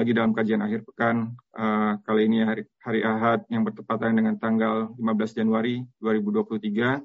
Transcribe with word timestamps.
lagi 0.00 0.16
dalam 0.16 0.32
kajian 0.32 0.64
akhir 0.64 0.88
pekan. 0.88 1.36
Uh, 1.52 2.00
kali 2.08 2.24
ini 2.24 2.40
hari, 2.40 2.64
hari 2.80 3.04
Ahad 3.04 3.44
yang 3.52 3.68
bertepatan 3.68 4.16
dengan 4.16 4.40
tanggal 4.40 4.96
15 4.96 5.44
Januari 5.44 5.84
2023. 6.00 7.04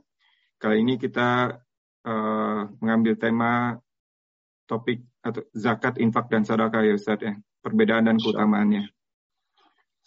Kali 0.56 0.78
ini 0.80 0.96
kita 0.96 1.60
uh, 2.08 2.62
mengambil 2.80 3.20
tema 3.20 3.76
topik 4.64 5.04
atau 5.20 5.44
zakat, 5.52 6.00
infak, 6.00 6.32
dan 6.32 6.48
sedekah 6.48 6.88
ya 6.88 6.96
Ustaz 6.96 7.20
ya. 7.20 7.36
Perbedaan 7.60 8.08
dan 8.08 8.16
keutamaannya. 8.16 8.88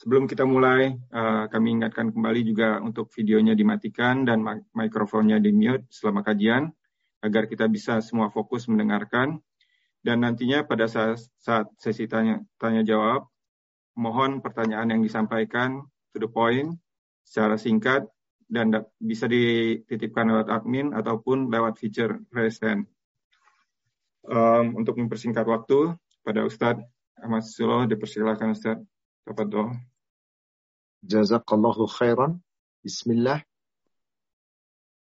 Sebelum 0.01 0.25
kita 0.25 0.49
mulai, 0.49 0.97
uh, 1.13 1.45
kami 1.53 1.77
ingatkan 1.85 2.09
kembali 2.09 2.41
juga 2.41 2.81
untuk 2.81 3.13
videonya 3.13 3.53
dimatikan 3.53 4.25
dan 4.25 4.41
mikrofonnya 4.73 5.37
di 5.37 5.53
mute 5.53 5.85
selama 5.93 6.25
kajian, 6.25 6.73
agar 7.21 7.53
kita 7.53 7.69
bisa 7.69 8.01
semua 8.01 8.33
fokus 8.33 8.65
mendengarkan 8.65 9.45
dan 10.03 10.23
nantinya 10.23 10.63
pada 10.63 10.87
saat, 10.87 11.67
sesi 11.79 12.07
tanya, 12.07 12.43
tanya 12.57 12.87
jawab, 12.87 13.27
mohon 13.99 14.39
pertanyaan 14.39 14.95
yang 14.95 15.03
disampaikan 15.03 15.83
to 16.15 16.23
the 16.23 16.31
point, 16.31 16.79
secara 17.27 17.59
singkat, 17.59 18.07
dan 18.49 18.73
bisa 18.97 19.29
dititipkan 19.29 20.31
lewat 20.31 20.49
admin 20.49 20.97
ataupun 20.97 21.53
lewat 21.53 21.77
feature 21.77 22.23
hand. 22.33 22.89
Um, 24.29 24.77
untuk 24.77 24.97
mempersingkat 24.97 25.45
waktu, 25.45 25.97
pada 26.25 26.45
Ustadz 26.45 26.85
Ahmad 27.19 27.45
Sulo 27.45 27.85
dipersilakan 27.85 28.55
Ustadz. 28.55 28.85
Tafadol. 29.27 29.77
Jazakallahu 31.05 31.85
khairan. 31.91 32.41
Bismillah. 32.81 33.45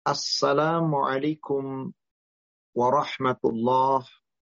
Assalamualaikum 0.04 1.90
warahmatullahi 2.76 4.23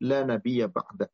لا 0.00 0.22
نبي 0.22 0.66
بعده. 0.66 1.10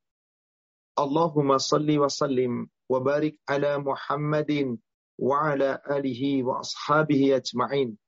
اللهم 0.99 1.59
صل 1.59 1.99
وسلم 1.99 2.69
وبارك 2.89 3.41
على 3.49 3.79
محمد 3.79 4.79
وعلى 5.19 5.83
آله 5.91 6.23
وأصحابه 6.45 7.37
أجمعين. 7.37 7.99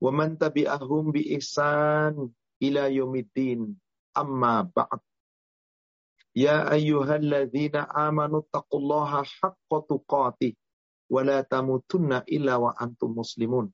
ومن 0.00 0.38
تبعهم 0.38 1.12
بإحسان 1.12 2.28
إلى 2.62 2.94
يوم 2.94 3.14
الدين. 3.16 3.80
أما 4.18 4.70
بعد. 4.76 5.00
يا 6.36 6.72
أيها 6.72 7.16
الذين 7.16 7.76
آمنوا 7.76 8.40
اتقوا 8.40 8.80
الله 8.80 9.22
حق 9.22 9.70
تقاته 9.88 10.52
ولا 11.10 11.40
تموتن 11.40 12.12
إلا 12.12 12.56
وأنتم 12.56 13.10
مسلمون. 13.16 13.72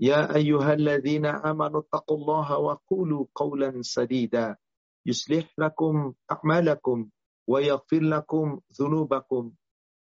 يا 0.00 0.34
أيها 0.34 0.72
الذين 0.74 1.26
آمنوا 1.26 1.80
اتقوا 1.80 2.16
الله 2.16 2.58
وقولوا 2.58 3.26
قولا 3.34 3.82
سديدا. 3.82 4.56
يصلح 5.05 5.53
لكم 5.57 6.13
أعمالكم 6.31 7.09
ويغفر 7.47 8.01
لكم 8.01 8.59
ذنوبكم 8.81 9.43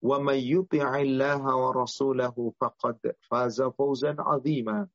ومن 0.02 0.38
يطع 0.38 1.00
الله 1.00 1.42
ورسوله 1.56 2.52
فقد 2.60 2.98
فاز 3.30 3.62
فوزا 3.62 4.16
عظيما 4.18 4.88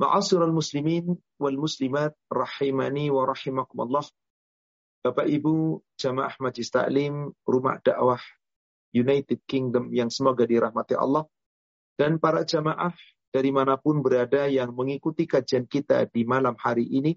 معاشر 0.00 0.44
المسلمين 0.44 1.06
والmuslimat 1.38 2.18
rahimani 2.30 3.14
wa 3.14 3.30
rahimakumullah 3.30 4.02
Bapak 5.04 5.28
Ibu 5.28 5.84
jamaah 6.00 6.34
Majlis 6.40 6.72
Taklim 6.74 7.30
Rumah 7.46 7.78
Dakwah 7.78 8.18
United 8.90 9.42
Kingdom 9.46 9.94
yang 9.94 10.10
semoga 10.10 10.46
dirahmati 10.50 10.98
Allah 10.98 11.26
dan 11.94 12.18
para 12.18 12.42
jamaah 12.42 12.94
dari 13.30 13.54
manapun 13.54 14.02
berada 14.02 14.50
yang 14.50 14.74
mengikuti 14.74 15.30
kajian 15.30 15.66
kita 15.66 16.06
di 16.10 16.26
malam 16.26 16.58
hari 16.58 16.86
ini 16.90 17.14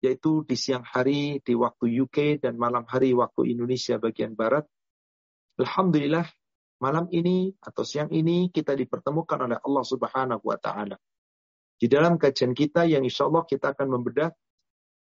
yaitu 0.00 0.44
di 0.48 0.56
siang 0.56 0.84
hari 0.84 1.44
di 1.44 1.52
waktu 1.52 1.92
UK 2.04 2.40
dan 2.40 2.56
malam 2.56 2.88
hari 2.88 3.12
waktu 3.12 3.52
Indonesia 3.52 4.00
bagian 4.00 4.32
Barat. 4.32 4.64
Alhamdulillah 5.60 6.24
malam 6.80 7.06
ini 7.12 7.52
atau 7.60 7.84
siang 7.84 8.08
ini 8.08 8.48
kita 8.48 8.72
dipertemukan 8.72 9.36
oleh 9.44 9.60
Allah 9.60 9.84
Subhanahu 9.84 10.40
wa 10.40 10.56
taala. 10.56 10.96
Di 11.76 11.88
dalam 11.88 12.16
kajian 12.16 12.56
kita 12.56 12.88
yang 12.88 13.04
insya 13.04 13.28
Allah 13.28 13.44
kita 13.44 13.76
akan 13.76 13.88
membedah 14.00 14.32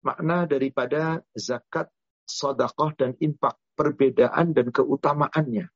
makna 0.05 0.45
daripada 0.49 1.21
zakat, 1.33 1.89
sodakoh, 2.25 2.93
dan 2.97 3.17
infak, 3.17 3.57
perbedaan 3.73 4.53
dan 4.53 4.69
keutamaannya. 4.69 5.69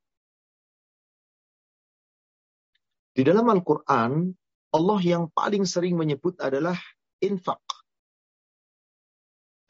Di 3.12 3.22
dalam 3.28 3.46
Al-Quran, 3.50 4.34
Allah 4.72 5.00
yang 5.04 5.28
paling 5.34 5.68
sering 5.68 6.00
menyebut 6.00 6.40
adalah 6.40 6.78
infak. 7.20 7.60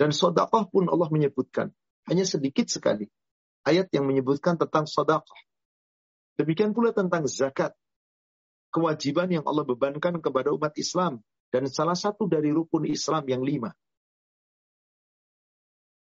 Dan 0.01 0.09
sodakoh 0.09 0.65
pun 0.65 0.89
Allah 0.89 1.13
menyebutkan. 1.13 1.69
Hanya 2.09 2.25
sedikit 2.25 2.65
sekali. 2.65 3.05
Ayat 3.61 3.93
yang 3.93 4.09
menyebutkan 4.09 4.57
tentang 4.57 4.89
sodakoh. 4.89 5.37
Demikian 6.41 6.73
pula 6.73 6.89
tentang 6.89 7.29
zakat. 7.29 7.77
Kewajiban 8.73 9.29
yang 9.29 9.45
Allah 9.45 9.61
bebankan 9.61 10.17
kepada 10.17 10.49
umat 10.57 10.73
Islam. 10.73 11.21
Dan 11.53 11.69
salah 11.69 11.93
satu 11.93 12.25
dari 12.25 12.49
rukun 12.49 12.89
Islam 12.89 13.29
yang 13.29 13.45
lima. 13.45 13.69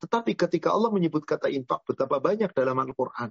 Tetapi 0.01 0.33
ketika 0.33 0.73
Allah 0.73 0.89
menyebut 0.89 1.21
kata 1.21 1.53
infak 1.53 1.85
betapa 1.85 2.17
banyak 2.17 2.49
dalam 2.49 2.75
Al-Quran. 2.81 3.29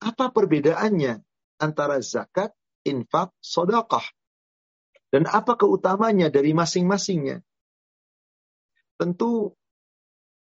Apa 0.00 0.32
perbedaannya 0.32 1.20
antara 1.60 2.00
zakat, 2.00 2.56
infak, 2.88 3.36
sodakah? 3.44 4.02
Dan 5.12 5.28
apa 5.28 5.60
keutamanya 5.60 6.32
dari 6.32 6.56
masing-masingnya? 6.56 7.45
Tentu 8.96 9.52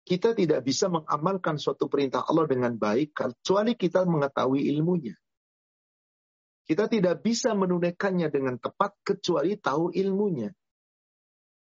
kita 0.06 0.38
tidak 0.38 0.62
bisa 0.62 0.86
mengamalkan 0.86 1.58
suatu 1.58 1.90
perintah 1.90 2.22
Allah 2.22 2.46
dengan 2.46 2.78
baik 2.78 3.18
kecuali 3.18 3.74
kita 3.74 4.06
mengetahui 4.06 4.70
ilmunya. 4.70 5.18
Kita 6.66 6.86
tidak 6.90 7.26
bisa 7.26 7.54
menunaikannya 7.58 8.30
dengan 8.30 8.58
tepat 8.58 8.98
kecuali 9.02 9.58
tahu 9.58 9.94
ilmunya. 9.94 10.54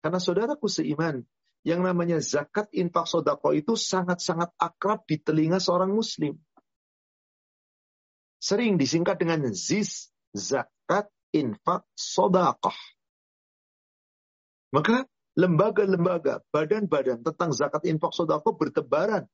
Karena 0.00 0.16
saudaraku 0.16 0.68
seiman, 0.68 1.20
yang 1.60 1.84
namanya 1.84 2.20
zakat 2.24 2.72
infak 2.72 3.04
sodako 3.04 3.52
itu 3.52 3.76
sangat-sangat 3.76 4.56
akrab 4.56 5.04
di 5.04 5.20
telinga 5.20 5.60
seorang 5.60 5.92
muslim. 5.92 6.40
Sering 8.40 8.80
disingkat 8.80 9.20
dengan 9.20 9.52
ZIS, 9.52 10.08
zakat 10.32 11.12
infak 11.36 11.84
sodakoh. 11.92 12.76
Maka 14.72 15.04
lembaga-lembaga, 15.40 16.44
badan-badan 16.52 17.24
tentang 17.24 17.50
zakat 17.56 17.88
infak 17.88 18.12
sodako 18.12 18.52
bertebaran. 18.60 19.24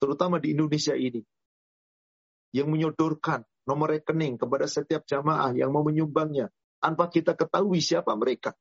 Terutama 0.00 0.40
di 0.40 0.56
Indonesia 0.56 0.96
ini. 0.96 1.20
Yang 2.56 2.68
menyodorkan 2.72 3.44
nomor 3.68 3.92
rekening 3.92 4.40
kepada 4.40 4.64
setiap 4.64 5.04
jamaah 5.04 5.52
yang 5.52 5.68
mau 5.68 5.84
menyumbangnya. 5.84 6.48
Tanpa 6.80 7.12
kita 7.12 7.36
ketahui 7.36 7.80
siapa 7.80 8.12
mereka. 8.16 8.56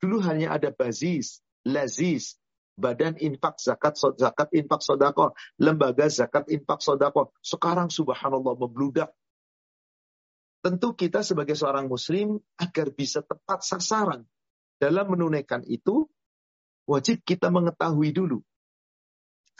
Dulu 0.00 0.18
hanya 0.24 0.56
ada 0.56 0.68
bazis, 0.72 1.40
lazis, 1.64 2.36
badan 2.76 3.16
infak 3.20 3.56
zakat 3.62 3.94
zakat 3.96 4.48
infak 4.52 4.82
sodako, 4.82 5.32
lembaga 5.60 6.08
zakat 6.12 6.48
infak 6.52 6.82
sodako. 6.82 7.32
Sekarang 7.40 7.88
subhanallah 7.88 8.58
membludak. 8.58 9.14
Tentu 10.62 10.94
kita 10.94 11.26
sebagai 11.26 11.58
seorang 11.58 11.90
muslim 11.90 12.38
agar 12.54 12.94
bisa 12.94 13.24
tepat 13.24 13.66
sasaran 13.66 14.28
dalam 14.82 15.06
menunaikan 15.14 15.62
itu, 15.70 16.10
wajib 16.90 17.22
kita 17.22 17.54
mengetahui 17.54 18.10
dulu 18.10 18.42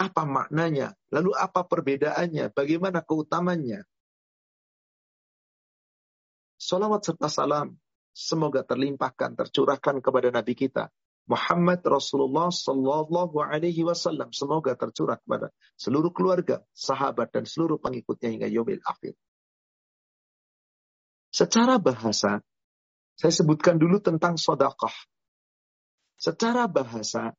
apa 0.02 0.26
maknanya, 0.26 0.98
lalu 1.14 1.30
apa 1.38 1.62
perbedaannya, 1.62 2.50
bagaimana 2.50 3.06
keutamannya. 3.06 3.86
Salawat 6.58 7.06
serta 7.06 7.30
salam 7.30 7.78
semoga 8.10 8.66
terlimpahkan, 8.66 9.38
tercurahkan 9.38 10.02
kepada 10.02 10.34
Nabi 10.34 10.54
kita 10.58 10.90
Muhammad 11.30 11.82
Rasulullah 11.86 12.50
Sallallahu 12.50 13.38
Alaihi 13.38 13.86
Wasallam. 13.86 14.34
Semoga 14.34 14.74
tercurah 14.74 15.18
kepada 15.22 15.54
seluruh 15.78 16.10
keluarga, 16.10 16.66
sahabat 16.74 17.30
dan 17.30 17.46
seluruh 17.46 17.78
pengikutnya 17.78 18.30
hingga 18.30 18.48
yomil 18.50 18.82
akhir. 18.82 19.14
Secara 21.32 21.78
bahasa, 21.78 22.42
saya 23.14 23.32
sebutkan 23.32 23.78
dulu 23.78 24.02
tentang 24.02 24.36
sodakah. 24.36 24.92
Secara 26.22 26.70
bahasa, 26.70 27.34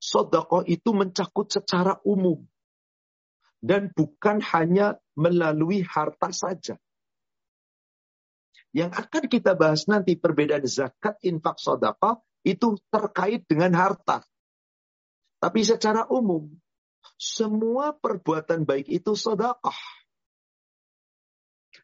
Sodakoh 0.00 0.64
itu 0.64 0.96
mencakup 0.96 1.52
secara 1.52 2.00
umum. 2.08 2.40
Dan 3.60 3.92
bukan 3.92 4.40
hanya 4.40 4.96
melalui 5.12 5.84
harta 5.84 6.32
saja. 6.32 6.80
Yang 8.72 8.92
akan 8.96 9.24
kita 9.28 9.52
bahas 9.52 9.84
nanti 9.84 10.16
perbedaan 10.16 10.64
zakat, 10.64 11.20
infak, 11.20 11.60
sodakoh 11.60 12.24
itu 12.40 12.80
terkait 12.88 13.44
dengan 13.44 13.76
harta. 13.76 14.24
Tapi 15.36 15.60
secara 15.60 16.08
umum, 16.08 16.48
semua 17.20 17.92
perbuatan 17.92 18.64
baik 18.64 18.88
itu 18.88 19.12
sodakoh. 19.12 19.76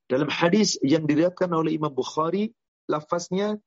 Dalam 0.09 0.33
hadis 0.33 0.81
yang 0.81 1.05
diriatkan 1.05 1.53
oleh 1.53 1.77
Imam 1.77 1.93
Bukhari, 1.93 2.57
lafaznya 2.89 3.61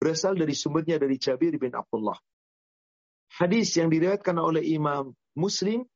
berasal 0.00 0.32
dari 0.34 0.56
sumbernya 0.56 0.96
dari 0.96 1.20
Jabir 1.20 1.54
bin 1.60 1.76
Abdullah 1.76 2.16
hadis 3.38 3.78
yang 3.78 3.92
diriwayatkan 3.92 4.34
oleh 4.34 4.64
Imam 4.66 5.14
Muslim, 5.38 5.86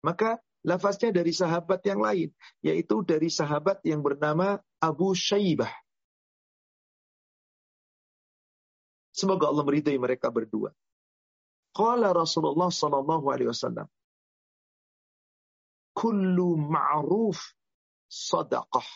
maka 0.00 0.40
lafaznya 0.64 1.12
dari 1.12 1.36
sahabat 1.36 1.84
yang 1.84 2.00
lain, 2.00 2.32
yaitu 2.64 3.04
dari 3.04 3.28
sahabat 3.28 3.84
yang 3.84 4.00
bernama 4.00 4.56
Abu 4.80 5.12
Syaibah. 5.12 5.70
Semoga 9.12 9.50
Allah 9.50 9.66
meridai 9.66 9.98
mereka 9.98 10.30
berdua. 10.30 10.70
Qala 11.74 12.14
Rasulullah 12.14 12.70
sallallahu 12.70 13.26
alaihi 13.28 13.50
wasallam, 13.50 13.86
"Kullu 15.92 16.54
ma'ruf 16.54 17.38
sadaqah." 18.06 18.86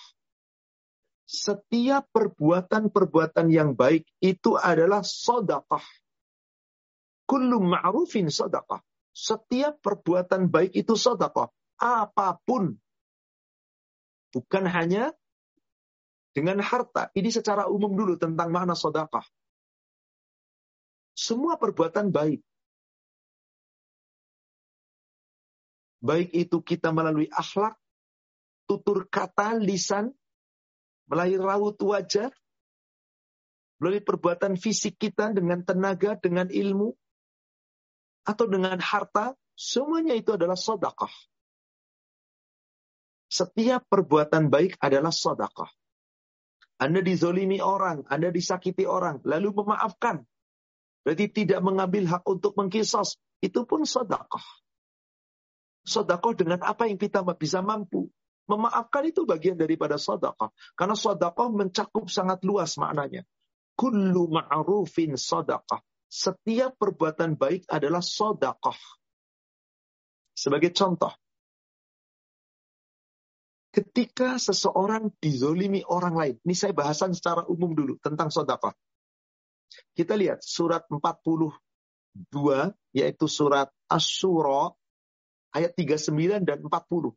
Setiap 1.33 2.13
perbuatan-perbuatan 2.13 3.49
yang 3.49 3.73
baik 3.73 4.05
itu 4.21 4.53
adalah 4.61 5.01
sedekah. 5.01 5.81
Kullu 7.25 7.57
ma'rufin 7.57 8.29
sadaqah. 8.29 8.85
Setiap 9.17 9.81
perbuatan 9.81 10.53
baik 10.53 10.77
itu 10.77 10.93
sadaqah. 10.93 11.49
Apa 11.81 12.37
pun. 12.45 12.77
Bukan 14.37 14.65
hanya 14.69 15.17
dengan 16.37 16.61
harta. 16.61 17.09
Ini 17.17 17.33
secara 17.33 17.65
umum 17.65 17.97
dulu 17.97 18.21
tentang 18.21 18.53
makna 18.53 18.77
sadaqah. 18.77 19.25
Semua 21.17 21.57
perbuatan 21.57 22.13
baik. 22.13 22.45
Baik 26.05 26.29
itu 26.37 26.61
kita 26.61 26.93
melalui 26.93 27.33
akhlak, 27.33 27.79
tutur 28.69 29.09
kata, 29.09 29.57
lisan, 29.57 30.13
melalui 31.13 31.37
raut 31.37 31.77
wajah, 31.77 32.33
melalui 33.77 34.01
perbuatan 34.01 34.57
fisik 34.57 34.97
kita 34.97 35.37
dengan 35.37 35.61
tenaga, 35.61 36.17
dengan 36.17 36.49
ilmu, 36.49 36.97
atau 38.25 38.49
dengan 38.49 38.81
harta, 38.81 39.37
semuanya 39.53 40.17
itu 40.17 40.33
adalah 40.33 40.57
sodakah. 40.57 41.13
Setiap 43.29 43.85
perbuatan 43.93 44.49
baik 44.49 44.81
adalah 44.81 45.13
sodakah. 45.13 45.69
Anda 46.81 47.05
dizolimi 47.05 47.61
orang, 47.61 48.09
Anda 48.09 48.33
disakiti 48.33 48.89
orang, 48.89 49.21
lalu 49.29 49.53
memaafkan. 49.53 50.25
Berarti 51.05 51.29
tidak 51.29 51.61
mengambil 51.61 52.09
hak 52.09 52.25
untuk 52.25 52.57
mengkisos. 52.57 53.21
Itu 53.43 53.67
pun 53.69 53.85
sodakah. 53.85 54.43
Sodakah 55.83 56.33
dengan 56.39 56.63
apa 56.63 56.87
yang 56.87 56.97
kita 56.97 57.27
bisa 57.35 57.59
mampu. 57.59 58.09
Memaafkan 58.53 59.09
itu 59.09 59.25
bagian 59.25 59.57
daripada 59.57 59.97
sodakah. 59.97 60.53
Karena 60.77 60.93
sodakah 60.93 61.49
mencakup 61.49 62.13
sangat 62.13 62.45
luas 62.45 62.77
maknanya. 62.77 63.25
Kullu 63.73 64.29
ma'rufin 64.29 65.17
sodakah 65.17 65.81
setiap 66.13 66.77
perbuatan 66.77 67.41
baik 67.41 67.65
adalah 67.73 68.05
sodakoh. 68.05 68.77
Sebagai 70.37 70.69
contoh, 70.77 71.09
ketika 73.73 74.37
seseorang 74.37 75.09
dizolimi 75.17 75.81
orang 75.89 76.13
lain, 76.13 76.37
ini 76.45 76.53
saya 76.53 76.77
bahasan 76.77 77.17
secara 77.17 77.49
umum 77.49 77.73
dulu 77.73 77.97
tentang 78.05 78.29
sodakoh. 78.29 78.77
Kita 79.97 80.13
lihat 80.13 80.45
surat 80.45 80.85
42, 80.93 81.57
yaitu 82.93 83.25
surat 83.25 83.73
Asyura, 83.89 84.69
ayat 85.57 85.73
39 85.73 86.45
dan 86.45 86.61
40. 86.61 87.17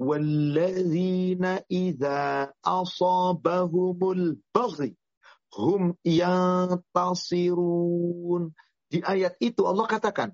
وَالَّذِينَ 0.00 1.44
إِذَا 1.68 2.20
أَصَابَهُمُ 2.64 4.00
الْبَغْيِ 4.00 4.90
hum 5.54 5.98
tasirun. 6.94 8.54
Di 8.90 8.98
ayat 9.02 9.38
itu 9.38 9.66
Allah 9.66 9.86
katakan, 9.86 10.30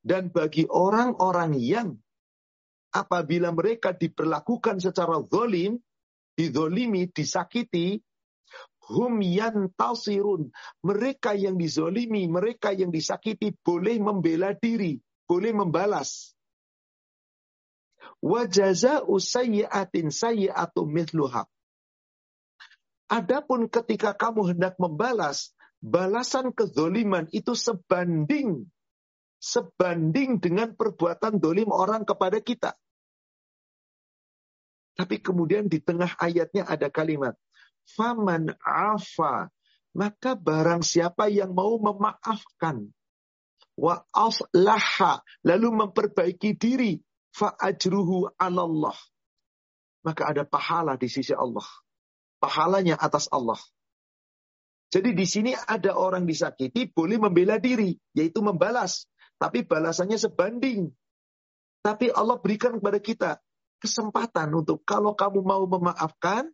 dan 0.00 0.32
bagi 0.32 0.64
orang-orang 0.64 1.52
yang 1.60 1.88
apabila 2.92 3.52
mereka 3.52 3.92
diperlakukan 3.92 4.80
secara 4.80 5.20
zolim, 5.28 5.76
dizolimi, 6.32 7.12
disakiti, 7.12 8.00
hum 8.88 9.20
tasirun. 9.76 10.48
Mereka 10.80 11.36
yang 11.36 11.60
dizolimi, 11.60 12.24
mereka 12.28 12.72
yang 12.72 12.88
disakiti 12.88 13.52
boleh 13.60 14.00
membela 14.00 14.56
diri, 14.56 14.96
boleh 15.28 15.52
membalas. 15.52 16.32
Sayyi'atu 20.09 20.81
mithluha. 20.89 21.45
Adapun 23.05 23.69
ketika 23.69 24.17
kamu 24.17 24.57
hendak 24.57 24.81
membalas, 24.81 25.53
balasan 25.77 26.49
kezoliman 26.49 27.29
itu 27.29 27.53
sebanding 27.53 28.65
sebanding 29.45 30.41
dengan 30.41 30.73
perbuatan 30.73 31.37
dolim 31.37 31.69
orang 31.69 32.01
kepada 32.01 32.41
kita. 32.41 32.73
Tapi 34.97 35.21
kemudian 35.21 35.69
di 35.69 35.77
tengah 35.83 36.17
ayatnya 36.17 36.65
ada 36.65 36.89
kalimat, 36.89 37.37
Faman 37.85 38.49
afa, 38.65 39.53
maka 39.93 40.33
barang 40.33 40.81
siapa 40.81 41.29
yang 41.29 41.53
mau 41.53 41.77
memaafkan, 41.77 42.89
wa 43.77 44.01
aslaha, 44.09 45.21
lalu 45.45 45.85
memperbaiki 45.85 46.57
diri, 46.57 46.97
fa 47.35 47.51
ajruhu 47.59 48.31
Allah. 48.39 48.95
Maka 50.07 50.31
ada 50.31 50.47
pahala 50.47 50.95
di 50.95 51.11
sisi 51.11 51.35
Allah 51.35 51.65
pahalanya 52.45 52.93
atas 53.01 53.25
Allah. 53.33 53.57
Jadi 54.93 55.17
di 55.17 55.25
sini 55.25 55.51
ada 55.57 55.97
orang 55.97 56.29
disakiti 56.29 56.85
boleh 56.87 57.17
membela 57.17 57.57
diri, 57.57 57.97
yaitu 58.13 58.39
membalas. 58.45 59.09
Tapi 59.41 59.65
balasannya 59.65 60.15
sebanding. 60.15 60.93
Tapi 61.81 62.13
Allah 62.13 62.37
berikan 62.39 62.77
kepada 62.79 63.01
kita 63.01 63.31
kesempatan 63.81 64.53
untuk 64.55 64.85
kalau 64.87 65.17
kamu 65.17 65.43
mau 65.43 65.65
memaafkan, 65.67 66.47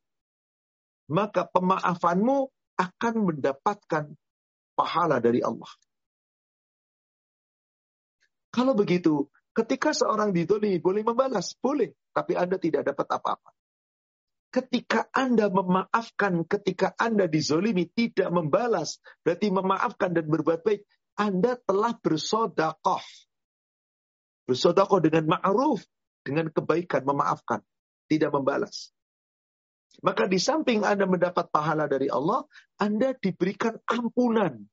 maka 1.11 1.45
pemaafanmu 1.45 2.49
akan 2.79 3.13
mendapatkan 3.29 4.09
pahala 4.73 5.21
dari 5.21 5.43
Allah. 5.45 5.69
Kalau 8.49 8.73
begitu, 8.73 9.29
ketika 9.51 9.91
seorang 9.95 10.31
ditolimi 10.31 10.79
boleh 10.79 11.03
membalas, 11.03 11.55
boleh, 11.59 11.91
tapi 12.11 12.35
Anda 12.35 12.59
tidak 12.59 12.91
dapat 12.91 13.07
apa-apa. 13.07 13.51
Ketika 14.51 15.07
Anda 15.15 15.47
memaafkan, 15.47 16.43
ketika 16.43 16.91
Anda 16.99 17.31
dizolimi, 17.31 17.87
tidak 17.87 18.35
membalas, 18.35 18.99
berarti 19.23 19.47
memaafkan 19.47 20.11
dan 20.11 20.27
berbuat 20.27 20.67
baik, 20.67 20.83
Anda 21.15 21.55
telah 21.55 21.95
bersodakoh. 21.95 23.03
Bersodakoh 24.43 24.99
dengan 24.99 25.39
ma'ruf, 25.39 25.87
dengan 26.27 26.51
kebaikan, 26.51 27.07
memaafkan, 27.07 27.63
tidak 28.11 28.35
membalas. 28.35 28.91
Maka 30.03 30.27
di 30.27 30.39
samping 30.39 30.83
Anda 30.83 31.07
mendapat 31.07 31.47
pahala 31.47 31.87
dari 31.87 32.11
Allah, 32.11 32.43
Anda 32.75 33.15
diberikan 33.15 33.79
ampunan. 33.87 34.67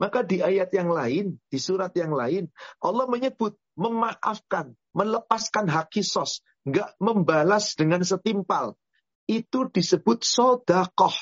Maka 0.00 0.24
di 0.24 0.40
ayat 0.40 0.72
yang 0.72 0.88
lain, 0.88 1.36
di 1.52 1.58
surat 1.60 1.92
yang 1.92 2.16
lain, 2.16 2.48
Allah 2.80 3.04
menyebut 3.04 3.60
memaafkan, 3.80 4.76
melepaskan 4.92 5.72
hak 5.72 5.88
kisos, 5.88 6.44
nggak 6.68 7.00
membalas 7.00 7.72
dengan 7.72 8.04
setimpal. 8.04 8.76
Itu 9.24 9.72
disebut 9.72 10.20
sodakoh. 10.20 11.16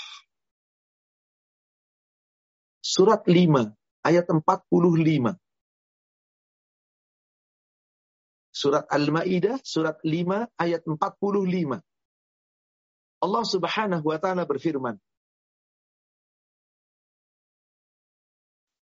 Surat 2.82 3.22
5, 3.30 3.70
ayat 4.02 4.26
45. 4.26 5.38
Surat 8.50 8.90
Al-Ma'idah, 8.90 9.62
surat 9.62 10.02
5, 10.02 10.50
ayat 10.58 10.82
45. 10.82 11.78
Allah 13.18 13.44
subhanahu 13.46 14.02
wa 14.02 14.18
ta'ala 14.18 14.42
berfirman. 14.48 14.98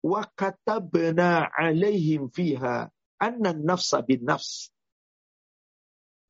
Wa 0.05 0.21
katabna 0.37 1.49
alaihim 1.49 2.29
fiha 2.29 2.93
anna 3.19 3.55
nafsa 3.55 4.03
bin 4.03 4.23
nafs 4.27 4.69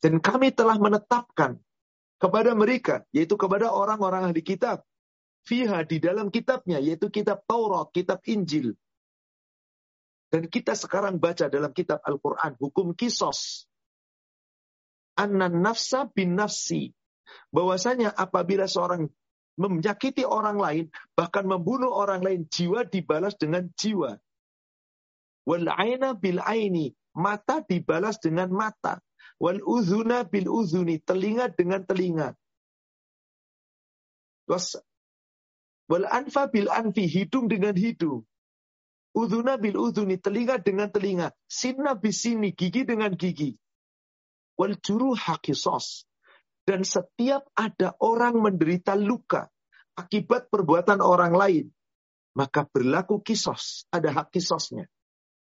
dan 0.06 0.22
kami 0.22 0.54
telah 0.54 0.77
menetapkan 0.77 1.58
kepada 2.22 2.54
mereka, 2.54 3.01
yaitu 3.10 3.34
kepada 3.42 3.74
orang-orang 3.74 4.30
ahli 4.30 4.46
kitab, 4.46 4.86
fiha 5.50 5.82
di 5.82 5.98
dalam 5.98 6.30
kitabnya, 6.30 6.77
yaitu 6.77 7.10
kitab 7.10 7.42
Taurat, 7.50 7.89
kitab 7.89 8.22
Injil, 8.30 8.77
Dan 10.30 10.46
kita 10.51 10.77
sekarang 10.77 11.22
baca 11.22 11.48
dalam 11.48 11.72
kitab 11.72 12.06
Al-Quran, 12.06 12.54
hukum 12.60 12.92
kisos. 12.94 13.70
Anna 15.15 15.48
nafsa 15.48 16.12
bin 16.12 16.36
nafsi. 16.36 16.92
Bahwasanya 17.50 18.12
apabila 18.12 18.68
seorang 18.68 19.08
menyakiti 19.56 20.22
orang 20.22 20.60
lain, 20.60 20.86
bahkan 21.15 21.48
membunuh 21.48 21.89
orang 21.89 22.20
lain, 22.20 22.46
jiwa 22.51 22.84
dibalas 22.84 23.34
dengan 23.39 23.72
jiwa. 23.74 24.22
Wal 25.46 25.70
aina 25.70 26.18
bil 26.18 26.42
aini, 26.42 26.92
mata 27.14 27.62
dibalas 27.62 28.18
dengan 28.18 28.50
mata. 28.50 28.98
Wal 29.38 29.62
uzuna 29.62 30.25
bil 30.25 30.50
uzuni, 30.50 30.98
telinga 31.00 31.54
dengan 31.54 31.86
telinga. 31.86 32.34
Was, 34.50 34.78
wal 35.90 36.06
anfa 36.10 36.50
bil 36.50 36.70
anfi, 36.70 37.06
hidung 37.06 37.46
dengan 37.46 37.78
hidung. 37.78 38.25
Udhuna 39.16 39.56
bil 39.56 39.80
udhuni, 39.80 40.20
telinga 40.20 40.60
dengan 40.60 40.92
telinga. 40.92 41.32
Sinna 41.48 41.96
bisini, 41.96 42.52
gigi 42.52 42.84
dengan 42.84 43.16
gigi. 43.16 43.56
Wal 44.60 44.75
juru 44.82 45.16
hakisos. 45.16 46.08
Dan 46.66 46.82
setiap 46.82 47.46
ada 47.54 47.94
orang 48.02 48.42
menderita 48.42 48.98
luka 48.98 49.46
akibat 49.94 50.50
perbuatan 50.50 50.98
orang 50.98 51.38
lain, 51.38 51.66
maka 52.34 52.66
berlaku 52.66 53.22
kisos. 53.22 53.86
Ada 53.94 54.10
hak 54.12 54.34
kisosnya. 54.34 54.90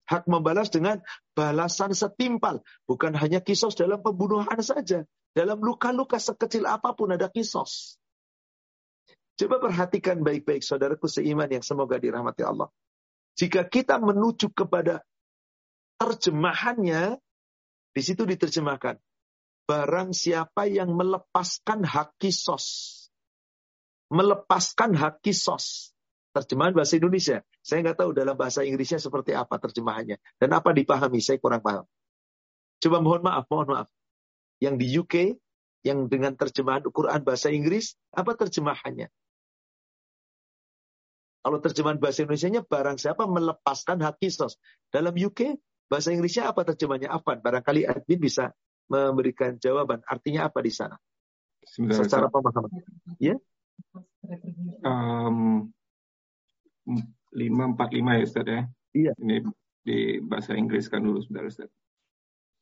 Hak 0.09 0.25
membalas 0.25 0.73
dengan 0.73 1.05
balasan 1.37 1.93
setimpal. 1.93 2.65
Bukan 2.89 3.13
hanya 3.13 3.45
kisos 3.45 3.77
dalam 3.77 4.01
pembunuhan 4.01 4.57
saja. 4.65 5.05
Dalam 5.37 5.61
luka-luka 5.61 6.17
sekecil 6.17 6.65
apa 6.65 6.97
pun 6.97 7.13
ada 7.13 7.29
kisos. 7.29 8.01
Coba 9.37 9.61
perhatikan 9.61 10.25
baik-baik 10.25 10.65
saudaraku 10.65 11.05
seiman 11.05 11.47
yang 11.47 11.61
semoga 11.61 12.01
dirahmati 12.01 12.41
Allah. 12.41 12.73
Jika 13.37 13.69
kita 13.69 14.01
menuju 14.01 14.51
kepada 14.51 15.05
terjemahannya, 16.01 17.21
di 17.93 18.01
situ 18.01 18.25
diterjemahkan. 18.25 18.99
Barang 19.69 20.11
siapa 20.11 20.65
yang 20.65 20.91
melepaskan 20.97 21.85
hak 21.85 22.17
kisos. 22.17 22.97
Melepaskan 24.09 24.97
hak 24.97 25.21
kisos. 25.21 25.93
Terjemahan 26.29 26.73
bahasa 26.77 26.93
Indonesia. 27.01 27.41
Saya 27.65 27.81
nggak 27.81 27.97
tahu 28.05 28.11
dalam 28.13 28.37
bahasa 28.37 28.61
Inggrisnya 28.61 29.01
seperti 29.01 29.33
apa 29.33 29.57
terjemahannya. 29.57 30.21
Dan 30.37 30.49
apa 30.53 30.69
dipahami, 30.71 31.19
saya 31.25 31.41
kurang 31.41 31.65
paham. 31.65 31.89
Coba 32.79 32.97
mohon 33.01 33.21
maaf, 33.25 33.49
mohon 33.49 33.67
maaf. 33.73 33.87
Yang 34.61 34.75
di 34.77 34.87
UK, 35.01 35.15
yang 35.83 36.05
dengan 36.05 36.37
terjemahan 36.37 36.85
Quran 36.85 37.25
bahasa 37.25 37.49
Inggris, 37.49 37.97
apa 38.13 38.37
terjemahannya? 38.37 39.09
Kalau 41.39 41.57
terjemahan 41.63 41.97
bahasa 41.97 42.27
Indonesia-nya 42.27 42.61
barang 42.67 42.99
siapa 42.99 43.23
melepaskan 43.25 44.03
hak 44.03 44.19
kisos. 44.21 44.59
Dalam 44.91 45.15
UK, 45.15 45.57
bahasa 45.89 46.13
Inggrisnya 46.13 46.51
apa 46.51 46.61
terjemahannya? 46.67 47.09
Apa? 47.09 47.39
Barangkali 47.39 47.87
admin 47.87 48.19
bisa 48.19 48.53
memberikan 48.91 49.57
jawaban. 49.57 50.03
Artinya 50.05 50.45
apa 50.51 50.59
di 50.61 50.69
sana? 50.69 50.99
Secara 51.65 52.27
pemahaman. 52.27 52.69
Ya? 53.23 53.39
Um, 54.83 55.71
545 56.89 58.19
ya 58.19 58.23
Ustaz 58.25 58.45
ya? 58.45 58.61
Iya. 58.93 59.11
Ini 59.21 59.35
di 59.85 59.97
bahasa 60.21 60.57
Inggris 60.57 60.89
kan 60.89 61.05
dulu 61.05 61.21
sebentar 61.21 61.45
Ustaz. 61.45 61.69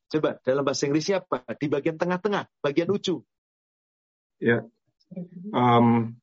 Coba 0.08 0.40
dalam 0.40 0.64
bahasa 0.64 0.88
Inggrisnya 0.88 1.20
apa? 1.20 1.44
Di 1.56 1.68
bagian 1.68 1.96
tengah-tengah, 2.00 2.48
bagian 2.64 2.88
ujung. 2.88 3.20
Ya. 4.40 4.64
Um, 5.52 6.16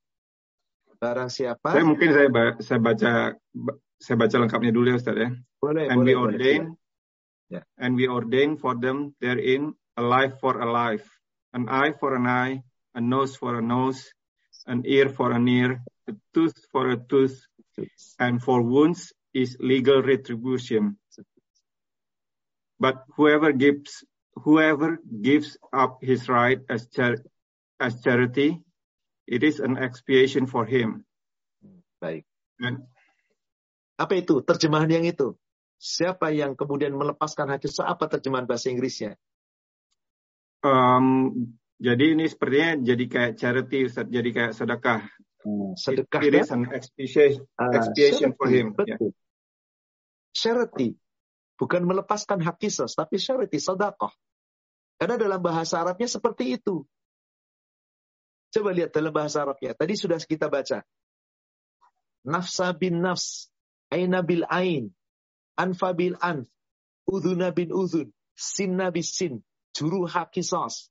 Barang 0.96 1.30
siapa? 1.30 1.76
Saya 1.76 1.86
mungkin 1.86 2.10
saya 2.16 2.30
saya 2.64 2.80
baca 2.80 3.12
saya 4.00 4.16
baca 4.18 4.36
lengkapnya 4.40 4.72
dulu 4.72 4.96
ya 4.96 4.98
Ustaz 4.98 5.18
ya. 5.18 5.30
Boleh, 5.60 5.86
and 5.90 6.02
boleh, 6.02 6.06
we 6.06 6.14
ordain 6.16 6.64
boleh. 7.50 7.64
and 7.78 7.92
we 7.98 8.06
ordain 8.10 8.52
for 8.58 8.74
them 8.78 9.14
therein 9.22 9.74
a 9.98 10.04
life 10.04 10.40
for 10.40 10.62
a 10.62 10.68
life, 10.68 11.06
an 11.54 11.68
eye 11.70 11.94
for 11.96 12.16
an 12.16 12.26
eye, 12.26 12.64
a 12.94 13.02
nose 13.02 13.36
for 13.36 13.60
a 13.60 13.64
nose, 13.64 14.02
an 14.68 14.84
ear 14.86 15.10
for 15.10 15.32
an 15.32 15.48
ear, 15.48 15.84
a 16.08 16.14
tooth 16.34 16.58
for 16.72 16.90
a 16.92 16.98
tooth, 16.98 17.38
and 18.20 18.42
for 18.42 18.62
wounds 18.62 19.14
is 19.34 19.58
legal 19.60 20.02
retribution. 20.02 20.98
But 22.80 23.04
whoever 23.16 23.52
gives 23.52 24.04
whoever 24.36 25.00
gives 25.00 25.58
up 25.72 26.04
his 26.04 26.28
right 26.28 26.60
as 26.68 26.88
char 26.92 27.24
as 27.80 28.04
charity 28.04 28.66
It 29.26 29.42
is 29.42 29.58
an 29.58 29.82
expiation 29.82 30.46
for 30.46 30.70
him. 30.70 31.02
Baik. 31.98 32.30
Dan, 32.62 32.86
apa 33.98 34.14
itu 34.14 34.46
terjemahan 34.46 35.02
yang 35.02 35.06
itu? 35.10 35.34
Siapa 35.82 36.30
yang 36.30 36.54
kemudian 36.54 36.94
melepaskan 36.94 37.50
hati? 37.50 37.68
Apa 37.82 38.06
terjemahan 38.06 38.46
bahasa 38.46 38.70
Inggrisnya? 38.70 39.18
Um, 40.62 41.34
jadi 41.82 42.14
ini 42.14 42.30
sepertinya 42.30 42.86
jadi 42.86 43.06
kayak 43.10 43.34
charity, 43.42 43.90
Ustaz. 43.90 44.08
jadi 44.14 44.30
kayak 44.30 44.54
sedekah. 44.54 45.02
Hmm, 45.46 45.78
sedekah. 45.78 46.26
It, 46.26 46.34
it 46.34 46.42
is 46.42 46.50
an 46.50 46.66
expiation, 46.74 48.34
uh, 48.34 48.38
for 48.38 48.50
him. 48.50 48.74
Betul. 48.74 49.14
Yeah. 49.14 49.22
Charity 50.34 50.98
bukan 51.56 51.86
melepaskan 51.86 52.42
hak 52.42 52.58
kisah, 52.60 52.90
tapi 52.90 53.22
charity, 53.22 53.62
sedekah. 53.62 54.12
Karena 54.98 55.16
dalam 55.20 55.44
bahasa 55.44 55.84
Arabnya 55.84 56.08
seperti 56.08 56.56
itu. 56.56 56.88
Coba 58.56 58.72
lihat 58.72 58.96
dalam 58.96 59.12
bahasa 59.12 59.44
Arabnya. 59.44 59.76
Tadi 59.76 59.94
sudah 60.00 60.16
kita 60.18 60.48
baca. 60.48 60.82
Nafsa 62.24 62.72
bin 62.72 63.04
nafs. 63.04 63.52
Aina 63.92 64.24
bil 64.24 64.48
ain. 64.48 64.96
Anfa 65.60 65.92
bil 65.92 66.16
anf. 66.24 66.48
Udhuna 67.06 67.52
bin 67.52 67.76
udhun. 67.76 68.16
Sinna 68.40 68.90
bis 68.90 69.12
sin. 69.12 69.44
Juru 69.76 70.08
hakisas. 70.08 70.88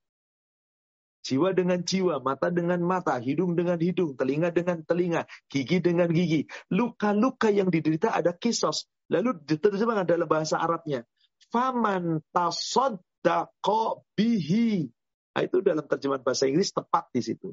Jiwa 1.24 1.56
dengan 1.56 1.80
jiwa, 1.80 2.20
mata 2.20 2.52
dengan 2.52 2.84
mata, 2.84 3.16
hidung 3.16 3.56
dengan 3.56 3.80
hidung, 3.80 4.12
telinga 4.12 4.52
dengan 4.52 4.84
telinga, 4.84 5.24
gigi 5.48 5.80
dengan 5.80 6.12
gigi. 6.12 6.44
Luka-luka 6.68 7.48
yang 7.48 7.72
diderita 7.72 8.12
ada 8.12 8.36
kisos. 8.36 8.84
Lalu 9.08 9.40
diterjemahkan 9.48 10.04
dalam 10.04 10.28
bahasa 10.28 10.60
Arabnya. 10.60 11.08
Faman 11.48 12.20
tasoddaqo 12.28 14.04
bihi 14.12 14.92
Nah, 15.34 15.42
itu 15.42 15.58
dalam 15.66 15.82
terjemahan 15.82 16.22
bahasa 16.22 16.46
Inggris 16.46 16.70
tepat 16.70 17.10
di 17.10 17.18
situ. 17.18 17.50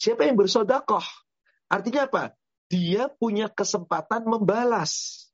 Siapa 0.00 0.24
yang 0.24 0.40
bersodakoh? 0.40 1.04
Artinya 1.68 2.08
apa? 2.08 2.32
Dia 2.72 3.12
punya 3.12 3.52
kesempatan 3.52 4.24
membalas. 4.24 5.28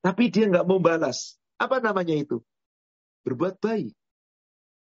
Tapi 0.00 0.32
dia 0.32 0.48
nggak 0.48 0.64
mau 0.64 0.80
balas. 0.80 1.36
Apa 1.60 1.84
namanya 1.84 2.16
itu? 2.16 2.40
Berbuat 3.20 3.60
baik. 3.60 3.92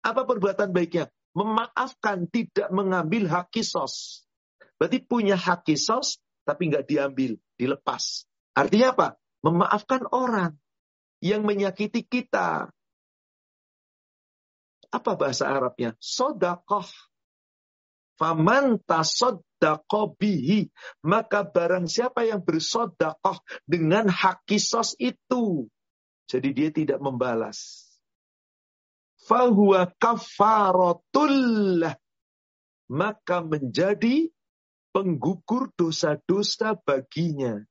Apa 0.00 0.24
perbuatan 0.24 0.72
baiknya? 0.72 1.12
Memaafkan, 1.36 2.26
tidak 2.26 2.68
mengambil 2.74 3.30
hak 3.30 3.54
kisos. 3.54 4.26
Berarti 4.80 4.98
punya 5.04 5.38
hak 5.38 5.62
kisos, 5.62 6.18
tapi 6.42 6.72
nggak 6.72 6.88
diambil, 6.88 7.38
dilepas. 7.54 8.26
Artinya 8.56 8.96
apa? 8.96 9.08
Memaafkan 9.40 10.04
orang 10.10 10.58
yang 11.22 11.46
menyakiti 11.46 12.02
kita, 12.04 12.72
apa 14.90 15.14
bahasa 15.14 15.46
Arabnya? 15.46 15.94
Sodakoh. 16.02 16.86
Faman 18.18 18.76
bihi. 20.18 20.60
Maka 21.06 21.40
barang 21.46 21.86
siapa 21.88 22.26
yang 22.26 22.42
bersodakoh 22.42 23.40
dengan 23.64 24.10
hak 24.10 24.44
kisos 24.44 24.98
itu. 24.98 25.70
Jadi 26.26 26.48
dia 26.52 26.70
tidak 26.74 26.98
membalas. 27.00 27.89
Fahuwa 29.24 29.90
kafaratullah. 30.00 31.94
Maka 32.90 33.44
menjadi 33.46 34.28
penggugur 34.90 35.70
dosa-dosa 35.78 36.74
baginya. 36.82 37.62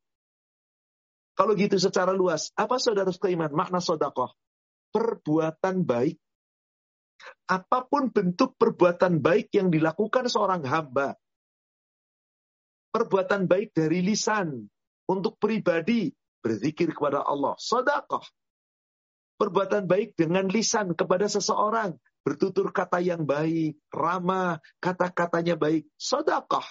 Kalau 1.35 1.55
gitu 1.55 1.75
secara 1.79 2.15
luas, 2.15 2.51
apa 2.55 2.79
saudara 2.79 3.11
sekalian 3.11 3.51
makna 3.51 3.83
sodakoh? 3.83 4.31
Perbuatan 4.91 5.83
baik 5.85 6.19
apa 7.49 7.85
pun 7.85 8.09
bentuk 8.09 8.55
perbuatan 8.55 9.19
baik 9.19 9.51
yang 9.53 9.67
dilakukan 9.73 10.29
seorang 10.29 10.63
hamba. 10.63 11.17
Perbuatan 12.89 13.45
baik 13.45 13.75
dari 13.75 14.01
lisan 14.01 14.65
untuk 15.05 15.37
pribadi 15.37 16.09
berzikir 16.41 16.89
kepada 16.95 17.21
Allah, 17.21 17.53
sedekah. 17.59 18.23
Perbuatan 19.39 19.87
baik 19.87 20.19
dengan 20.19 20.51
lisan 20.51 20.91
kepada 20.91 21.31
seseorang, 21.31 21.95
bertutur 22.27 22.75
kata 22.75 22.99
yang 22.99 23.23
baik, 23.23 23.79
ramah, 23.87 24.59
kata-katanya 24.83 25.55
baik, 25.55 25.87
sedekah. 25.95 26.67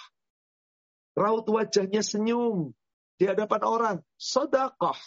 Raut 1.16 1.48
wajahnya 1.48 2.04
senyum 2.04 2.76
di 3.16 3.24
hadapan 3.24 3.62
orang, 3.64 3.96
sedekah. 4.20 5.00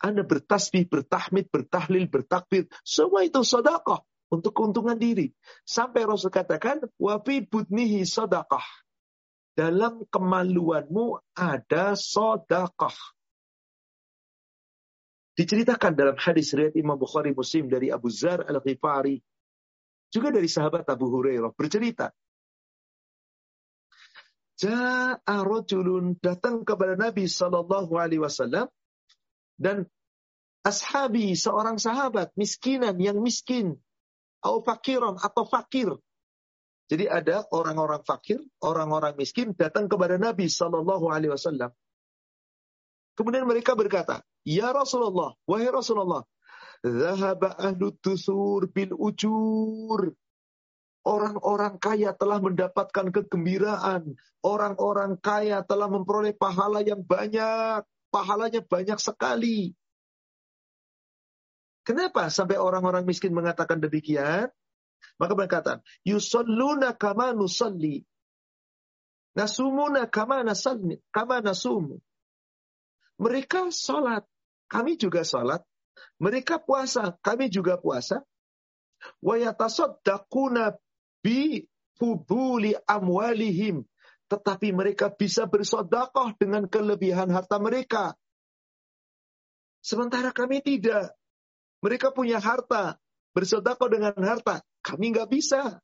Anda 0.00 0.24
bertasbih, 0.24 0.88
bertahmid, 0.88 1.52
bertahlil, 1.52 2.08
bertakbir. 2.08 2.70
Semua 2.80 3.20
itu 3.20 3.44
sodakoh 3.44 4.00
untuk 4.32 4.56
keuntungan 4.56 4.96
diri. 4.96 5.28
Sampai 5.66 6.08
Rasul 6.08 6.32
katakan, 6.32 6.80
wafi 6.96 7.44
budnihi 7.44 8.08
sodakoh. 8.08 8.64
Dalam 9.52 10.08
kemaluanmu 10.08 11.20
ada 11.36 11.92
sodakoh. 11.92 12.96
Diceritakan 15.40 15.96
dalam 15.96 16.20
hadis 16.20 16.52
riwayat 16.52 16.76
Imam 16.76 17.00
Bukhari 17.00 17.32
Muslim 17.32 17.72
dari 17.72 17.88
Abu 17.88 18.12
Zar 18.12 18.44
Al-Ghifari 18.44 19.16
juga 20.12 20.28
dari 20.28 20.44
sahabat 20.44 20.84
Abu 20.84 21.08
Hurairah 21.08 21.56
bercerita 21.56 22.12
Ja'a 24.60 25.40
rajulun 25.40 26.20
datang 26.20 26.60
kepada 26.68 26.92
Nabi 26.92 27.24
Sallallahu 27.24 27.96
Alaihi 27.96 28.20
Wasallam 28.20 28.68
dan 29.56 29.88
ashabi 30.60 31.32
seorang 31.32 31.80
sahabat 31.80 32.36
miskinan 32.36 33.00
yang 33.00 33.24
miskin 33.24 33.80
atau 34.44 34.60
fakiran 34.60 35.16
atau 35.16 35.48
fakir. 35.48 35.88
Jadi 36.92 37.08
ada 37.08 37.48
orang-orang 37.48 38.04
fakir, 38.04 38.44
orang-orang 38.60 39.16
miskin 39.16 39.56
datang 39.56 39.88
kepada 39.88 40.20
Nabi 40.20 40.52
Sallallahu 40.52 41.08
Alaihi 41.08 41.32
Wasallam. 41.32 41.72
Kemudian 43.16 43.48
mereka 43.48 43.72
berkata, 43.72 44.20
Ya 44.44 44.72
Rasulullah, 44.72 45.36
wahai 45.44 45.68
Rasulullah, 45.68 46.24
Zahaba 46.80 47.52
ahlu 47.60 47.92
tusur 48.00 48.64
bil 48.72 48.96
ujur. 48.96 50.16
Orang-orang 51.00 51.80
kaya 51.80 52.12
telah 52.12 52.40
mendapatkan 52.40 53.08
kegembiraan. 53.08 54.16
Orang-orang 54.44 55.16
kaya 55.16 55.64
telah 55.64 55.88
memperoleh 55.88 56.36
pahala 56.36 56.84
yang 56.84 57.00
banyak. 57.04 57.84
Pahalanya 58.12 58.60
banyak 58.64 59.00
sekali. 59.00 59.72
Kenapa 61.84 62.28
sampai 62.28 62.60
orang-orang 62.60 63.08
miskin 63.08 63.32
mengatakan 63.32 63.80
demikian? 63.80 64.52
Maka 65.16 65.32
berkata, 65.32 65.72
yusalluna 66.04 66.92
kama 66.92 67.32
nusalli. 67.32 68.04
Nasumuna 69.32 70.04
kama 70.10 70.44
nasalli, 70.44 71.00
kama 71.14 71.40
nasumu. 71.40 72.02
Mereka 73.20 73.68
salat, 73.68 74.24
kami 74.72 74.96
juga 74.96 75.28
salat. 75.28 75.60
Mereka 76.16 76.64
puasa, 76.64 77.12
kami 77.20 77.52
juga 77.52 77.76
puasa. 77.76 78.24
Wa 79.20 79.36
yatasaddaquna 79.36 80.80
bi 81.20 81.68
fuduli 82.00 82.72
amwalihim. 82.88 83.84
Tetapi 84.30 84.72
mereka 84.72 85.12
bisa 85.12 85.44
bersodakoh 85.44 86.32
dengan 86.40 86.64
kelebihan 86.64 87.28
harta 87.28 87.60
mereka. 87.60 88.16
Sementara 89.84 90.32
kami 90.32 90.64
tidak. 90.64 91.12
Mereka 91.84 92.12
punya 92.16 92.40
harta. 92.40 92.96
Bersodakoh 93.36 93.90
dengan 93.90 94.16
harta. 94.16 94.64
Kami 94.80 95.12
nggak 95.12 95.28
bisa. 95.28 95.82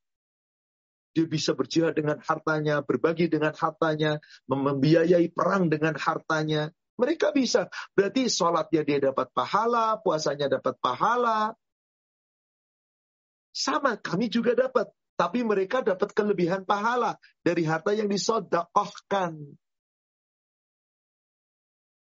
Dia 1.17 1.25
bisa 1.25 1.57
berjihad 1.57 1.97
dengan 1.97 2.21
hartanya, 2.21 2.85
berbagi 2.85 3.33
dengan 3.33 3.57
hartanya, 3.57 4.21
membiayai 4.53 5.33
perang 5.33 5.73
dengan 5.73 5.97
hartanya. 5.97 6.76
Mereka 6.97 7.33
bisa. 7.37 7.69
Berarti 7.93 8.29
sholatnya 8.33 8.83
dia 8.83 8.99
dapat 9.13 9.29
pahala, 9.37 10.01
puasanya 10.01 10.49
dapat 10.61 10.75
pahala. 10.81 11.53
Sama, 13.53 14.01
kami 14.01 14.33
juga 14.33 14.57
dapat. 14.57 14.89
Tapi 15.17 15.41
mereka 15.41 15.81
dapat 15.81 16.13
kelebihan 16.13 16.69
pahala 16.69 17.17
dari 17.41 17.65
harta 17.65 17.97
yang 17.97 18.09
disodakohkan. 18.09 19.33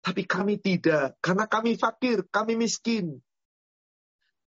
Tapi 0.03 0.23
kami 0.27 0.59
tidak, 0.59 1.15
karena 1.23 1.47
kami 1.47 1.79
fakir, 1.79 2.27
kami 2.27 2.59
miskin. 2.59 3.23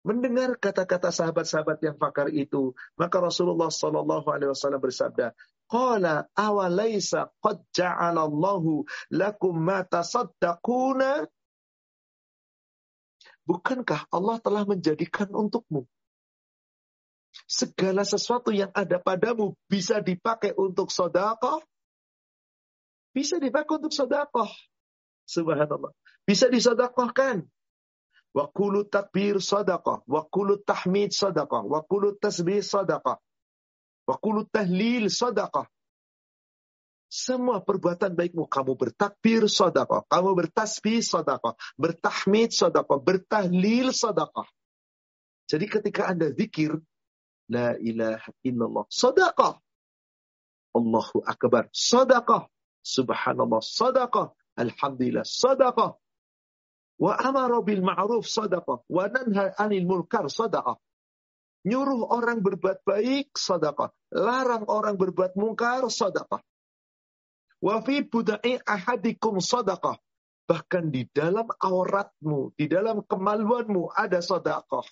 Mendengar 0.04 0.60
kata-kata 0.60 1.16
sahabat-sahabat 1.16 1.80
yang 1.80 1.96
fakir 1.96 2.28
itu, 2.36 2.76
maka 3.00 3.24
Rasulullah 3.24 3.72
Shallallahu 3.72 4.28
Alaihi 4.28 4.52
Wasallam 4.52 4.84
bersabda, 4.84 5.32
"Qala 5.72 6.28
awalaisa 6.36 7.32
qad 7.40 7.64
ja'alallahu 7.72 8.84
lakum 9.16 9.56
ma 9.56 9.88
tasaddaquna?" 9.88 11.24
Bukankah 13.48 14.08
Allah 14.12 14.40
telah 14.44 14.68
menjadikan 14.68 15.32
untukmu 15.32 15.88
segala 17.48 18.04
sesuatu 18.04 18.54
yang 18.54 18.72
ada 18.76 19.00
padamu 19.00 19.56
bisa 19.68 20.00
dipakai 20.00 20.52
untuk 20.56 20.92
sodakoh, 20.92 21.64
bisa 23.16 23.40
dipakai 23.40 23.80
untuk 23.80 23.94
sodakoh. 23.96 24.52
Subhanallah. 25.28 25.92
Bisa 26.24 26.48
disodakohkan. 26.52 27.48
Wakulu 28.34 28.90
takbir 28.90 29.38
sodakoh. 29.38 30.02
Wakulu 30.10 30.66
tahmid 30.66 31.14
sodakoh. 31.14 31.70
Wakulu 31.70 32.18
tasbih 32.18 32.66
sodakoh. 32.66 33.22
Wakulu 34.10 34.50
tahlil 34.50 35.14
sodakoh. 35.14 35.70
Semua 37.14 37.62
perbuatan 37.62 38.18
baikmu. 38.18 38.50
Kamu 38.50 38.74
bertakbir 38.74 39.46
sodakoh. 39.46 40.02
Kamu 40.10 40.34
bertasbih 40.34 41.06
sodakoh. 41.06 41.54
Bertahmid 41.78 42.50
sodakoh. 42.50 42.98
Bertahlil 42.98 43.94
sodakoh. 43.94 44.50
Jadi 45.46 45.66
ketika 45.70 46.10
Anda 46.10 46.34
zikir, 46.34 46.82
La 47.52 47.78
ilaha 47.78 48.34
illallah. 48.42 48.90
Sadaqah. 48.90 49.62
Allahu 50.74 51.22
Akbar. 51.22 51.70
Sadaqah. 51.70 52.50
Subhanallah. 52.82 53.62
Sadaqah. 53.62 54.34
Alhamdulillah. 54.58 55.22
Sadaqah. 55.22 56.02
Wa 57.04 57.20
amara 57.20 57.60
bil 57.60 57.84
ma'ruf 57.84 58.24
sadaqah. 58.24 58.88
Wa 58.88 59.12
nanha 59.12 59.52
anil 59.60 59.84
mulkar 59.84 60.32
sadaqah. 60.32 60.80
Nyuruh 61.68 62.08
orang 62.08 62.40
berbuat 62.40 62.88
baik, 62.88 63.36
sadaqah. 63.36 63.92
Larang 64.16 64.64
orang 64.72 64.96
berbuat 64.96 65.36
mungkar, 65.36 65.84
sadaqah. 65.92 66.40
Wa 67.60 67.84
fi 67.84 68.08
budai 68.08 68.56
ahadikum 68.64 69.44
sadaqah. 69.44 70.00
Bahkan 70.48 70.92
di 70.96 71.04
dalam 71.12 71.52
auratmu, 71.52 72.56
di 72.56 72.72
dalam 72.72 73.04
kemaluanmu 73.04 73.92
ada 73.92 74.24
sadaqah. 74.24 74.88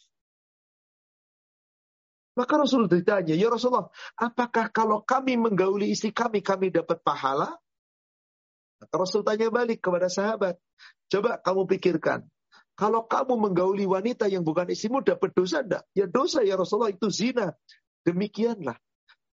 Maka 2.35 2.53
Rasul 2.55 2.87
ditanya, 2.87 3.35
ya 3.35 3.51
Rasulullah, 3.51 3.91
apakah 4.15 4.71
kalau 4.71 5.03
kami 5.03 5.35
menggauli 5.35 5.91
istri 5.91 6.15
kami, 6.15 6.39
kami 6.39 6.71
dapat 6.71 7.03
pahala? 7.03 7.59
Maka 8.81 8.93
Rasul 8.97 9.21
tanya 9.21 9.53
balik 9.53 9.77
kepada 9.77 10.09
sahabat, 10.09 10.57
coba 11.05 11.37
kamu 11.37 11.69
pikirkan, 11.69 12.25
kalau 12.73 13.05
kamu 13.05 13.37
menggauli 13.37 13.85
wanita 13.85 14.25
yang 14.25 14.41
bukan 14.41 14.65
istrimu 14.73 15.05
dapat 15.05 15.29
dosa 15.37 15.61
enggak? 15.61 15.85
Ya 15.93 16.09
dosa 16.09 16.41
ya 16.41 16.57
Rasulullah 16.57 16.89
itu 16.89 17.13
zina. 17.13 17.53
Demikianlah 18.01 18.73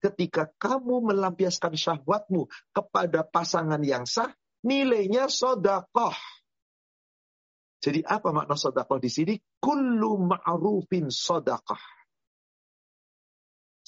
ketika 0.04 0.52
kamu 0.60 1.08
melampiaskan 1.08 1.72
syahwatmu 1.72 2.52
kepada 2.76 3.24
pasangan 3.24 3.80
yang 3.80 4.04
sah, 4.04 4.28
nilainya 4.60 5.32
sodakoh. 5.32 6.12
Jadi 7.80 8.04
apa 8.04 8.36
makna 8.36 8.52
sodakoh 8.52 9.00
di 9.00 9.08
sini? 9.08 9.34
Kullu 9.56 10.28
ma'rufin 10.28 11.08
sodakoh 11.08 11.80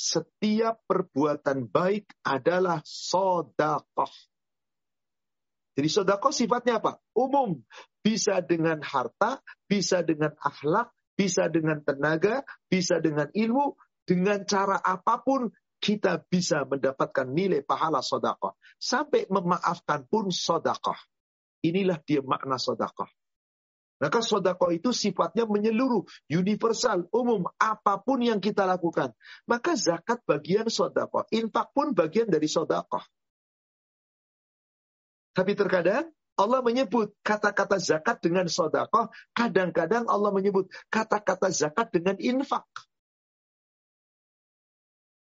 setiap 0.01 0.81
perbuatan 0.89 1.69
baik 1.69 2.09
adalah 2.25 2.81
sodakoh. 2.81 4.09
Jadi 5.77 5.89
sodakoh 5.89 6.35
sifatnya 6.35 6.83
apa? 6.83 6.99
Umum. 7.15 7.63
Bisa 8.01 8.41
dengan 8.41 8.81
harta, 8.83 9.45
bisa 9.69 10.01
dengan 10.01 10.35
akhlak, 10.41 10.91
bisa 11.15 11.47
dengan 11.53 11.85
tenaga, 11.85 12.43
bisa 12.67 12.99
dengan 12.99 13.29
ilmu. 13.31 13.77
Dengan 14.05 14.43
cara 14.43 14.81
apa 14.83 15.23
pun 15.23 15.53
kita 15.79 16.27
bisa 16.27 16.67
mendapatkan 16.67 17.31
nilai 17.31 17.63
pahala 17.63 18.03
sodakoh. 18.03 18.59
Sampai 18.77 19.31
memaafkan 19.31 20.09
pun 20.11 20.35
sodakoh. 20.35 20.99
Inilah 21.63 22.01
dia 22.03 22.25
makna 22.25 22.57
sodakoh. 22.57 23.09
Maka 24.01 24.25
sodako 24.25 24.73
itu 24.73 24.97
sifatnya 24.97 25.45
menyeluruh, 25.45 26.09
universal, 26.33 27.05
umum, 27.13 27.45
apa 27.61 28.01
pun 28.01 28.25
yang 28.25 28.41
kita 28.41 28.65
lakukan. 28.65 29.13
Maka 29.45 29.77
zakat 29.77 30.25
bagian 30.25 30.73
sodako, 30.73 31.29
infak 31.29 31.69
pun 31.77 31.93
bagian 31.93 32.33
dari 32.33 32.49
sodako. 32.49 33.05
Tapi 35.31 35.55
terkadang 35.55 36.11
Allah 36.41 36.61
menyebut 36.65 37.13
kata-kata 37.21 37.77
zakat 37.77 38.25
dengan 38.25 38.49
sodako, 38.49 39.13
kadang-kadang 39.37 40.09
Allah 40.09 40.33
menyebut 40.33 40.73
kata-kata 40.89 41.53
zakat 41.53 41.93
dengan 41.93 42.17
infak. 42.17 42.65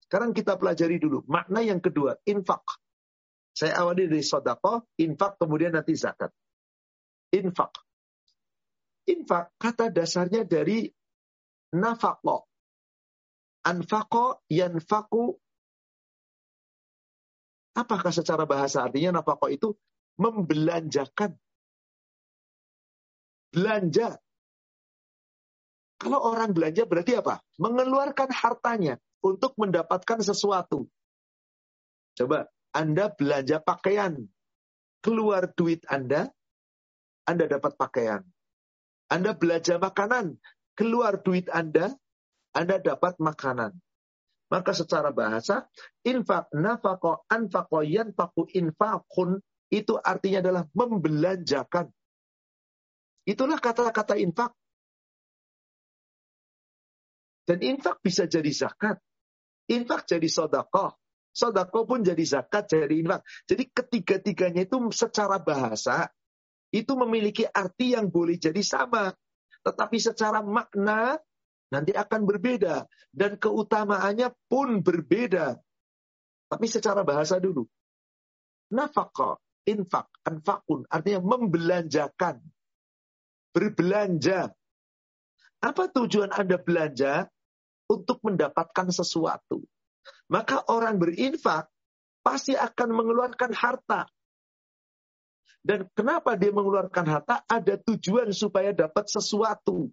Sekarang 0.08 0.34
kita 0.34 0.56
pelajari 0.58 0.98
dulu 0.98 1.22
makna 1.28 1.62
yang 1.62 1.84
kedua, 1.84 2.18
infak. 2.26 2.64
Saya 3.54 3.84
awali 3.84 4.08
dari 4.08 4.24
sodako, 4.24 4.88
infak, 4.96 5.36
kemudian 5.38 5.76
nanti 5.76 5.94
zakat. 5.94 6.32
Infak. 7.36 7.76
Infak 9.06 9.54
kata 9.60 9.92
dasarnya 9.92 10.48
dari 10.48 10.88
nafako. 11.76 12.48
Anfako, 13.68 14.48
yanfaku. 14.48 15.36
Apakah 17.76 18.10
secara 18.16 18.48
bahasa 18.48 18.88
artinya 18.88 19.20
nafako 19.20 19.52
itu 19.52 19.76
membelanjakan. 20.20 21.40
Belanja. 23.50 24.20
Kalau 26.00 26.20
orang 26.22 26.54
belanja 26.54 26.86
berarti 26.86 27.18
apa? 27.18 27.42
Mengeluarkan 27.58 28.30
hartanya 28.30 29.02
untuk 29.26 29.58
mendapatkan 29.58 30.22
sesuatu. 30.22 30.86
Coba, 32.16 32.48
Anda 32.76 33.10
belanja 33.10 33.64
pakaian. 33.64 34.16
Keluar 35.02 35.50
duit 35.56 35.88
Anda, 35.88 36.28
Anda 37.26 37.48
dapat 37.48 37.80
pakaian 37.80 38.22
Anda 39.10 39.34
belanja 39.34 39.82
makanan, 39.82 40.38
keluar 40.78 41.18
duit 41.26 41.50
Anda, 41.50 41.90
Anda 42.54 42.78
dapat 42.78 43.18
makanan. 43.18 43.74
Maka 44.54 44.74
secara 44.74 45.10
bahasa, 45.10 45.66
infak, 46.06 46.50
nafako, 46.54 47.26
anfako, 47.30 47.86
yanfaku, 47.86 48.50
infakun, 48.54 49.42
itu 49.70 49.94
artinya 50.02 50.42
adalah 50.42 50.64
membelanjakan. 50.74 51.94
Itulah 53.30 53.62
kata-kata 53.62 54.18
infak. 54.18 54.50
Dan 57.46 57.62
infak 57.62 58.02
bisa 58.02 58.26
jadi 58.26 58.50
zakat. 58.50 58.98
Infak 59.70 60.10
jadi 60.10 60.26
sodakoh. 60.26 60.98
Sodakoh 61.30 61.86
pun 61.86 62.02
jadi 62.02 62.22
zakat, 62.26 62.66
jadi 62.66 62.90
infak. 62.90 63.22
Jadi 63.46 63.64
ketiga-tiganya 63.70 64.66
itu 64.66 64.82
secara 64.90 65.38
bahasa, 65.38 66.10
itu 66.74 66.94
memiliki 66.98 67.46
arti 67.46 67.94
yang 67.94 68.10
boleh 68.10 68.38
jadi 68.42 68.62
sama. 68.66 69.14
Tetapi 69.62 69.98
secara 70.02 70.42
makna, 70.42 71.22
nanti 71.70 71.94
akan 71.94 72.26
berbeda. 72.26 72.90
Dan 73.14 73.38
keutamaannya 73.38 74.34
pun 74.50 74.82
berbeda. 74.82 75.58
Tapi 76.50 76.66
secara 76.66 77.06
bahasa 77.06 77.38
dulu. 77.38 77.66
Nafkah, 78.74 79.38
infak, 79.70 80.10
anfakun, 80.26 80.90
artinya 80.90 81.22
membelanjakan. 81.22 82.42
Berbelanja. 83.54 84.50
Apa 85.62 85.84
tujuan 85.94 86.34
Anda 86.34 86.58
belanja? 86.58 87.30
Untuk 87.90 88.22
mendapatkan 88.22 88.94
sesuatu. 88.94 89.66
Maka 90.30 90.62
orang 90.70 91.02
berinfak 91.02 91.66
pasti 92.22 92.54
akan 92.54 92.90
mengeluarkan 92.94 93.50
harta. 93.58 94.06
Dan 95.66 95.90
kenapa 95.98 96.38
dia 96.38 96.54
mengeluarkan 96.54 97.06
harta? 97.10 97.42
Ada 97.50 97.82
tujuan 97.82 98.30
supaya 98.30 98.70
dapat 98.70 99.10
sesuatu 99.10 99.90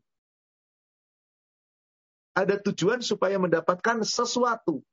ada 2.37 2.61
tujuan 2.61 3.01
supaya 3.01 3.41
mendapatkan 3.41 4.05
sesuatu. 4.05 4.85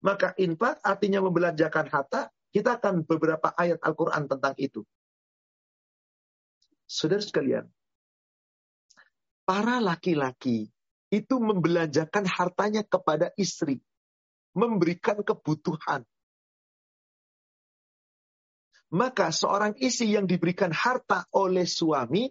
Maka 0.00 0.32
infak 0.40 0.80
artinya 0.80 1.20
membelanjakan 1.20 1.92
harta. 1.92 2.32
Kita 2.54 2.78
akan 2.78 3.02
beberapa 3.02 3.50
ayat 3.50 3.82
Al-Quran 3.82 4.30
tentang 4.30 4.54
itu. 4.62 4.86
Saudara 6.86 7.18
sekalian, 7.18 7.66
para 9.42 9.82
laki-laki 9.82 10.70
itu 11.10 11.34
membelanjakan 11.42 12.30
hartanya 12.30 12.86
kepada 12.86 13.34
istri. 13.34 13.82
Memberikan 14.54 15.18
kebutuhan. 15.26 16.06
Maka 18.94 19.34
seorang 19.34 19.74
istri 19.82 20.14
yang 20.14 20.30
diberikan 20.30 20.70
harta 20.70 21.26
oleh 21.34 21.66
suami, 21.66 22.30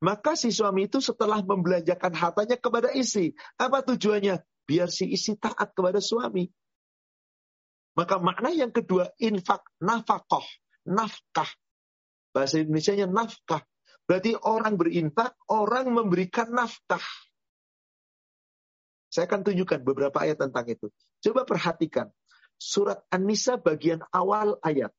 maka 0.00 0.32
si 0.32 0.48
suami 0.48 0.88
itu 0.88 1.04
setelah 1.04 1.44
membelanjakan 1.44 2.16
hartanya 2.16 2.56
kepada 2.56 2.88
istri. 2.96 3.36
Apa 3.60 3.84
tujuannya? 3.84 4.40
Biar 4.64 4.88
si 4.88 5.12
istri 5.12 5.36
taat 5.36 5.76
kepada 5.76 6.00
suami. 6.00 6.48
Maka 7.96 8.20
makna 8.20 8.52
yang 8.52 8.74
kedua, 8.74 9.10
infak, 9.20 9.64
nafkah, 9.80 10.44
nafkah. 10.86 11.50
Bahasa 12.34 12.60
Indonesia-nya 12.60 13.08
nafkah. 13.08 13.64
Berarti 14.04 14.36
orang 14.36 14.76
berinfak, 14.76 15.36
orang 15.48 15.92
memberikan 15.92 16.52
nafkah. 16.52 17.02
Saya 19.08 19.24
akan 19.24 19.40
tunjukkan 19.44 19.80
beberapa 19.84 20.20
ayat 20.20 20.40
tentang 20.40 20.68
itu. 20.68 20.92
Coba 21.24 21.48
perhatikan. 21.48 22.12
Surat 22.58 23.00
An-Nisa 23.08 23.56
bagian 23.56 24.04
awal 24.12 24.58
ayat. 24.60 24.92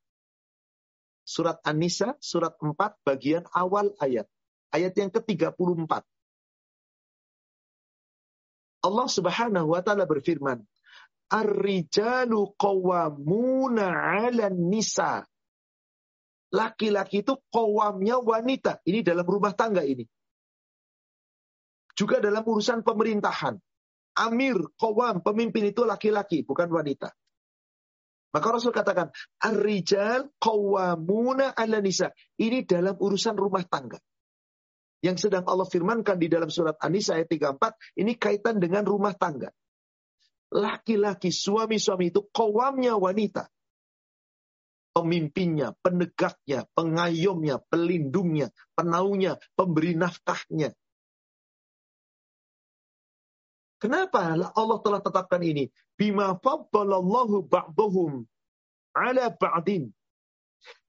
Surat 1.27 1.61
An-Nisa, 1.61 2.17
surat 2.17 2.57
4 2.57 2.73
bagian 3.05 3.45
awal 3.53 3.93
ayat 4.01 4.25
ayat 4.73 4.93
yang 4.97 5.09
ke-34. 5.09 5.93
Allah 8.79 9.07
Subhanahu 9.11 9.75
wa 9.75 9.81
taala 9.83 10.07
berfirman, 10.07 10.63
"Ar-rijalu 11.29 12.57
qawwamuna 12.57 13.85
'alan 13.89 14.57
nisa." 14.69 15.25
Laki-laki 16.49 17.21
itu 17.21 17.37
kawamnya 17.53 18.17
wanita. 18.17 18.81
Ini 18.81 19.05
dalam 19.05 19.25
rumah 19.25 19.53
tangga 19.53 19.85
ini. 19.85 20.01
Juga 21.93 22.17
dalam 22.17 22.41
urusan 22.41 22.81
pemerintahan. 22.81 23.53
Amir, 24.17 24.57
kawam, 24.81 25.21
pemimpin 25.21 25.69
itu 25.69 25.85
laki-laki, 25.85 26.41
bukan 26.41 26.73
wanita. 26.73 27.13
Maka 28.33 28.47
Rasul 28.49 28.73
katakan, 28.73 29.13
Ar-rijal 29.45 30.33
qawwamuna 30.41 31.53
'ala 31.53 31.81
nisa. 31.85 32.09
Ini 32.41 32.65
dalam 32.65 32.97
urusan 32.97 33.37
rumah 33.37 33.61
tangga 33.69 34.01
yang 34.99 35.15
sedang 35.15 35.47
Allah 35.47 35.67
firmankan 35.67 36.19
di 36.19 36.27
dalam 36.27 36.51
surat 36.51 36.75
An-Nisa 36.79 37.15
ayat 37.15 37.31
34, 37.31 37.99
ini 38.03 38.19
kaitan 38.19 38.59
dengan 38.59 38.83
rumah 38.83 39.15
tangga. 39.15 39.47
Laki-laki, 40.49 41.29
suami-suami 41.29 42.09
itu 42.09 42.25
kawamnya 42.33 42.97
wanita. 42.97 43.45
Pemimpinnya, 44.89 45.77
penegaknya, 45.85 46.65
pengayomnya, 46.73 47.61
pelindungnya, 47.69 48.49
penaunya, 48.73 49.37
pemberi 49.53 49.93
nafkahnya. 49.93 50.73
Kenapa 53.79 54.35
Allah 54.35 54.77
telah 54.83 54.99
tetapkan 54.99 55.39
ini? 55.39 55.71
Bima 55.95 56.35
faddalallahu 56.35 57.47
ba'dahum 57.47 58.27
ala 58.91 59.31
ba'din. 59.31 59.93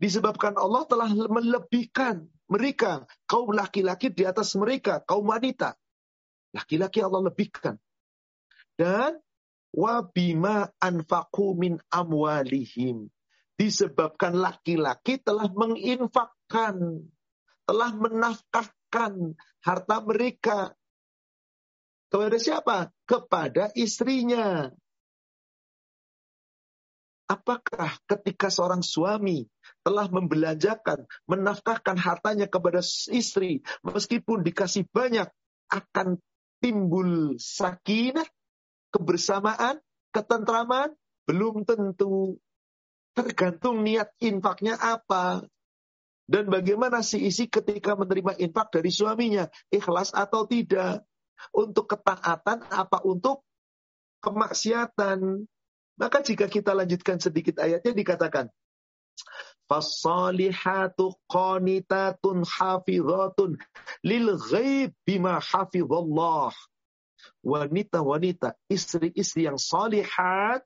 Disebabkan 0.02 0.58
Allah 0.58 0.82
telah 0.90 1.06
melebihkan 1.14 2.26
mereka, 2.50 3.06
kaum 3.30 3.54
laki-laki 3.54 4.10
di 4.10 4.26
atas 4.26 4.58
mereka, 4.58 4.98
kaum 5.06 5.30
wanita. 5.30 5.78
Laki-laki 6.50 6.98
Allah 6.98 7.30
lebihkan. 7.30 7.78
Dan 8.74 9.22
wabima 9.74 10.70
anfaku 10.82 11.54
min 11.58 11.78
amwalihim. 11.90 13.10
Disebabkan 13.60 14.40
laki-laki 14.40 15.20
telah 15.20 15.52
menginfakkan, 15.52 17.04
telah 17.68 17.90
menafkahkan 17.92 19.36
harta 19.60 19.96
mereka. 20.00 20.72
Kepada 22.10 22.38
siapa? 22.40 22.76
Kepada 23.04 23.70
istrinya. 23.76 24.72
Apakah 27.30 27.94
ketika 28.10 28.50
seorang 28.50 28.82
suami 28.82 29.46
telah 29.86 30.10
membelanjakan, 30.10 31.06
menafkahkan 31.30 31.94
hartanya 31.94 32.50
kepada 32.50 32.82
istri, 33.14 33.62
meskipun 33.86 34.42
dikasih 34.42 34.90
banyak, 34.90 35.30
akan 35.70 36.18
timbul 36.58 37.38
sakinah, 37.38 38.26
kebersamaan, 38.90 39.78
ketentraman? 40.14 40.94
Belum 41.26 41.62
tentu. 41.62 42.38
Tergantung 43.14 43.82
niat 43.82 44.10
infaknya 44.22 44.78
apa. 44.78 45.46
Dan 46.30 46.46
bagaimana 46.46 47.02
si 47.02 47.26
isi 47.26 47.50
ketika 47.50 47.98
menerima 47.98 48.38
infak 48.38 48.70
dari 48.70 48.90
suaminya. 48.94 49.50
Ikhlas 49.70 50.14
atau 50.14 50.46
tidak. 50.46 51.02
Untuk 51.50 51.90
ketaatan 51.90 52.68
apa 52.70 53.02
untuk 53.02 53.42
kemaksiatan. 54.22 55.46
Maka 55.96 56.18
jika 56.24 56.46
kita 56.46 56.72
lanjutkan 56.72 57.20
sedikit 57.20 57.60
ayatnya 57.60 57.92
dikatakan, 57.92 58.46
Fasalihatu 59.70 61.14
qanitatun 61.30 62.42
hafizatun 62.42 63.54
lil 64.02 64.26
ghaib 64.50 64.90
bima 65.06 65.38
hafizallah. 65.38 66.50
Wanita-wanita, 67.40 68.56
istri-istri 68.68 69.48
yang 69.48 69.56
salihat 69.56 70.64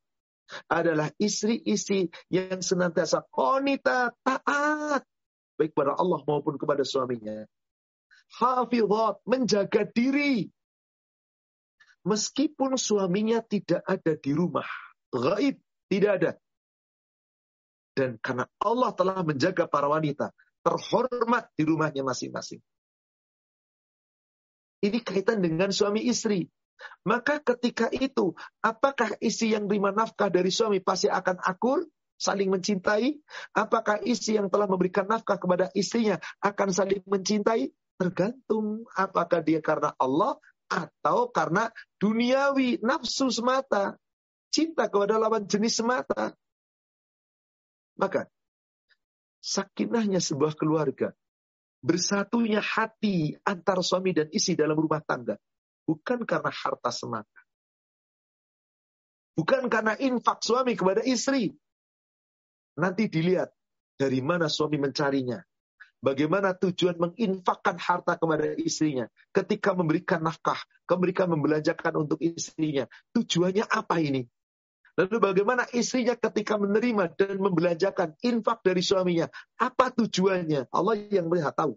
adalah 0.68 1.08
istri-istri 1.16 2.12
yang 2.28 2.60
senantiasa 2.60 3.24
qanita 3.32 4.12
taat 4.20 5.02
baik 5.56 5.72
kepada 5.72 5.96
Allah 5.96 6.20
maupun 6.26 6.58
kepada 6.58 6.82
suaminya. 6.82 7.46
Hafizat 8.34 9.22
menjaga 9.24 9.86
diri 9.86 10.50
meskipun 12.04 12.76
suaminya 12.76 13.40
tidak 13.40 13.80
ada 13.86 14.12
di 14.18 14.30
rumah 14.34 14.66
gaib, 15.14 15.56
tidak 15.86 16.12
ada. 16.20 16.32
Dan 17.94 18.18
karena 18.18 18.50
Allah 18.58 18.90
telah 18.98 19.22
menjaga 19.22 19.70
para 19.70 19.86
wanita, 19.86 20.34
terhormat 20.66 21.46
di 21.54 21.62
rumahnya 21.62 22.02
masing-masing. 22.02 22.58
Ini 24.84 25.00
kaitan 25.00 25.40
dengan 25.40 25.72
suami 25.72 26.04
istri. 26.04 26.44
Maka 27.08 27.40
ketika 27.40 27.88
itu, 27.88 28.36
apakah 28.60 29.16
istri 29.24 29.56
yang 29.56 29.64
terima 29.64 29.88
nafkah 29.88 30.28
dari 30.28 30.52
suami 30.52 30.84
pasti 30.84 31.08
akan 31.08 31.40
akur, 31.40 31.88
saling 32.20 32.52
mencintai? 32.52 33.16
Apakah 33.56 34.04
istri 34.04 34.36
yang 34.36 34.52
telah 34.52 34.68
memberikan 34.68 35.08
nafkah 35.08 35.40
kepada 35.40 35.72
istrinya 35.72 36.20
akan 36.44 36.68
saling 36.68 37.00
mencintai? 37.08 37.72
Tergantung 37.96 38.84
apakah 38.92 39.40
dia 39.40 39.64
karena 39.64 39.96
Allah 39.96 40.36
atau 40.68 41.32
karena 41.32 41.72
duniawi, 41.96 42.82
nafsu 42.84 43.32
semata 43.32 43.96
cinta 44.54 44.86
kepada 44.86 45.18
lawan 45.18 45.50
jenis 45.50 45.82
semata. 45.82 46.30
Maka, 47.98 48.30
sakinahnya 49.42 50.22
sebuah 50.22 50.54
keluarga 50.54 51.10
bersatunya 51.84 52.64
hati 52.64 53.36
antar 53.44 53.84
suami 53.84 54.16
dan 54.16 54.32
istri 54.32 54.56
dalam 54.56 54.80
rumah 54.80 55.04
tangga. 55.04 55.36
Bukan 55.84 56.24
karena 56.24 56.48
harta 56.48 56.88
semata. 56.88 57.40
Bukan 59.36 59.68
karena 59.68 59.92
infak 60.00 60.40
suami 60.40 60.72
kepada 60.72 61.04
istri. 61.04 61.52
Nanti 62.80 63.12
dilihat 63.12 63.52
dari 64.00 64.24
mana 64.24 64.48
suami 64.48 64.80
mencarinya. 64.80 65.44
Bagaimana 66.00 66.56
tujuan 66.56 66.96
menginfakkan 67.00 67.76
harta 67.76 68.16
kepada 68.16 68.56
istrinya. 68.56 69.04
Ketika 69.32 69.76
memberikan 69.76 70.24
nafkah, 70.24 70.60
ketika 70.88 71.24
membelanjakan 71.28 72.08
untuk 72.08 72.20
istrinya. 72.24 72.88
Tujuannya 73.12 73.64
apa 73.68 74.00
ini? 74.00 74.24
Lalu 74.94 75.16
bagaimana 75.18 75.66
istrinya 75.74 76.14
ketika 76.14 76.54
menerima 76.54 77.18
dan 77.18 77.42
membelanjakan 77.42 78.14
infak 78.22 78.62
dari 78.62 78.78
suaminya? 78.78 79.26
Apa 79.58 79.90
tujuannya? 79.90 80.70
Allah 80.70 80.94
yang 81.10 81.26
melihat 81.26 81.54
tahu. 81.58 81.74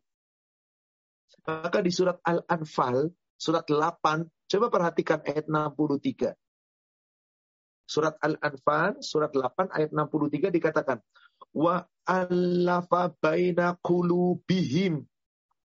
Maka 1.48 1.82
di 1.82 1.90
surat 1.90 2.22
Al-Anfal, 2.22 3.10
surat 3.40 3.66
8, 3.66 4.28
coba 4.52 4.66
perhatikan 4.70 5.26
ayat 5.26 5.50
63. 5.50 6.38
Surat 7.88 8.20
Al-Anfal, 8.22 9.02
surat 9.02 9.34
8 9.34 9.74
ayat 9.74 9.90
63 9.96 10.54
dikatakan, 10.54 11.02
Wa 11.58 11.90
allafa 12.06 13.16
baina 13.18 13.74
qulubihim. 13.82 15.08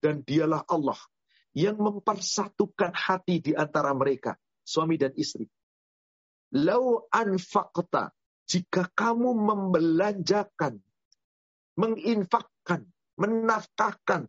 Dan 0.03 0.27
dialah 0.27 0.67
Allah 0.67 0.99
yang 1.55 1.79
mempersatukan 1.79 2.91
hati 2.91 3.39
di 3.39 3.53
antara 3.55 3.95
mereka, 3.95 4.35
suami 4.67 4.99
dan 4.99 5.15
istri. 5.15 5.47
Lau 6.53 7.09
anfaqta, 7.09 8.13
jika 8.45 8.93
kamu 8.93 9.33
membelanjakan, 9.33 10.77
menginfakkan, 11.81 12.85
menafkahkan, 13.17 14.29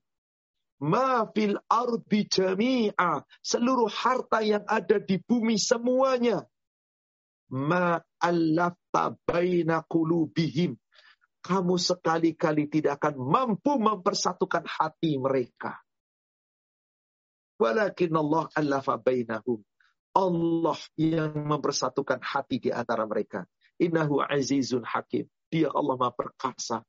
ma 0.79 1.27
fil 1.35 1.59
ardi 1.67 2.23
jami'a, 2.31 3.27
seluruh 3.43 3.91
harta 3.91 4.39
yang 4.39 4.63
ada 4.63 5.03
di 5.03 5.19
bumi 5.19 5.59
semuanya, 5.59 6.47
ma'allafta 7.51 9.19
baina 9.27 9.83
qulubihim. 9.83 10.79
Kamu 11.43 11.75
sekali-kali 11.75 12.71
tidak 12.71 13.03
akan 13.03 13.19
mampu 13.19 13.75
mempersatukan 13.75 14.63
hati 14.63 15.19
mereka. 15.19 15.75
Walakin 17.59 18.15
Allah 18.15 18.47
allafa 18.55 18.95
bainahum. 18.95 19.59
Allah 20.13 20.77
yang 20.95 21.33
mempersatukan 21.33 22.21
hati 22.21 22.61
di 22.61 22.69
antara 22.69 23.09
mereka. 23.09 23.49
Innahu 23.81 24.21
azizun 24.21 24.85
hakim. 24.85 25.25
Dia 25.49 25.73
Allah 25.73 25.97
maha 25.97 26.13
perkasa. 26.13 26.85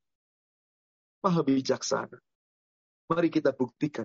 Maha 1.25 1.41
bijaksana. 1.41 2.21
Mari 3.09 3.29
kita 3.33 3.57
buktikan. 3.57 4.05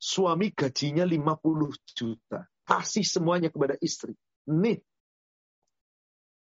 Suami 0.00 0.52
gajinya 0.56 1.04
50 1.04 1.76
juta. 1.92 2.48
Kasih 2.64 3.04
semuanya 3.04 3.52
kepada 3.52 3.76
istri. 3.84 4.16
Nih, 4.48 4.80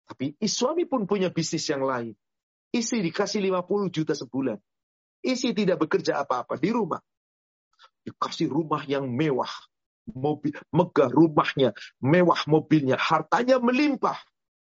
tapi 0.06 0.38
suami 0.46 0.86
pun 0.86 1.02
punya 1.04 1.34
bisnis 1.34 1.66
yang 1.66 1.82
lain. 1.82 2.14
Istri 2.70 3.10
dikasih 3.10 3.42
50 3.42 3.90
juta 3.90 4.14
sebulan. 4.14 4.58
Istri 5.26 5.50
tidak 5.66 5.82
bekerja 5.82 6.22
apa-apa 6.22 6.54
di 6.62 6.70
rumah. 6.70 7.02
Dikasih 8.06 8.46
rumah 8.46 8.86
yang 8.86 9.10
mewah. 9.10 9.50
Mobil, 10.06 10.54
megah 10.70 11.10
rumahnya, 11.10 11.74
mewah 11.98 12.38
mobilnya, 12.46 12.94
hartanya 12.94 13.58
melimpah. 13.58 14.16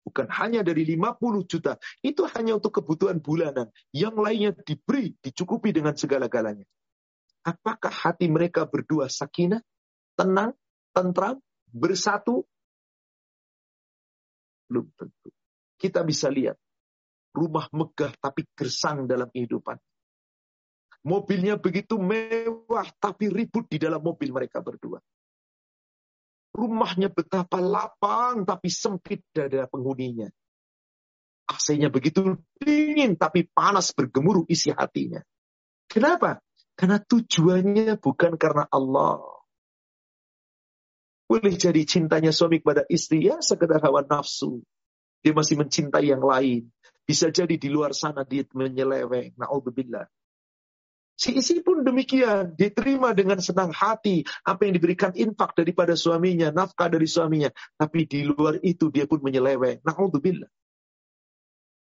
Bukan 0.05 0.29
hanya 0.33 0.65
dari 0.65 0.85
50 0.85 1.45
juta. 1.45 1.77
Itu 2.01 2.25
hanya 2.37 2.57
untuk 2.57 2.81
kebutuhan 2.81 3.21
bulanan. 3.21 3.69
Yang 3.93 4.17
lainnya 4.17 4.51
diberi, 4.57 5.17
dicukupi 5.21 5.77
dengan 5.77 5.97
segala-galanya. 5.97 6.65
Apakah 7.45 7.93
hati 7.93 8.29
mereka 8.29 8.69
berdua 8.69 9.09
sakinah, 9.09 9.61
tenang, 10.17 10.53
tentram, 10.93 11.41
bersatu, 11.73 12.45
belum 14.71 14.87
tentu. 14.95 15.29
Kita 15.81 16.05
bisa 16.05 16.29
lihat 16.29 16.55
rumah 17.35 17.67
megah 17.75 18.15
tapi 18.23 18.47
gersang 18.55 19.11
dalam 19.11 19.27
kehidupan. 19.27 19.75
Mobilnya 21.01 21.57
begitu 21.57 21.97
mewah 21.97 22.87
tapi 23.01 23.33
ribut 23.33 23.65
di 23.67 23.81
dalam 23.81 24.05
mobil 24.05 24.31
mereka 24.31 24.61
berdua. 24.61 25.01
Rumahnya 26.51 27.15
betapa 27.15 27.63
lapang 27.63 28.43
tapi 28.43 28.69
sempit 28.69 29.23
dada 29.31 29.71
penghuninya. 29.71 30.27
AC-nya 31.51 31.91
begitu 31.91 32.39
dingin 32.59 33.19
tapi 33.19 33.47
panas 33.51 33.91
bergemuruh 33.91 34.47
isi 34.47 34.71
hatinya. 34.71 35.23
Kenapa? 35.91 36.39
Karena 36.79 37.03
tujuannya 37.03 37.99
bukan 37.99 38.39
karena 38.39 38.65
Allah. 38.71 39.19
Boleh 41.31 41.55
jadi 41.55 41.83
cintanya 41.87 42.35
suami 42.35 42.59
kepada 42.59 42.83
istri 42.91 43.31
ya 43.31 43.39
sekedar 43.39 43.79
hawa 43.83 44.03
nafsu. 44.03 44.63
Dia 45.23 45.31
masih 45.31 45.59
mencintai 45.63 46.11
yang 46.11 46.23
lain. 46.23 46.67
Bisa 47.07 47.31
jadi 47.31 47.55
di 47.55 47.69
luar 47.71 47.95
sana 47.95 48.27
dia 48.27 48.43
menyeleweng. 48.51 49.39
Na'udzubillah. 49.39 50.07
Si 51.21 51.37
istri 51.37 51.61
pun 51.61 51.85
demikian. 51.85 52.57
Diterima 52.57 53.13
dengan 53.13 53.45
senang 53.45 53.77
hati. 53.77 54.25
Apa 54.41 54.65
yang 54.65 54.81
diberikan 54.81 55.13
infak 55.13 55.53
daripada 55.53 55.93
suaminya. 55.93 56.49
Nafkah 56.49 56.89
dari 56.89 57.05
suaminya. 57.05 57.53
Tapi 57.77 58.09
di 58.09 58.25
luar 58.25 58.57
itu 58.65 58.89
dia 58.89 59.05
pun 59.05 59.21
menyeleweng. 59.21 59.85
Na'udzubillah. 59.85 60.49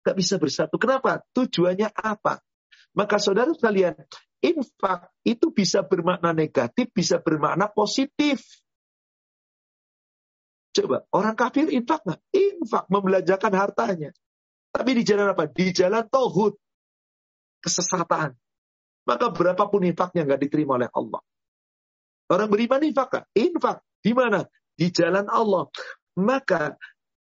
Gak 0.04 0.16
bisa 0.20 0.36
bersatu. 0.36 0.76
Kenapa? 0.76 1.24
Tujuannya 1.32 1.96
apa? 1.96 2.44
Maka 2.92 3.24
saudara 3.24 3.56
sekalian, 3.56 3.96
infak 4.44 5.08
itu 5.24 5.48
bisa 5.56 5.80
bermakna 5.80 6.36
negatif, 6.36 6.92
bisa 6.92 7.24
bermakna 7.24 7.72
positif. 7.72 8.44
Coba, 10.76 11.08
orang 11.16 11.36
kafir 11.40 11.72
infak 11.72 12.04
nggak? 12.04 12.20
Infak, 12.36 12.84
membelanjakan 12.92 13.54
hartanya. 13.56 14.12
Tapi 14.76 14.92
di 14.92 15.04
jalan 15.08 15.32
apa? 15.32 15.48
Di 15.48 15.72
jalan 15.72 16.04
tohut. 16.08 16.60
Kesesatan. 17.64 18.36
Maka 19.08 19.34
berapapun 19.34 19.84
infaknya 19.88 20.26
nggak 20.28 20.42
diterima 20.46 20.78
oleh 20.78 20.90
Allah. 20.94 21.22
Orang 22.32 22.48
beriman 22.54 22.84
infak? 22.86 23.28
Infak. 23.36 23.82
Di 24.02 24.14
mana? 24.16 24.46
Di 24.78 24.88
jalan 24.94 25.28
Allah. 25.28 25.68
Maka 26.16 26.78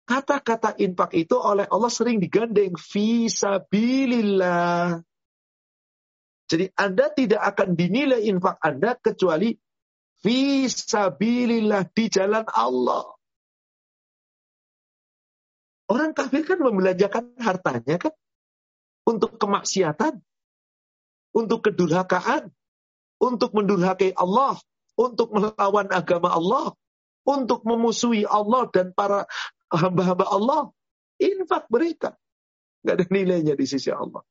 kata-kata 0.04 0.76
infak 0.82 1.14
itu 1.16 1.38
oleh 1.38 1.64
Allah 1.70 1.88
sering 1.88 2.18
digandeng. 2.20 2.74
Fisabilillah. 2.76 3.80
Jadi 6.50 6.68
Anda 6.76 7.08
tidak 7.14 7.42
akan 7.56 7.72
dinilai 7.72 8.28
infak 8.28 8.60
Anda 8.60 8.92
kecuali 9.00 9.56
Fisabilillah 10.22 11.90
di 11.90 12.06
jalan 12.06 12.46
Allah. 12.46 13.02
Orang 15.90 16.14
kafir 16.14 16.46
kan 16.46 16.62
membelanjakan 16.62 17.34
hartanya 17.42 17.98
kan 17.98 18.14
untuk 19.02 19.34
kemaksiatan, 19.34 20.22
untuk 21.32 21.66
kedurhakaan, 21.66 22.52
untuk 23.18 23.56
mendurhakai 23.56 24.12
Allah, 24.16 24.60
untuk 24.96 25.32
melawan 25.32 25.88
agama 25.88 26.32
Allah, 26.32 26.76
untuk 27.24 27.64
memusuhi 27.64 28.28
Allah 28.28 28.68
dan 28.70 28.92
para 28.92 29.24
hamba-hamba 29.72 30.26
Allah. 30.28 30.62
Infak 31.22 31.70
mereka. 31.70 32.18
Gak 32.82 32.94
ada 32.98 33.06
nilainya 33.08 33.54
di 33.54 33.62
sisi 33.62 33.94
Allah. 33.94 34.26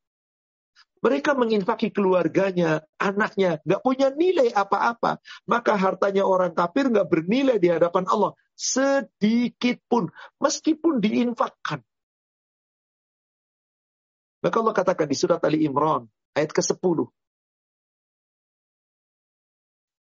Mereka 1.01 1.33
menginfaki 1.33 1.89
keluarganya, 1.89 2.85
anaknya, 3.01 3.57
gak 3.65 3.81
punya 3.81 4.13
nilai 4.13 4.53
apa-apa. 4.53 5.17
Maka 5.49 5.73
hartanya 5.73 6.27
orang 6.29 6.53
kafir 6.53 6.93
gak 6.93 7.09
bernilai 7.09 7.57
di 7.57 7.73
hadapan 7.73 8.05
Allah. 8.05 8.37
Sedikit 8.53 9.81
pun, 9.89 10.13
meskipun 10.37 11.01
diinfakkan. 11.01 11.81
Maka 14.45 14.55
Allah 14.61 14.75
katakan 14.77 15.07
di 15.09 15.17
surat 15.17 15.41
Ali 15.41 15.65
Imran, 15.65 16.05
ayat 16.37 16.51
ke-10. 16.51 17.07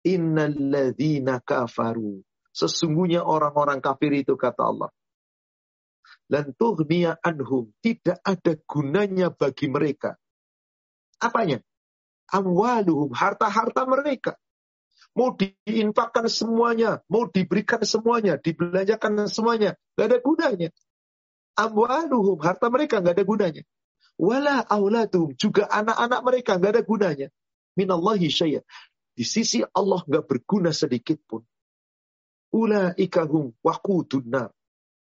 Innalladzina 0.05 1.41
kafaru. 1.41 2.21
Sesungguhnya 2.55 3.25
orang-orang 3.25 3.81
kafir 3.81 4.13
itu 4.15 4.37
kata 4.37 4.63
Allah. 4.63 4.91
Dan 6.29 6.53
tuhniya 6.55 7.19
anhum. 7.25 7.73
Tidak 7.81 8.21
ada 8.21 8.53
gunanya 8.69 9.33
bagi 9.33 9.67
mereka 9.67 10.15
apanya? 11.25 11.65
Amwaluhum, 12.29 13.13
harta-harta 13.17 13.89
mereka. 13.89 14.37
Mau 15.15 15.33
diinfakkan 15.33 16.27
semuanya, 16.27 17.01
mau 17.07 17.31
diberikan 17.31 17.81
semuanya, 17.87 18.37
dibelanjakan 18.37 19.31
semuanya, 19.31 19.79
gak 19.95 20.07
ada 20.11 20.19
gunanya. 20.19 20.69
Amwaluhum, 21.55 22.43
harta 22.43 22.67
mereka 22.69 22.99
gak 22.99 23.15
ada 23.15 23.25
gunanya. 23.25 23.63
Wala 24.15 24.63
auladuhum, 24.63 25.35
juga 25.35 25.67
anak-anak 25.67 26.21
mereka 26.23 26.57
gak 26.59 26.73
ada 26.79 26.83
gunanya. 26.87 27.29
Minallahi 27.75 28.31
syaya. 28.31 28.63
Di 29.15 29.27
sisi 29.27 29.63
Allah 29.63 30.03
gak 30.07 30.27
berguna 30.27 30.71
sedikit 30.71 31.19
pun. 31.27 31.43
Ulaikahum 32.55 33.51
wakudunar. 33.63 34.55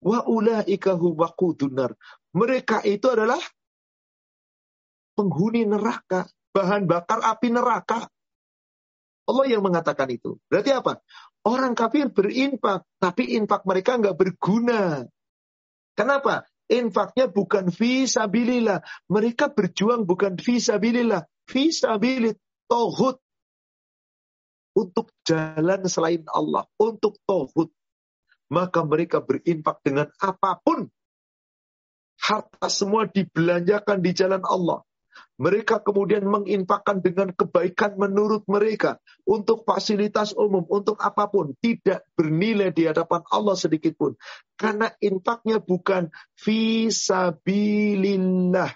Wa 0.04 0.28
ulaikahum 0.28 1.16
wakudunar. 1.16 1.96
Mereka 2.36 2.84
itu 2.84 3.08
adalah 3.08 3.40
penghuni 5.16 5.64
neraka. 5.68 6.28
bahan 6.50 6.90
bakar 6.90 7.22
api 7.22 7.54
neraka. 7.54 8.10
Allah 9.30 9.46
yang 9.46 9.62
mengatakan 9.62 10.10
itu. 10.10 10.42
Berarti 10.50 10.74
apa? 10.74 10.98
Orang 11.46 11.78
kafir 11.78 12.10
berinfak, 12.10 12.82
tapi 12.98 13.38
infak 13.38 13.62
mereka 13.70 14.02
nggak 14.02 14.18
berguna. 14.18 15.06
Kenapa? 15.94 16.49
Infaknya 16.70 17.26
bukan 17.26 17.74
visabilillah. 17.74 18.86
Mereka 19.10 19.58
berjuang 19.58 20.06
bukan 20.06 20.38
visabilillah. 20.38 21.26
Visabilit 21.50 22.38
tohut. 22.70 23.18
Untuk 24.78 25.10
jalan 25.26 25.82
selain 25.90 26.22
Allah. 26.30 26.70
Untuk 26.78 27.18
tohut. 27.26 27.74
Maka 28.54 28.86
mereka 28.86 29.18
berinfak 29.18 29.82
dengan 29.82 30.14
apa 30.22 30.62
pun. 30.62 30.86
Harta 32.22 32.70
semua 32.70 33.10
dibelanjakan 33.10 33.98
di 34.06 34.12
jalan 34.14 34.46
Allah. 34.46 34.86
Mereka 35.40 35.88
kemudian 35.88 36.28
menginfakkan 36.28 37.00
dengan 37.00 37.32
kebaikan 37.32 37.96
menurut 37.96 38.44
mereka 38.52 39.00
untuk 39.24 39.64
fasilitas 39.64 40.36
umum, 40.36 40.68
untuk 40.68 41.00
apa 41.00 41.32
pun, 41.32 41.56
tidak 41.64 42.04
bernilai 42.20 42.76
di 42.76 42.92
hadapan 42.92 43.24
Allah 43.32 43.56
sedikit 43.56 43.96
pun. 43.96 44.20
Karena 44.60 44.92
infaknya 45.00 45.64
bukan 45.64 46.12
visabilillah. 46.44 48.68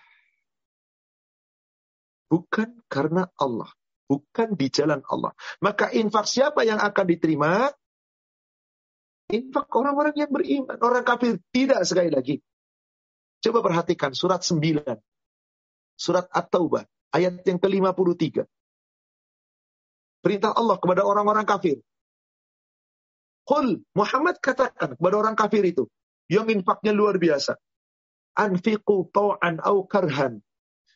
Bukan 2.32 2.80
karena 2.88 3.28
Allah, 3.36 3.67
bukan 4.08 4.56
di 4.56 4.71
jalan 4.71 5.04
Allah. 5.12 5.36
Maka 5.60 5.91
infak 5.91 6.32
siapa 6.32 6.63
yang 6.63 6.80
akan 6.80 7.06
diterima? 7.12 7.67
Infak 9.36 9.67
orang-orang 9.67 10.15
yang 10.15 10.32
beriman, 10.32 10.80
orang 10.80 11.04
kafir 11.04 11.43
tidak 11.52 11.84
sekali 11.84 12.08
lagi. 12.08 12.39
Coba 13.43 13.60
perhatikan 13.60 14.15
surat 14.15 14.39
9 14.39 15.12
Surat 15.94 16.26
At-Taubah 16.30 16.84
ayat 17.14 17.46
yang 17.46 17.62
ke-53. 17.62 18.44
Perintah 20.24 20.52
Allah 20.56 20.80
kepada 20.80 21.06
orang-orang 21.06 21.46
kafir. 21.46 21.78
Qul 23.44 23.84
Muhammad 23.92 24.40
katakan 24.40 24.96
kepada 24.96 25.16
orang 25.20 25.36
kafir 25.36 25.68
itu 25.68 25.92
yang 26.32 26.48
infaknya 26.48 26.96
luar 26.96 27.20
biasa. 27.20 27.60
Anfiqu 28.40 29.12
tau'an 29.12 29.60
au 29.62 29.84
karhan. 29.86 30.40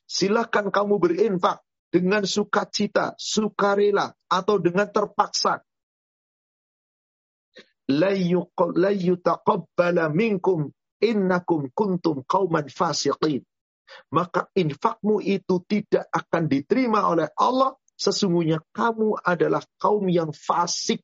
Silakan 0.08 0.72
kamu 0.72 0.96
berinfak 0.98 1.60
dengan 1.92 2.24
sukacita, 2.24 3.20
sukarela 3.20 4.16
atau 4.32 4.58
dengan 4.64 4.88
terpaksa. 4.88 5.60
La 7.92 8.12
minkum 10.08 10.72
innakum 11.04 11.62
kuntum 11.76 12.24
qauman 12.24 12.68
fasiqin 12.72 13.44
maka 14.12 14.48
infakmu 14.54 15.20
itu 15.24 15.64
tidak 15.66 16.08
akan 16.12 16.48
diterima 16.48 17.08
oleh 17.08 17.28
Allah. 17.36 17.76
Sesungguhnya 17.98 18.62
kamu 18.78 19.18
adalah 19.26 19.66
kaum 19.82 20.06
yang 20.06 20.30
fasik. 20.30 21.02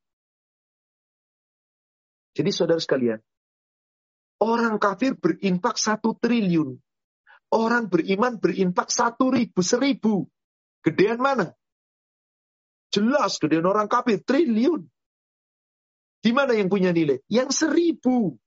Jadi 2.38 2.50
saudara 2.54 2.78
sekalian, 2.78 3.18
orang 4.42 4.78
kafir 4.78 5.18
berinfak 5.18 5.78
satu 5.78 6.14
triliun. 6.18 6.78
Orang 7.54 7.90
beriman 7.90 8.38
berinfak 8.42 8.90
satu 8.90 9.30
ribu, 9.30 9.62
seribu. 9.62 10.26
Gedean 10.82 11.22
mana? 11.22 11.54
Jelas 12.94 13.42
gedean 13.42 13.66
orang 13.66 13.90
kafir, 13.90 14.22
triliun. 14.22 14.86
Di 16.22 16.32
mana 16.34 16.54
yang 16.58 16.70
punya 16.70 16.94
nilai? 16.94 17.22
Yang 17.30 17.66
seribu. 17.66 18.38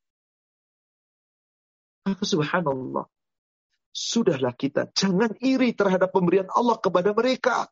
Subhanallah. 2.06 3.10
Sudahlah 3.96 4.52
kita, 4.52 4.92
jangan 4.92 5.32
iri 5.40 5.72
terhadap 5.72 6.12
pemberian 6.12 6.52
Allah 6.52 6.76
kepada 6.76 7.16
mereka. 7.16 7.64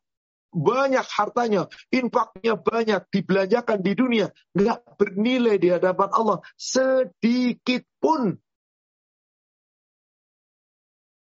Banyak 0.49 1.05
hartanya, 1.05 1.69
infaknya 1.93 2.57
banyak, 2.57 3.05
dibelanjakan 3.13 3.77
di 3.85 3.93
dunia. 3.93 4.33
Nggak 4.57 4.97
bernilai 4.97 5.61
di 5.61 5.69
hadapan 5.69 6.09
Allah 6.09 6.41
sedikit 6.57 7.85
pun. 8.01 8.33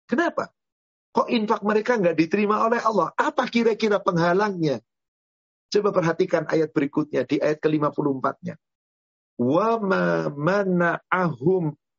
Kenapa? 0.08 0.56
Kok 1.12 1.28
infak 1.36 1.68
mereka 1.68 2.00
nggak 2.00 2.16
diterima 2.16 2.64
oleh 2.64 2.80
Allah? 2.80 3.12
Apa 3.20 3.44
kira-kira 3.52 4.00
penghalangnya? 4.00 4.80
Coba 5.68 5.92
perhatikan 5.92 6.48
ayat 6.48 6.72
berikutnya 6.72 7.28
di 7.28 7.44
ayat 7.44 7.60
ke-54-nya. 7.60 8.56
Wa 9.36 9.84
ma 9.84 10.32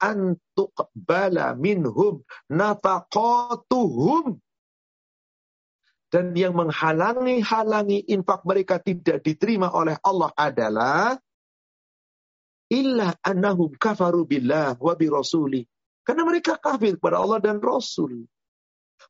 antuqbala 0.00 1.54
minhum 1.58 2.22
nafaqatuhum 2.48 4.38
dan 6.08 6.32
yang 6.32 6.56
menghalangi-halangi 6.56 8.08
infak 8.08 8.40
mereka 8.48 8.80
tidak 8.80 9.20
diterima 9.20 9.68
oleh 9.68 10.00
Allah 10.00 10.32
adalah 10.32 11.20
illa 12.72 13.12
annahum 13.20 13.76
kafaru 13.76 14.24
billah 14.24 14.80
wa 14.80 14.94
bi 14.96 15.06
rasuli. 15.12 15.62
Karena 16.08 16.24
mereka 16.24 16.56
kafir 16.56 16.96
kepada 16.96 17.20
Allah 17.20 17.37
dan 17.37 17.61
Rasul. 17.61 18.24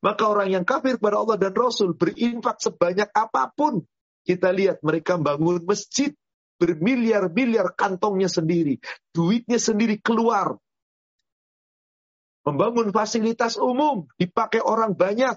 Maka 0.02 0.22
orang 0.26 0.50
yang 0.50 0.66
kafir 0.66 0.98
kepada 0.98 1.22
Allah 1.22 1.38
dan 1.38 1.54
Rasul 1.54 1.94
berinfak 1.94 2.58
sebanyak 2.58 3.06
apa 3.14 3.54
pun. 3.54 3.86
Kita 4.26 4.50
lihat 4.50 4.82
mereka 4.82 5.14
bangun 5.14 5.62
masjid 5.62 6.10
bermiliar-miliar 6.58 7.70
kantongnya 7.78 8.26
sendiri. 8.26 8.82
Duitnya 9.14 9.62
sendiri 9.62 10.02
keluar 10.02 10.58
Membangun 12.48 12.96
fasilitas 12.96 13.60
umum 13.60 14.08
dipakai 14.16 14.64
orang 14.64 14.96
banyak. 14.96 15.36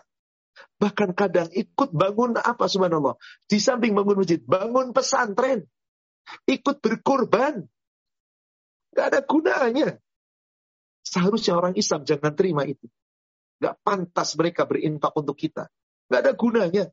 Bahkan 0.79 1.11
kadang 1.11 1.51
ikut 1.51 1.91
bangun 1.91 2.39
apa 2.39 2.71
subhanallah. 2.71 3.19
Di 3.51 3.59
samping 3.59 3.91
bangun 3.91 4.23
masjid, 4.23 4.39
bangun 4.39 4.95
pesantren. 4.95 5.67
Ikut 6.47 6.79
berkorban. 6.79 7.67
Gak 8.95 9.05
ada 9.11 9.19
gunanya. 9.27 9.99
Seharusnya 11.03 11.59
orang 11.59 11.75
Islam 11.75 12.07
jangan 12.07 12.31
terima 12.31 12.63
itu. 12.63 12.87
Gak 13.59 13.75
pantas 13.83 14.31
mereka 14.39 14.63
berinfak 14.63 15.11
untuk 15.11 15.35
kita. 15.35 15.67
Gak 16.07 16.19
ada 16.23 16.31
gunanya. 16.31 16.87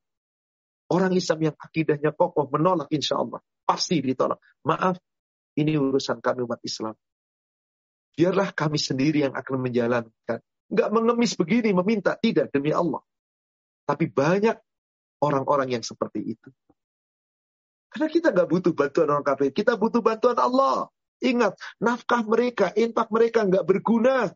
Orang 0.90 1.14
Islam 1.14 1.52
yang 1.52 1.57
akidahnya 1.62 2.11
kokoh 2.11 2.50
menolak 2.50 2.90
insya 2.90 3.22
Allah. 3.22 3.38
Pasti 3.62 4.02
ditolak. 4.02 4.42
Maaf, 4.66 4.98
ini 5.54 5.78
urusan 5.78 6.18
kami 6.18 6.42
umat 6.42 6.59
Islam. 6.66 6.98
Biarlah 8.18 8.50
kami 8.50 8.83
sendiri 8.83 9.22
yang 9.22 9.38
akan 9.38 9.62
menjalankan. 9.62 10.42
Enggak 10.66 10.88
mengemis 10.90 11.38
begini, 11.38 11.70
meminta. 11.70 12.18
Tidak, 12.18 12.50
demi 12.50 12.74
Allah. 12.74 12.98
Tapi 13.87 14.11
banyak 14.11 14.59
orang-orang 15.22 15.78
yang 15.78 15.85
seperti 15.87 16.35
itu. 16.35 16.50
Karena 17.94 18.11
kita 18.11 18.35
nggak 18.35 18.48
butuh 18.50 18.74
bantuan 18.74 19.09
orang 19.14 19.22
kafir. 19.22 19.54
Kita 19.54 19.78
butuh 19.78 20.02
bantuan 20.02 20.35
Allah. 20.35 20.90
Ingat, 21.22 21.62
nafkah 21.78 22.26
mereka, 22.26 22.74
infak 22.74 23.07
mereka 23.14 23.46
nggak 23.46 23.62
berguna. 23.62 24.35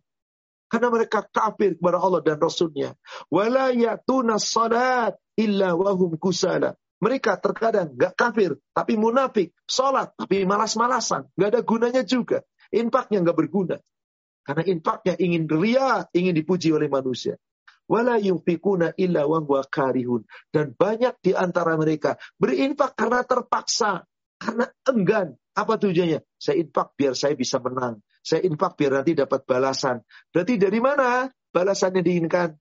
Karena 0.70 0.88
mereka 0.88 1.26
kafir 1.26 1.74
kepada 1.74 1.98
Allah 1.98 2.22
dan 2.22 2.38
Rasulnya. 2.38 2.94
Wala 3.28 3.74
yatuna 3.74 4.38
salat 4.38 5.18
illa 5.34 5.74
wahum 5.74 6.16
kusala. 6.22 6.78
Mereka 7.02 7.42
terkadang 7.42 7.98
nggak 7.98 8.14
kafir, 8.14 8.62
tapi 8.70 8.94
munafik. 8.94 9.50
Sholat, 9.66 10.14
tapi 10.14 10.46
malas-malasan. 10.46 11.26
Nggak 11.34 11.50
ada 11.50 11.60
gunanya 11.66 12.02
juga. 12.06 12.46
Infaknya 12.72 13.20
nggak 13.20 13.38
berguna. 13.38 13.76
Karena 14.42 14.66
infaknya 14.66 15.14
ingin 15.20 15.46
ria, 15.46 16.02
ingin 16.11 16.35
dipuji 16.35 16.74
oleh 16.74 16.90
manusia. 16.90 17.38
Wala 17.87 18.18
yunfikuna 18.18 18.96
illa 18.98 19.28
wa 19.28 19.62
karihun. 19.62 20.26
Dan 20.50 20.74
banyak 20.74 21.20
di 21.22 21.32
antara 21.37 21.76
mereka 21.78 22.18
berinfak 22.40 22.98
karena 22.98 23.22
terpaksa. 23.22 24.02
Karena 24.40 24.66
enggan. 24.88 25.38
Apa 25.52 25.76
tujuannya? 25.76 26.24
Saya 26.40 26.64
infak 26.64 26.96
biar 26.96 27.12
saya 27.12 27.37
bisa 27.37 27.61
menang. 27.61 28.00
Saya 28.24 28.42
infak 28.48 28.80
biar 28.80 29.02
nanti 29.02 29.12
dapat 29.12 29.44
balasan. 29.44 30.00
Berarti 30.32 30.56
dari 30.56 30.80
mana 30.80 31.28
balasannya 31.28 32.00
diinginkan? 32.00 32.56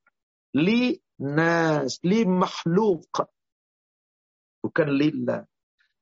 Li 0.60 1.00
nas, 1.24 2.04
li 2.04 2.28
makhluk. 2.28 3.08
Bukan 4.62 4.90
lillah. 4.92 5.42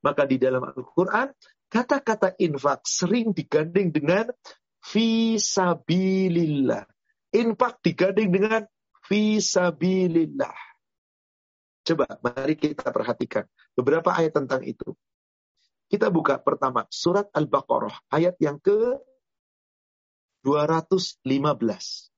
Maka 0.01 0.23
di 0.25 0.41
dalam 0.41 0.65
Al-Quran 0.65 1.29
Kata-kata 1.69 2.33
infak 2.41 2.81
sering 2.89 3.29
digandeng 3.29 3.93
dengan 3.93 4.25
visabilillah. 4.89 6.85
Infak 7.29 7.85
digandeng 7.85 8.33
dengan 8.33 8.61
visabilillah. 9.05 10.57
Coba 11.85 12.05
mari 12.25 12.57
kita 12.57 12.89
perhatikan 12.89 13.45
beberapa 13.77 14.09
ayat 14.13 14.33
tentang 14.33 14.65
itu. 14.65 14.97
Kita 15.89 16.09
buka 16.13 16.37
pertama 16.41 16.85
surat 16.89 17.29
Al-Baqarah 17.33 18.13
ayat 18.13 18.37
yang 18.41 18.61
ke 18.61 18.97
215. 20.45 22.08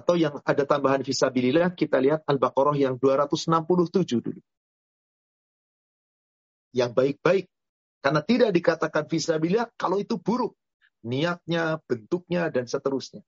Atau 0.00 0.16
yang 0.16 0.40
ada 0.48 0.64
tambahan 0.64 1.04
visabilillah, 1.04 1.76
kita 1.76 2.00
lihat 2.00 2.24
Al-Baqarah 2.24 2.72
yang 2.72 2.96
267 2.96 4.24
dulu. 4.24 4.40
Yang 6.72 6.90
baik-baik. 6.96 7.44
Karena 8.00 8.24
tidak 8.24 8.50
dikatakan 8.56 9.04
visabilillah 9.04 9.68
kalau 9.76 10.00
itu 10.00 10.16
buruk. 10.16 10.56
Niatnya, 11.04 11.76
bentuknya, 11.84 12.48
dan 12.48 12.64
seterusnya. 12.64 13.20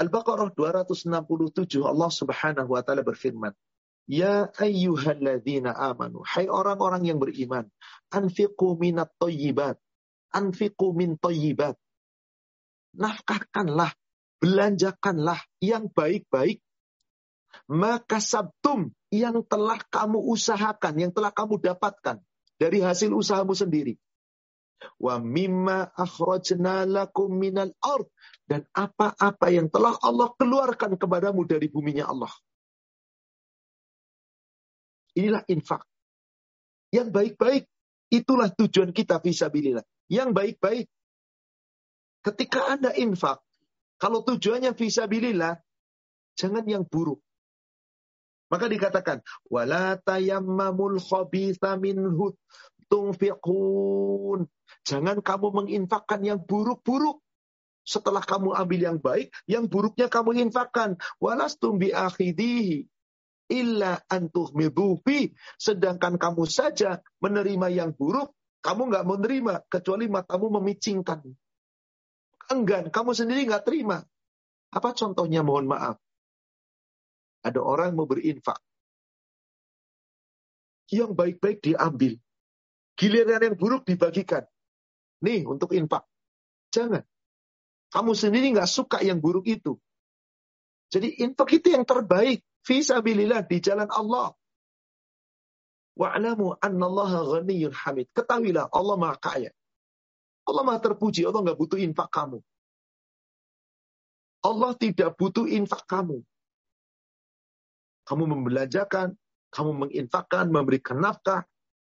Al-Baqarah 0.00 0.48
267 0.56 1.84
Allah 1.84 2.08
Subhanahu 2.08 2.72
wa 2.72 2.80
taala 2.80 3.04
berfirman, 3.04 3.52
Ya 4.08 4.48
ayyuhalladzina 4.56 5.76
amanu, 5.76 6.24
hai 6.24 6.48
orang-orang 6.48 7.04
yang 7.04 7.20
beriman, 7.20 7.68
anfiqu 8.08 8.80
minat 8.80 9.12
thayyibat, 9.20 9.76
anfiqu 10.32 10.96
min 10.96 11.20
thayyibat. 11.20 11.76
Nafkahkanlah, 12.96 13.92
belanjakanlah 14.38 15.38
yang 15.62 15.90
baik-baik. 15.90 16.62
Maka 17.68 18.20
sabtum 18.22 18.92
yang 19.12 19.44
telah 19.44 19.80
kamu 19.88 20.20
usahakan, 20.20 20.94
yang 21.00 21.12
telah 21.12 21.32
kamu 21.32 21.60
dapatkan 21.60 22.20
dari 22.60 22.78
hasil 22.80 23.12
usahamu 23.12 23.56
sendiri. 23.56 23.96
Wa 25.00 25.18
mimma 25.18 25.90
akhrajna 25.90 26.86
lakum 26.86 27.34
minal 27.34 27.74
ard 27.82 28.06
dan 28.46 28.62
apa-apa 28.70 29.50
yang 29.50 29.66
telah 29.66 29.98
Allah 29.98 30.30
keluarkan 30.38 30.94
kepadamu 30.94 31.42
dari 31.44 31.66
buminya 31.66 32.06
Allah. 32.06 32.30
Inilah 35.18 35.42
infak. 35.50 35.82
Yang 36.94 37.08
baik-baik, 37.10 37.64
itulah 38.08 38.48
tujuan 38.54 38.94
kita 38.94 39.18
visabilillah. 39.18 39.82
Yang 40.06 40.30
baik-baik. 40.30 40.86
Ketika 42.22 42.70
Anda 42.70 42.94
infak, 42.94 43.42
kalau 43.98 44.22
tujuannya 44.22 44.72
visabilillah, 44.78 45.58
jangan 46.38 46.64
yang 46.70 46.86
buruk. 46.86 47.18
Maka 48.48 48.70
dikatakan, 48.70 49.20
wala 49.50 50.00
tayammamul 50.00 51.02
khabitha. 51.02 51.76
Jangan 54.88 55.16
kamu 55.20 55.46
menginfakkan 55.52 56.20
yang 56.24 56.40
buruk-buruk. 56.40 57.20
Setelah 57.84 58.20
kamu 58.20 58.52
ambil 58.52 58.80
yang 58.80 58.98
baik, 59.00 59.32
yang 59.44 59.68
buruknya 59.68 60.08
kamu 60.08 60.48
infakkan. 60.48 60.96
Walastum 61.20 61.76
bi 61.80 61.92
akhidihi 61.92 62.84
illa 63.48 64.00
antuh. 64.08 64.48
Sedangkan 65.60 66.20
kamu 66.20 66.44
saja 66.48 67.00
menerima 67.20 67.66
yang 67.72 67.90
buruk, 67.96 68.32
kamu 68.60 68.92
nggak 68.92 69.06
menerima 69.08 69.54
kecuali 69.68 70.06
matamu 70.08 70.60
memicingkan. 70.60 71.24
Enggan, 72.48 72.88
kamu 72.88 73.12
sendiri 73.12 73.44
nggak 73.44 73.64
terima. 73.68 74.00
Apa 74.72 74.96
contohnya 74.96 75.44
mohon 75.44 75.68
maaf? 75.68 75.96
Ada 77.44 77.60
orang 77.60 77.96
mau 77.96 78.08
berinfak. 78.08 78.58
Yang 80.88 81.12
baik-baik 81.12 81.60
diambil. 81.60 82.16
Giliran 82.96 83.44
yang 83.44 83.56
buruk 83.56 83.84
dibagikan. 83.84 84.48
Nih 85.20 85.44
untuk 85.44 85.76
infak. 85.76 86.08
Jangan. 86.72 87.04
Kamu 87.92 88.12
sendiri 88.12 88.52
nggak 88.52 88.68
suka 88.68 89.00
yang 89.04 89.20
buruk 89.20 89.44
itu. 89.48 89.76
Jadi 90.88 91.20
infak 91.20 91.52
itu 91.60 91.72
yang 91.72 91.84
terbaik. 91.84 92.40
Fisabilillah 92.64 93.44
di 93.48 93.60
jalan 93.64 93.88
Allah. 93.88 94.32
Wa'lamu 95.96 96.56
annallaha 96.60 97.24
ghaniyun 97.24 97.72
hamid. 97.72 98.08
Ketahuilah 98.12 98.72
Allah 98.72 98.96
maha 98.96 99.16
kaya. 99.20 99.50
Allah 100.48 100.64
maha 100.64 100.80
terpuji. 100.80 101.28
Allah 101.28 101.44
nggak 101.44 101.60
butuh 101.60 101.76
infak 101.76 102.08
kamu. 102.08 102.40
Allah 104.40 104.72
tidak 104.80 105.12
butuh 105.20 105.44
infak 105.44 105.84
kamu. 105.84 106.24
Kamu 108.08 108.24
membelanjakan, 108.24 109.12
kamu 109.52 109.70
menginfakkan, 109.84 110.48
memberikan 110.48 110.96
nafkah 110.96 111.44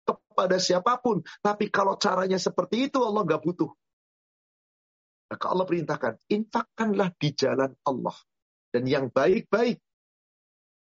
kepada 0.04 0.60
siapa 0.60 1.00
pun. 1.00 1.24
Tapi 1.40 1.72
kalau 1.72 1.96
caranya 1.96 2.36
seperti 2.36 2.92
itu, 2.92 3.00
Allah 3.00 3.24
nggak 3.24 3.40
butuh. 3.40 3.72
Maka 5.32 5.46
Allah 5.48 5.64
perintahkan, 5.64 6.14
infakkanlah 6.28 7.16
di 7.16 7.30
jalan 7.32 7.72
Allah. 7.88 8.18
Dan 8.72 8.84
yang 8.84 9.08
baik-baik 9.08 9.80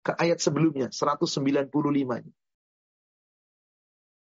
ke 0.00 0.12
ayat 0.16 0.40
sebelumnya 0.40 0.88
195-nya. 0.88 2.32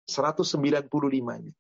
195-nya. 0.08 1.52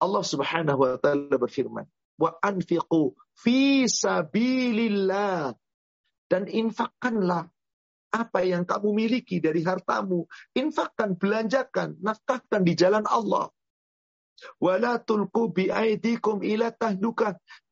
Allah 0.00 0.24
Subhanahu 0.24 0.78
wa 0.78 0.96
taala 0.98 1.36
berfirman, 1.38 1.86
"Wa 2.18 2.34
anfiqu 2.42 3.14
fi 3.38 3.86
sabilillah." 3.86 5.54
Dan 6.24 6.48
infakkanlah 6.48 7.46
apa 8.14 8.40
yang 8.46 8.62
kamu 8.62 8.94
miliki 8.94 9.42
dari 9.42 9.66
hartamu. 9.66 10.30
Infakkan, 10.54 11.18
belanjakan, 11.18 11.98
nafkahkan 11.98 12.62
di 12.62 12.78
jalan 12.78 13.02
Allah. 13.10 13.50
Wala 14.58 14.98
tulku 14.98 15.50
biaidikum 15.50 16.42
ila. 16.42 16.74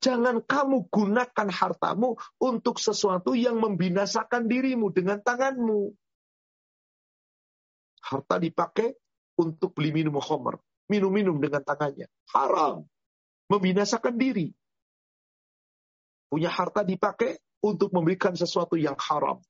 Jangan 0.03 0.43
kamu 0.43 0.77
gunakan 0.91 1.49
hartamu 1.51 2.19
untuk 2.39 2.79
sesuatu 2.79 3.35
yang 3.35 3.59
membinasakan 3.59 4.47
dirimu 4.47 4.91
dengan 4.95 5.19
tanganmu. 5.23 5.95
Harta 8.03 8.37
dipakai 8.43 8.95
untuk 9.39 9.75
beli 9.79 10.03
minum 10.03 10.19
khamr. 10.19 10.59
Minum-minum 10.93 11.41
dengan 11.41 11.65
tangannya. 11.65 12.05
Haram. 12.37 12.85
Membinasakan 13.49 14.21
diri. 14.21 14.53
Punya 16.29 16.53
harta 16.53 16.85
dipakai 16.85 17.41
untuk 17.65 17.97
memberikan 17.97 18.37
sesuatu 18.37 18.77
yang 18.77 18.97
haram. 19.01 19.41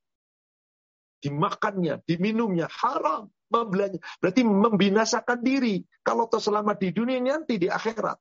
Dimakannya, 1.19 1.99
diminumnya, 2.07 2.71
haram 2.71 3.27
membelanja. 3.53 4.01
Berarti 4.17 4.41
membinasakan 4.41 5.39
diri. 5.45 5.85
Kalau 6.01 6.25
terselamat 6.25 6.81
di 6.81 6.89
dunia 6.89 7.21
nanti 7.21 7.61
di 7.61 7.69
akhirat. 7.69 8.17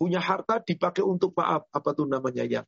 Punya 0.00 0.18
harta 0.24 0.64
dipakai 0.64 1.04
untuk 1.04 1.36
maaf. 1.36 1.68
Apa 1.68 1.92
tuh 1.92 2.08
namanya 2.08 2.48
ya? 2.48 2.62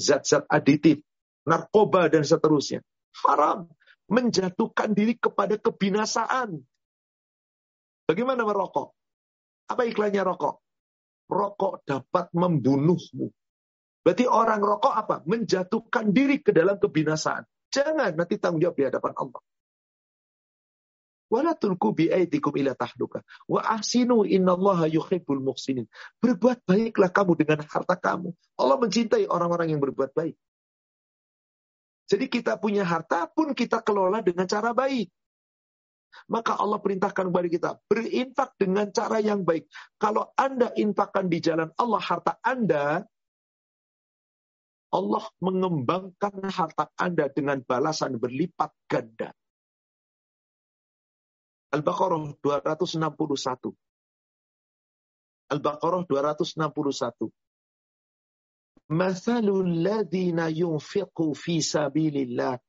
Zat-zat 0.00 0.48
aditif. 0.48 1.04
Narkoba 1.44 2.08
dan 2.08 2.24
seterusnya. 2.24 2.80
Haram. 3.24 3.68
Menjatuhkan 4.08 4.96
diri 4.96 5.20
kepada 5.20 5.60
kebinasaan. 5.60 6.56
Bagaimana 8.08 8.40
merokok? 8.40 8.96
Apa 9.68 9.84
iklannya 9.84 10.24
rokok? 10.24 10.64
Rokok 11.28 11.84
dapat 11.84 12.32
membunuhmu. 12.32 13.28
Berarti 14.00 14.24
orang 14.24 14.64
rokok 14.64 14.94
apa? 14.96 15.16
Menjatuhkan 15.28 16.08
diri 16.08 16.40
ke 16.40 16.56
dalam 16.56 16.80
kebinasaan. 16.80 17.44
Jangan 17.68 18.16
nanti 18.16 18.40
tanggung 18.40 18.64
jawab 18.64 18.80
di 18.80 18.88
hadapan 18.88 19.12
Allah. 19.12 19.42
Wala 21.28 21.52
tulku 21.52 21.92
bi'aidikum 21.92 22.56
ila 22.56 22.72
tahluka. 22.72 23.20
Wa 23.44 23.60
ahsinu 23.76 24.24
innallaha 24.24 24.88
yuhibbul 24.88 25.44
muhsinin. 25.44 25.84
Berbuat 26.24 26.64
baiklah 26.64 27.12
kamu 27.12 27.36
dengan 27.36 27.60
harta 27.68 28.00
kamu. 28.00 28.32
Allah 28.56 28.76
mencintai 28.80 29.28
orang-orang 29.28 29.76
yang 29.76 29.80
berbuat 29.84 30.16
baik. 30.16 30.40
Jadi 32.08 32.24
kita 32.32 32.56
punya 32.56 32.88
harta 32.88 33.28
pun 33.28 33.52
kita 33.52 33.84
kelola 33.84 34.24
dengan 34.24 34.48
cara 34.48 34.72
baik. 34.72 35.12
Maka 36.32 36.56
Allah 36.56 36.80
perintahkan 36.80 37.28
kepada 37.28 37.48
kita, 37.52 37.70
berinfak 37.84 38.56
dengan 38.56 38.88
cara 38.88 39.20
yang 39.20 39.44
baik. 39.44 39.68
Kalau 40.00 40.32
Anda 40.40 40.72
infakkan 40.72 41.28
di 41.28 41.38
jalan 41.44 41.68
Allah 41.76 42.00
harta 42.00 42.40
Anda, 42.40 43.04
Allah 44.88 45.24
mengembangkan 45.44 46.48
harta 46.48 46.88
Anda 46.96 47.28
dengan 47.28 47.60
balasan 47.60 48.16
berlipat 48.16 48.72
ganda. 48.88 49.36
Al-Baqarah 51.76 52.40
261. 52.40 53.76
Al-Baqarah 55.52 56.02
261. 56.08 57.28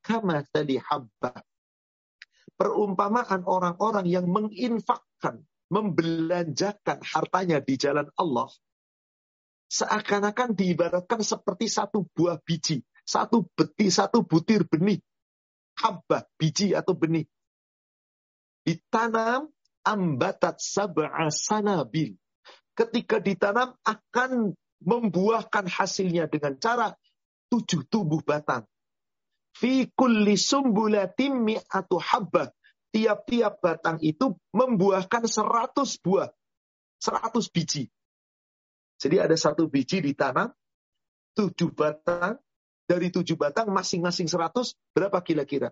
Kamathali 0.04 0.78
habba. 0.84 1.32
Perumpamaan 2.60 3.48
orang-orang 3.48 4.04
yang 4.04 4.28
menginfakkan, 4.28 5.48
membelanjakan 5.72 7.00
hartanya 7.08 7.64
di 7.64 7.80
jalan 7.80 8.12
Allah 8.20 8.52
seakan-akan 9.70 10.58
diibaratkan 10.58 11.22
seperti 11.22 11.70
satu 11.70 12.10
buah 12.18 12.42
biji, 12.42 12.82
satu 13.06 13.46
beti, 13.54 13.94
satu 13.94 14.26
butir 14.26 14.66
benih, 14.66 14.98
habah, 15.78 16.26
biji 16.42 16.74
atau 16.74 16.98
benih. 16.98 17.30
Ditanam 18.66 19.54
ambatat 19.86 20.58
sab'a 20.58 21.30
sanabil. 21.30 22.18
Ketika 22.74 23.22
ditanam 23.22 23.78
akan 23.86 24.58
membuahkan 24.84 25.68
hasilnya 25.68 26.32
dengan 26.32 26.56
cara 26.60 26.96
tujuh 27.52 27.88
tubuh 27.88 28.24
batang. 28.24 28.64
Fi 29.56 29.90
kulli 29.92 30.40
sumbulatim 30.40 31.44
mi'atu 31.44 32.00
habbah. 32.00 32.52
Tiap-tiap 32.90 33.62
batang 33.62 34.02
itu 34.02 34.34
membuahkan 34.50 35.30
seratus 35.30 36.02
buah. 36.02 36.34
Seratus 36.98 37.46
biji. 37.54 37.86
Jadi 38.98 39.16
ada 39.22 39.38
satu 39.38 39.70
biji 39.70 40.02
ditanam, 40.02 40.52
tujuh 41.38 41.72
batang, 41.72 42.42
dari 42.90 43.14
tujuh 43.14 43.38
batang 43.38 43.70
masing-masing 43.70 44.26
seratus, 44.26 44.74
berapa 44.98 45.22
kira-kira? 45.22 45.70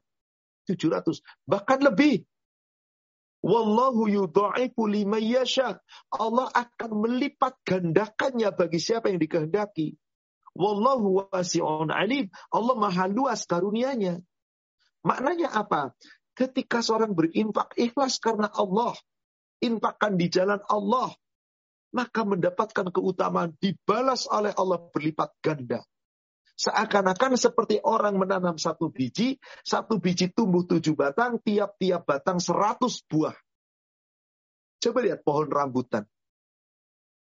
Tujuh 0.70 0.94
ratus, 0.94 1.26
bahkan 1.50 1.82
lebih. 1.82 2.22
Wallahu 3.48 4.12
yudha'ifu 4.12 4.92
liman 4.92 5.24
yasha. 5.24 5.80
Allah 6.12 6.52
akan 6.52 7.00
melipat 7.00 7.56
gandakannya 7.64 8.52
bagi 8.52 8.76
siapa 8.84 9.08
yang 9.08 9.24
dikehendaki. 9.24 9.96
Wallahu 10.52 11.32
wasi'un 11.32 11.88
alim. 11.88 12.28
Allah 12.52 12.76
maha 12.76 13.08
luas 13.08 13.48
karunianya. 13.48 14.20
Maknanya 15.08 15.56
apa? 15.56 15.96
Ketika 16.36 16.84
seorang 16.84 17.16
berinfak 17.16 17.72
ikhlas 17.80 18.20
karena 18.20 18.52
Allah, 18.52 18.92
infakkan 19.64 20.20
di 20.20 20.28
jalan 20.28 20.60
Allah, 20.68 21.16
maka 21.96 22.28
mendapatkan 22.28 22.92
keutamaan 22.92 23.56
dibalas 23.64 24.28
oleh 24.28 24.52
Allah 24.60 24.92
berlipat 24.92 25.32
ganda. 25.40 25.88
Seakan-akan 26.58 27.38
seperti 27.38 27.78
orang 27.86 28.18
menanam 28.18 28.58
satu 28.58 28.90
biji, 28.90 29.38
satu 29.62 30.02
biji 30.02 30.34
tumbuh 30.34 30.66
tujuh 30.66 30.98
batang, 30.98 31.38
tiap-tiap 31.38 32.02
batang 32.02 32.42
seratus 32.42 33.06
buah. 33.06 33.38
Coba 34.82 35.06
lihat 35.06 35.22
pohon 35.22 35.54
rambutan. 35.54 36.10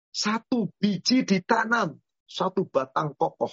Satu 0.08 0.72
biji 0.80 1.28
ditanam, 1.28 2.00
satu 2.24 2.64
batang 2.72 3.12
kokoh. 3.12 3.52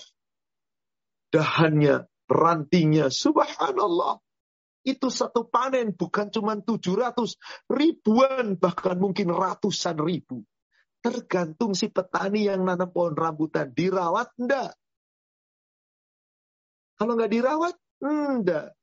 Dahannya, 1.35 2.07
rantingnya, 2.31 3.11
subhanallah. 3.11 4.23
Itu 4.87 5.11
satu 5.11 5.51
panen, 5.51 5.91
bukan 5.91 6.31
cuma 6.31 6.55
tujuh 6.55 6.95
ratus, 6.95 7.35
ribuan, 7.67 8.55
bahkan 8.55 8.95
mungkin 8.95 9.27
ratusan 9.27 9.99
ribu. 9.99 10.47
Tergantung 11.03 11.75
si 11.75 11.91
petani 11.91 12.47
yang 12.47 12.63
nanam 12.63 12.95
pohon 12.95 13.11
rambutan. 13.11 13.75
Dirawat 13.75 14.31
enggak? 14.39 14.71
Kalau 16.95 17.13
nggak 17.19 17.31
dirawat, 17.31 17.75
enggak. 18.03 18.75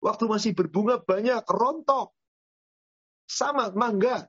Waktu 0.00 0.24
masih 0.28 0.52
berbunga 0.56 1.00
banyak, 1.00 1.44
rontok. 1.44 2.16
Sama 3.28 3.68
mangga. 3.76 4.26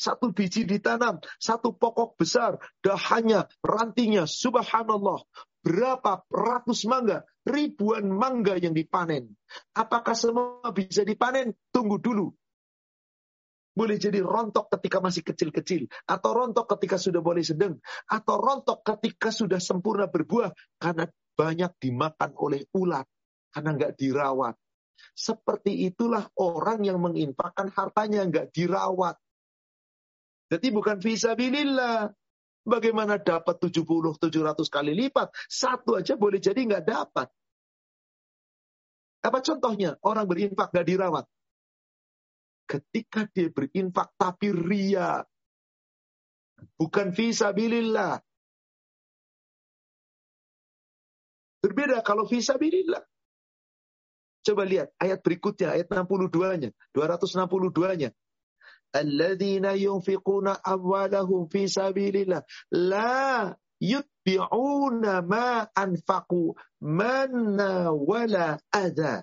Satu 0.00 0.32
biji 0.32 0.64
ditanam, 0.64 1.20
satu 1.36 1.76
pokok 1.76 2.16
besar, 2.16 2.56
dahannya, 2.80 3.44
rantingnya, 3.60 4.24
subhanallah. 4.24 5.20
Berapa 5.60 6.24
ratus 6.32 6.88
mangga, 6.88 7.28
ribuan 7.44 8.08
mangga 8.08 8.56
yang 8.56 8.72
dipanen. 8.72 9.36
Apakah 9.76 10.16
semua 10.16 10.72
bisa 10.72 11.04
dipanen? 11.04 11.52
Tunggu 11.68 12.00
dulu. 12.00 12.32
Boleh 13.76 14.00
jadi 14.00 14.24
rontok 14.24 14.72
ketika 14.72 15.04
masih 15.04 15.20
kecil-kecil. 15.20 15.84
Atau 16.08 16.32
rontok 16.32 16.64
ketika 16.76 16.96
sudah 16.96 17.20
boleh 17.20 17.44
sedang. 17.44 17.76
Atau 18.08 18.40
rontok 18.40 18.80
ketika 18.82 19.28
sudah 19.28 19.60
sempurna 19.60 20.08
berbuah. 20.08 20.56
Karena 20.80 21.06
banyak 21.40 21.72
dimakan 21.80 22.36
oleh 22.36 22.68
ulat 22.76 23.08
karena 23.48 23.70
nggak 23.72 23.96
dirawat. 23.96 24.52
Seperti 25.16 25.88
itulah 25.88 26.28
orang 26.36 26.84
yang 26.84 27.00
menginfakkan 27.00 27.72
hartanya 27.72 28.28
nggak 28.28 28.52
dirawat. 28.52 29.16
Jadi 30.52 30.68
bukan 30.68 31.00
visabilillah. 31.00 32.12
Bagaimana 32.60 33.16
dapat 33.16 33.56
70, 33.56 34.20
700 34.20 34.68
kali 34.68 34.92
lipat? 34.92 35.32
Satu 35.48 35.96
aja 35.96 36.12
boleh 36.20 36.36
jadi 36.36 36.60
nggak 36.60 36.84
dapat. 36.84 37.32
Apa 39.24 39.40
contohnya? 39.40 39.96
Orang 40.04 40.28
berinfak 40.28 40.68
nggak 40.68 40.88
dirawat. 40.92 41.24
Ketika 42.68 43.24
dia 43.32 43.48
berinfak 43.48 44.12
tapi 44.20 44.52
ria. 44.52 45.24
Bukan 46.76 47.16
visabilillah. 47.16 48.20
Berbeda 51.60 52.00
kalau 52.00 52.24
visabilillah. 52.24 53.04
Coba 54.40 54.64
lihat 54.64 54.96
ayat 54.96 55.20
berikutnya, 55.20 55.76
ayat 55.76 55.92
62-nya, 55.92 56.72
262-nya. 56.96 58.10
Alladzina 58.90 59.76
yunfiquna 59.76 60.58
amwalahum 60.66 61.46
fi 61.46 61.70
sabilillah 61.70 62.42
la 62.74 63.54
yutbi'una 63.78 65.22
ma 65.22 65.62
anfaqu 65.70 66.56
manna 66.82 67.92
wala 67.94 68.58
adha. 68.72 69.22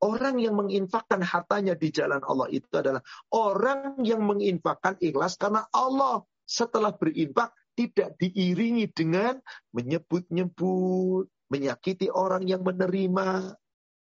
Orang 0.00 0.40
yang 0.40 0.56
menginfakkan 0.56 1.20
hartanya 1.20 1.76
di 1.76 1.92
jalan 1.92 2.24
Allah 2.24 2.48
itu 2.48 2.72
adalah 2.72 3.04
orang 3.36 4.00
yang 4.00 4.24
menginfakkan 4.24 4.96
ikhlas 4.96 5.36
karena 5.36 5.68
Allah 5.76 6.24
setelah 6.48 6.96
berinfak 6.96 7.52
tidak 7.80 8.20
diiringi 8.20 8.92
dengan 8.92 9.40
menyebut-nyebut, 9.72 11.24
menyakiti 11.48 12.12
orang 12.12 12.44
yang 12.44 12.60
menerima. 12.60 13.56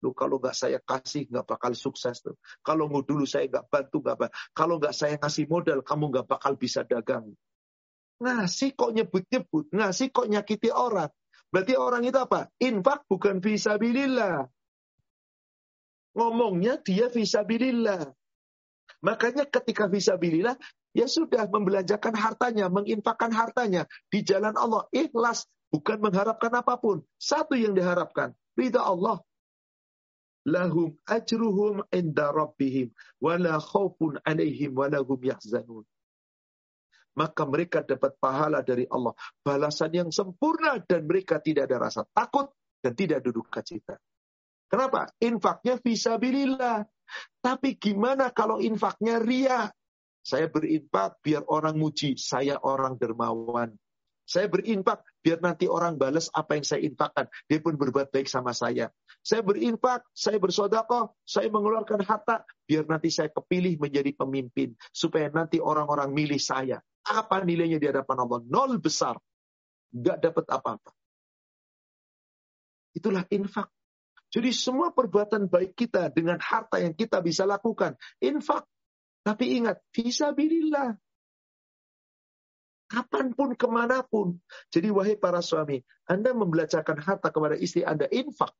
Lu 0.01 0.17
kalau 0.17 0.41
nggak 0.41 0.57
saya 0.57 0.81
kasih 0.81 1.29
nggak 1.29 1.45
bakal 1.45 1.77
sukses 1.77 2.25
tuh. 2.25 2.33
Kalau 2.65 2.89
mau 2.89 3.05
dulu 3.05 3.29
saya 3.29 3.45
nggak 3.45 3.69
bantu 3.69 4.01
nggak 4.01 4.17
apa. 4.17 4.27
Kalau 4.57 4.81
nggak 4.81 4.97
saya 4.97 5.21
ngasih 5.21 5.45
modal 5.45 5.85
kamu 5.85 6.09
nggak 6.09 6.25
bakal 6.25 6.57
bisa 6.57 6.81
dagang. 6.81 7.29
Ngasih 8.17 8.73
kok 8.73 8.97
nyebut-nyebut, 8.97 9.69
ngasih 9.69 10.09
kok 10.09 10.25
nyakiti 10.25 10.73
orang. 10.73 11.13
Berarti 11.53 11.73
orang 11.77 12.01
itu 12.01 12.17
apa? 12.17 12.49
Infak 12.57 13.05
bukan 13.05 13.37
visabilillah. 13.37 14.49
Ngomongnya 16.17 16.81
dia 16.81 17.13
visabilillah. 17.13 18.09
Makanya 19.05 19.45
ketika 19.49 19.85
visabilillah, 19.85 20.57
ya 20.91 21.07
sudah 21.07 21.47
membelanjakan 21.47 22.15
hartanya, 22.15 22.67
menginfakkan 22.67 23.31
hartanya 23.31 23.87
di 24.11 24.23
jalan 24.23 24.55
Allah. 24.55 24.87
Ikhlas, 24.91 25.47
bukan 25.71 26.03
mengharapkan 26.03 26.51
apa 26.51 26.75
pun. 26.77 27.03
Satu 27.15 27.55
yang 27.55 27.75
diharapkan, 27.75 28.35
ridha 28.59 28.83
Allah. 28.83 29.23
Lahum 30.41 30.97
ajruhum 31.05 31.85
inda 31.93 32.33
rabbihim, 32.33 32.89
wala 33.21 33.61
khawfun 33.61 34.17
alaihim, 34.25 34.73
wala 34.73 34.99
hum 35.05 35.21
yahzanun. 35.21 35.85
Maka 37.11 37.43
mereka 37.43 37.83
dapat 37.83 38.15
pahala 38.17 38.63
dari 38.63 38.87
Allah. 38.87 39.11
Balasan 39.43 39.91
yang 39.91 40.09
sempurna 40.15 40.79
dan 40.79 41.05
mereka 41.05 41.43
tidak 41.43 41.67
ada 41.67 41.77
rasa 41.91 42.01
takut 42.09 42.49
dan 42.79 42.95
tidak 42.95 43.19
duduk 43.21 43.51
kacita. 43.51 43.99
Kenapa? 44.71 45.11
Infaknya 45.19 45.75
visabilillah. 45.75 46.87
Tapi 47.43 47.75
gimana 47.75 48.31
kalau 48.31 48.63
infaknya 48.63 49.19
ria? 49.19 49.67
Saya 50.21 50.45
berinfak 50.47 51.17
biar 51.25 51.41
orang 51.49 51.77
muji, 51.77 52.13
saya 52.17 52.61
orang 52.61 52.97
dermawan. 52.97 53.73
Saya 54.31 54.47
berinfak 54.47 55.03
biar 55.19 55.43
nanti 55.43 55.67
orang 55.67 55.99
balas 55.99 56.31
apa 56.31 56.55
yang 56.55 56.63
saya 56.63 56.87
infakkan. 56.87 57.27
Dia 57.51 57.59
pun 57.59 57.75
berbuat 57.75 58.13
baik 58.15 58.29
sama 58.31 58.55
saya. 58.55 58.87
Saya 59.19 59.43
berinfak, 59.43 60.07
saya 60.15 60.39
bersodakoh, 60.39 61.17
saya 61.27 61.51
mengeluarkan 61.51 61.99
harta 62.05 62.47
biar 62.63 62.87
nanti 62.87 63.11
saya 63.11 63.27
kepilih 63.27 63.81
menjadi 63.81 64.15
pemimpin. 64.15 64.77
Supaya 64.95 65.27
nanti 65.33 65.59
orang-orang 65.59 66.15
milih 66.15 66.39
saya. 66.39 66.79
Apa 67.01 67.43
nilainya 67.43 67.81
di 67.81 67.89
hadapan 67.91 68.23
Allah? 68.23 68.39
Nol 68.45 68.79
besar. 68.79 69.17
Gak 69.91 70.21
dapat 70.23 70.45
apa-apa. 70.47 70.91
Itulah 72.95 73.27
infak. 73.35 73.67
Jadi 74.31 74.55
semua 74.55 74.95
perbuatan 74.95 75.51
baik 75.51 75.75
kita 75.75 76.07
dengan 76.07 76.39
harta 76.39 76.79
yang 76.79 76.95
kita 76.95 77.19
bisa 77.19 77.43
lakukan. 77.43 77.99
Infak. 78.23 78.63
Tapi 79.21 79.61
ingat, 79.61 79.77
visabilillah. 79.93 80.97
Kapan 82.91 83.31
pun, 83.37 83.55
ke 83.55 83.67
mana 83.71 84.03
pun. 84.03 84.35
Jadi 84.73 84.91
wahai 84.91 85.15
para 85.15 85.39
suami, 85.39 85.79
Anda 86.09 86.35
membelajarkan 86.35 86.99
harta 86.99 87.31
kepada 87.31 87.55
istri 87.55 87.87
Anda, 87.87 88.09
infak. 88.11 88.51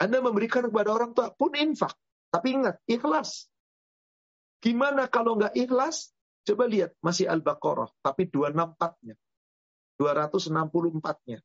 Anda 0.00 0.18
memberikan 0.18 0.66
kepada 0.66 0.90
orang 0.94 1.12
tua 1.12 1.30
pun 1.30 1.52
infak. 1.54 1.92
Tapi 2.32 2.48
ingat, 2.56 2.80
ikhlas. 2.88 3.50
Gimana 4.62 5.10
kalau 5.10 5.36
nggak 5.36 5.52
ikhlas? 5.58 6.14
Coba 6.42 6.66
lihat, 6.66 6.96
masih 7.04 7.28
Al-Baqarah. 7.30 7.92
Tapi 8.02 8.26
264-nya. 8.32 9.14
264-nya. 10.00 11.38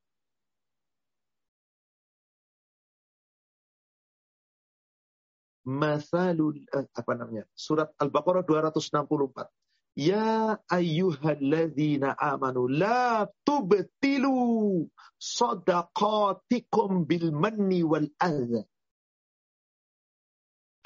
Masalul 5.67 6.63
eh, 6.71 6.87
apa 6.95 7.11
namanya? 7.11 7.43
Surat 7.51 7.91
Al-Baqarah 7.99 8.47
264. 8.47 9.51
Ya 9.99 10.55
ayyuhalladzina 10.71 12.15
amanu 12.15 12.71
la 12.71 13.27
tubtilu 13.43 14.87
sadaqatikum 15.19 17.03
bil 17.03 17.35
manni 17.35 17.83
wal 17.83 18.07
adha. 18.15 18.63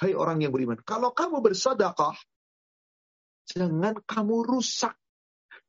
Hai 0.02 0.18
orang 0.18 0.42
yang 0.42 0.50
beriman, 0.50 0.82
kalau 0.82 1.14
kamu 1.14 1.46
bersedekah 1.46 2.18
jangan 3.54 4.02
kamu 4.02 4.48
rusak 4.48 4.98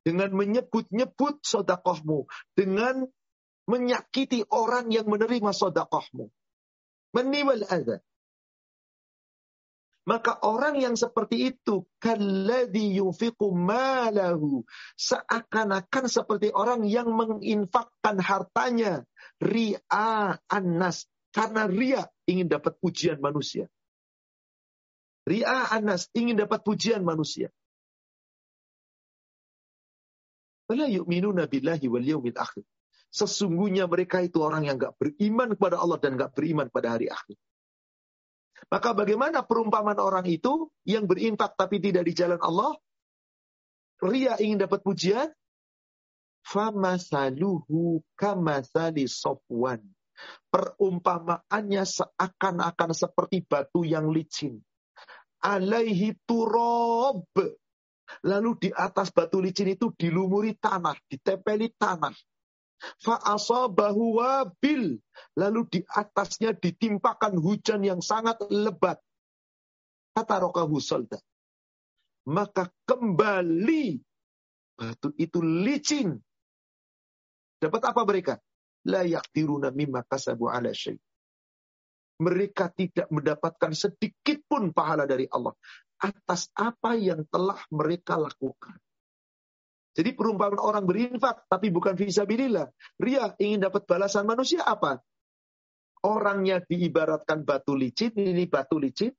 dengan 0.07 0.33
menyebut-nyebut 0.33 1.45
sedekahmu, 1.45 2.25
dengan 2.57 3.05
menyakiti 3.69 4.47
orang 4.49 4.89
yang 4.89 5.05
menerima 5.05 5.53
sedekahmu. 5.53 6.33
Manni 7.13 7.41
wal 7.45 7.67
adha. 7.69 8.01
Maka 10.03 10.35
orang 10.43 10.83
yang 10.83 10.99
seperti 10.99 11.55
itu 11.55 11.87
kalladhi 12.03 12.99
malahu 13.55 14.67
seakan-akan 14.99 16.05
seperti 16.11 16.51
orang 16.51 16.83
yang 16.83 17.15
menginfakkan 17.15 18.19
hartanya 18.19 19.07
ria 19.39 19.79
annas 20.51 21.07
karena 21.31 21.71
ria 21.71 22.03
ingin 22.27 22.51
dapat 22.51 22.75
pujian 22.83 23.23
manusia. 23.23 23.71
Ria 25.23 25.71
Anas 25.71 26.11
ingin 26.19 26.35
dapat 26.35 26.67
pujian 26.67 27.07
manusia. 27.07 27.47
Yu'minuna 30.73 31.47
wal 31.47 32.07
akhir. 32.35 32.65
Sesungguhnya 33.13 33.85
mereka 33.85 34.25
itu 34.25 34.41
orang 34.41 34.65
yang 34.65 34.81
gak 34.81 34.97
beriman 34.97 35.53
kepada 35.53 35.77
Allah 35.79 36.01
dan 36.01 36.17
gak 36.17 36.33
beriman 36.33 36.73
pada 36.73 36.97
hari 36.97 37.13
akhir. 37.13 37.37
Maka 38.71 38.95
bagaimana 38.95 39.43
perumpamaan 39.43 39.99
orang 39.99 40.27
itu 40.29 40.71
yang 40.87 41.09
berinfak 41.09 41.59
tapi 41.59 41.83
tidak 41.83 42.07
di 42.07 42.13
jalan 42.15 42.39
Allah? 42.39 42.77
Ria 44.03 44.39
ingin 44.39 44.67
dapat 44.67 44.83
pujian? 44.83 45.31
Famasaluhu 46.43 48.03
kamasali 48.19 49.07
sofwan. 49.07 49.83
Perumpamaannya 50.51 51.83
seakan-akan 51.83 52.91
seperti 52.95 53.43
batu 53.47 53.83
yang 53.83 54.11
licin. 54.11 54.63
Alaihi 55.43 56.15
turob 56.23 57.27
Lalu 58.21 58.69
di 58.69 58.71
atas 58.71 59.09
batu 59.09 59.41
licin 59.41 59.73
itu 59.73 59.89
dilumuri 59.97 60.53
tanah, 60.61 60.93
ditempeli 61.09 61.73
tanah. 61.73 62.13
Fa'asabahu 63.03 64.19
wabil. 64.19 64.99
Lalu 65.39 65.61
di 65.71 65.81
atasnya 65.87 66.55
ditimpakan 66.57 67.39
hujan 67.39 67.87
yang 67.87 68.01
sangat 68.03 68.43
lebat. 68.51 68.99
Kata 70.13 70.43
rokahu 70.45 70.77
solda. 70.83 71.19
Maka 72.29 72.71
kembali 72.87 73.99
batu 74.79 75.11
itu 75.19 75.39
licin. 75.43 76.19
Dapat 77.59 77.83
apa 77.95 78.03
mereka? 78.03 78.35
Layak 78.87 79.31
tiruna 79.31 79.71
mimma 79.71 80.03
kasabu 80.03 80.51
ala 80.51 80.75
syait 80.75 80.99
mereka 82.23 82.71
tidak 82.71 83.11
mendapatkan 83.11 83.75
sedikit 83.75 84.39
pun 84.47 84.71
pahala 84.71 85.11
dari 85.11 85.27
Allah 85.27 85.59
atas 85.99 86.51
apa 86.55 86.99
yang 86.99 87.27
telah 87.31 87.59
mereka 87.71 88.19
lakukan. 88.19 88.79
Jadi 89.93 90.17
perumpamaan 90.17 90.57
orang 90.57 90.89
berinfak 90.89 91.45
tapi 91.53 91.69
bukan 91.69 91.93
visabilillah. 91.93 92.69
Ria 92.97 93.37
ingin 93.37 93.69
dapat 93.69 93.85
balasan 93.85 94.25
manusia 94.25 94.65
apa? 94.65 95.05
Orangnya 96.03 96.65
diibaratkan 96.65 97.45
batu 97.45 97.77
licin, 97.77 98.11
ini 98.17 98.49
batu 98.49 98.81
licin. 98.81 99.13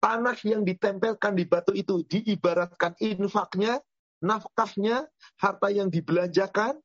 Tanah 0.00 0.36
yang 0.44 0.64
ditempelkan 0.64 1.36
di 1.36 1.44
batu 1.48 1.72
itu 1.72 2.04
diibaratkan 2.04 2.96
infaknya, 3.00 3.80
nafkahnya, 4.20 5.08
harta 5.40 5.68
yang 5.72 5.88
dibelanjakan, 5.88 6.80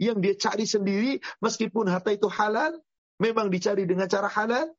yang 0.00 0.20
dia 0.20 0.34
cari 0.36 0.64
sendiri, 0.64 1.20
meskipun 1.40 1.88
harta 1.88 2.12
itu 2.12 2.28
halal, 2.32 2.80
memang 3.20 3.52
dicari 3.52 3.84
dengan 3.84 4.08
cara 4.08 4.28
halal, 4.28 4.72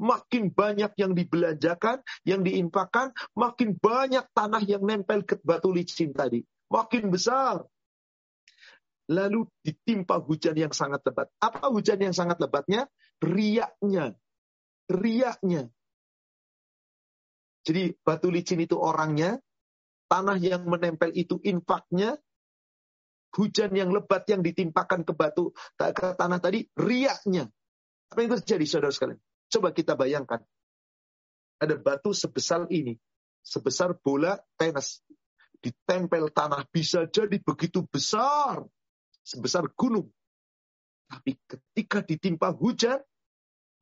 makin 0.00 0.52
banyak 0.52 0.92
yang 0.96 1.12
dibelanjakan, 1.12 2.00
yang 2.24 2.42
diinfakkan, 2.46 3.12
makin 3.36 3.76
banyak 3.76 4.24
tanah 4.32 4.62
yang 4.64 4.82
nempel 4.84 5.24
ke 5.26 5.40
batu 5.42 5.72
licin 5.72 6.14
tadi. 6.14 6.42
Makin 6.72 7.12
besar. 7.12 7.64
Lalu 9.12 9.44
ditimpa 9.60 10.22
hujan 10.24 10.56
yang 10.56 10.72
sangat 10.72 11.04
lebat. 11.04 11.28
Apa 11.42 11.68
hujan 11.68 12.00
yang 12.00 12.14
sangat 12.16 12.40
lebatnya? 12.40 12.88
Riaknya. 13.20 14.16
Riaknya. 14.88 15.68
Jadi 17.62 17.94
batu 18.02 18.32
licin 18.32 18.58
itu 18.58 18.74
orangnya, 18.74 19.38
tanah 20.10 20.38
yang 20.40 20.66
menempel 20.66 21.14
itu 21.14 21.38
infaknya, 21.46 22.18
hujan 23.32 23.72
yang 23.72 23.94
lebat 23.94 24.26
yang 24.28 24.42
ditimpakan 24.44 25.06
ke 25.06 25.12
batu 25.16 25.54
ke 25.78 26.08
tanah 26.18 26.38
tadi 26.42 26.66
riaknya. 26.76 27.48
Apa 28.12 28.18
yang 28.20 28.36
terjadi 28.36 28.64
saudara 28.68 28.92
sekalian? 28.92 29.20
Coba 29.52 29.68
kita 29.76 29.92
bayangkan. 29.92 30.40
Ada 31.60 31.76
batu 31.76 32.16
sebesar 32.16 32.64
ini. 32.72 32.96
Sebesar 33.44 33.92
bola 34.00 34.40
tenis. 34.56 35.04
Ditempel 35.60 36.32
tanah 36.32 36.64
bisa 36.72 37.04
jadi 37.04 37.36
begitu 37.36 37.84
besar. 37.84 38.64
Sebesar 39.20 39.68
gunung. 39.76 40.08
Tapi 41.12 41.36
ketika 41.44 42.00
ditimpa 42.00 42.56
hujan, 42.56 42.98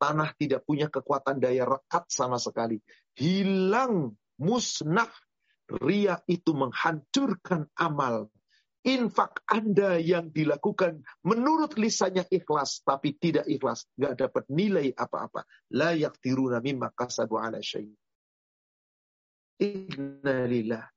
tanah 0.03 0.35
tidak 0.35 0.67
punya 0.67 0.91
kekuatan 0.91 1.39
daya 1.39 1.63
rekat 1.63 2.11
sama 2.11 2.43
sekali. 2.43 2.83
Hilang, 3.15 4.19
musnah. 4.43 5.09
Ria 5.71 6.19
itu 6.27 6.51
menghancurkan 6.51 7.71
amal 7.79 8.27
infak 8.81 9.45
Anda 9.45 10.01
yang 10.01 10.33
dilakukan 10.33 11.05
menurut 11.27 11.77
lisannya 11.77 12.25
ikhlas 12.33 12.81
tapi 12.81 13.13
tidak 13.17 13.45
ikhlas, 13.45 13.85
nggak 14.01 14.15
dapat 14.17 14.45
nilai 14.49 14.93
apa-apa. 14.97 15.45
La 15.77 15.93
yaktiruna 15.93 16.65
mimma 16.65 16.93
kasabu 16.97 17.37
ala 17.37 17.61
syai. 17.61 17.93
Innalillah. 19.61 20.89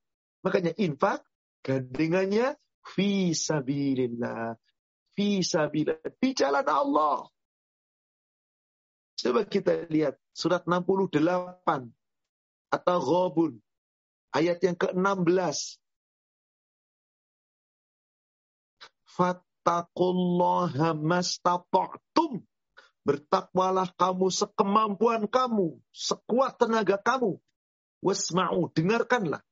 Makanya 0.48 0.72
infak 0.80 1.28
gandengannya 1.60 2.56
fi 2.84 3.36
sabilillah. 3.36 4.56
Fi 5.12 5.44
sabilillah. 5.44 6.16
Di 6.16 6.30
jalan 6.32 6.68
Allah. 6.68 7.28
Coba 9.20 9.44
kita 9.48 9.88
lihat 9.92 10.20
surat 10.32 10.64
68 10.68 11.20
atau 12.74 12.98
Ghabun 12.98 13.54
ayat 14.34 14.58
yang 14.66 14.74
ke-16 14.74 15.83
Fattakullaha 19.14 20.98
mastata'tum. 20.98 22.42
Bertakwalah 23.04 23.92
kamu 24.00 24.32
sekemampuan 24.32 25.28
kamu, 25.28 25.76
sekuat 25.92 26.56
tenaga 26.56 26.96
kamu. 26.96 27.36
Wasma'u, 28.00 28.72
dengarkanlah. 28.72 29.44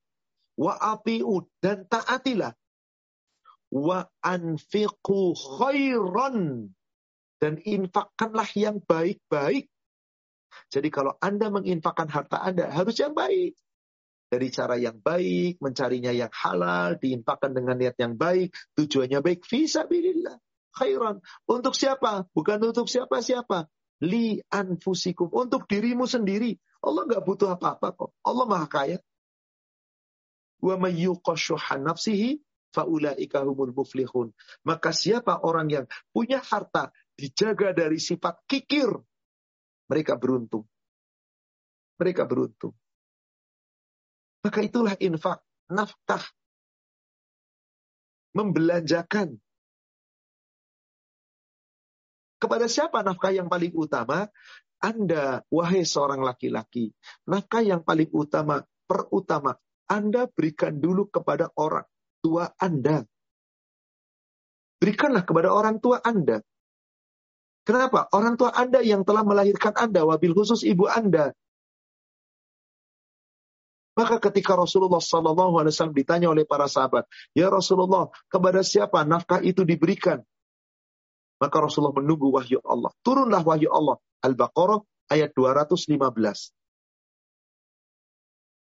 Wa 0.55 0.79
api'u, 0.95 1.47
dan 1.59 1.83
taatilah. 1.87 2.55
Wa 3.71 4.07
anfiqu 4.23 5.35
khairan. 5.35 6.71
Dan 7.43 7.59
infakkanlah 7.59 8.47
yang 8.55 8.79
baik-baik. 8.79 9.67
Jadi 10.71 10.89
kalau 10.93 11.15
Anda 11.19 11.51
menginfakkan 11.51 12.07
harta 12.07 12.39
Anda, 12.39 12.71
harus 12.71 12.95
yang 12.99 13.15
baik 13.15 13.55
dari 14.31 14.47
cara 14.47 14.79
yang 14.79 14.95
baik, 15.03 15.59
mencarinya 15.59 16.15
yang 16.15 16.31
halal, 16.31 16.95
diinfakkan 16.95 17.51
dengan 17.51 17.75
niat 17.75 17.99
yang 17.99 18.15
baik, 18.15 18.55
tujuannya 18.79 19.19
baik, 19.19 19.43
visabilillah, 19.43 20.39
khairan. 20.71 21.19
Untuk 21.51 21.75
siapa? 21.75 22.31
Bukan 22.31 22.63
untuk 22.63 22.87
siapa-siapa. 22.87 23.67
Li 24.07 24.39
anfusikum. 24.47 25.27
Untuk 25.35 25.67
dirimu 25.67 26.07
sendiri. 26.07 26.55
Allah 26.79 27.05
nggak 27.11 27.27
butuh 27.27 27.59
apa-apa 27.59 27.91
kok. 27.91 28.15
Allah 28.23 28.45
maha 28.47 28.67
kaya. 28.71 28.97
Wa 30.63 30.79
nafsihi 30.79 32.39
faulaika 32.71 33.43
humul 33.43 33.75
muflihun. 33.75 34.31
Maka 34.63 34.95
siapa 34.95 35.43
orang 35.43 35.67
yang 35.67 35.85
punya 36.15 36.39
harta 36.39 36.89
dijaga 37.19 37.75
dari 37.75 37.99
sifat 37.99 38.47
kikir, 38.47 38.89
mereka 39.91 40.15
beruntung. 40.17 40.65
Mereka 41.99 42.25
beruntung. 42.25 42.73
Maka 44.41 44.59
itulah 44.65 44.97
infak, 44.97 45.41
nafkah. 45.69 46.23
Membelanjakan. 48.33 49.37
Kepada 52.41 52.65
siapa 52.65 53.05
nafkah 53.05 53.29
yang 53.29 53.45
paling 53.45 53.69
utama? 53.77 54.25
Anda, 54.81 55.45
wahai 55.53 55.85
seorang 55.85 56.25
laki-laki, 56.25 56.89
nafkah 57.29 57.61
yang 57.61 57.85
paling 57.85 58.09
utama, 58.17 58.65
perutama, 58.89 59.53
Anda 59.85 60.25
berikan 60.25 60.81
dulu 60.81 61.05
kepada 61.13 61.53
orang 61.53 61.85
tua 62.17 62.49
Anda. 62.57 63.05
Berikanlah 64.81 65.21
kepada 65.21 65.53
orang 65.53 65.77
tua 65.77 66.01
Anda. 66.01 66.41
Kenapa? 67.61 68.09
Orang 68.09 68.41
tua 68.41 68.49
Anda 68.57 68.81
yang 68.81 69.05
telah 69.05 69.21
melahirkan 69.21 69.77
Anda, 69.77 70.01
wabil 70.01 70.33
khusus 70.33 70.65
ibu 70.65 70.89
Anda, 70.89 71.29
maka 74.01 74.17
ketika 74.17 74.57
Rasulullah 74.57 74.97
Wasallam 74.97 75.93
ditanya 75.93 76.33
oleh 76.33 76.41
para 76.41 76.65
sahabat, 76.65 77.05
ya 77.37 77.53
Rasulullah, 77.53 78.09
kepada 78.25 78.65
siapa 78.65 79.05
nafkah 79.05 79.45
itu 79.45 79.61
diberikan? 79.61 80.25
Maka 81.37 81.57
Rasulullah 81.61 81.93
menunggu 81.93 82.33
wahyu 82.33 82.57
Allah. 82.65 82.89
Turunlah 83.05 83.45
wahyu 83.45 83.69
Allah. 83.69 84.01
Al-Baqarah 84.25 84.81
ayat 85.13 85.37
215. 85.37 86.49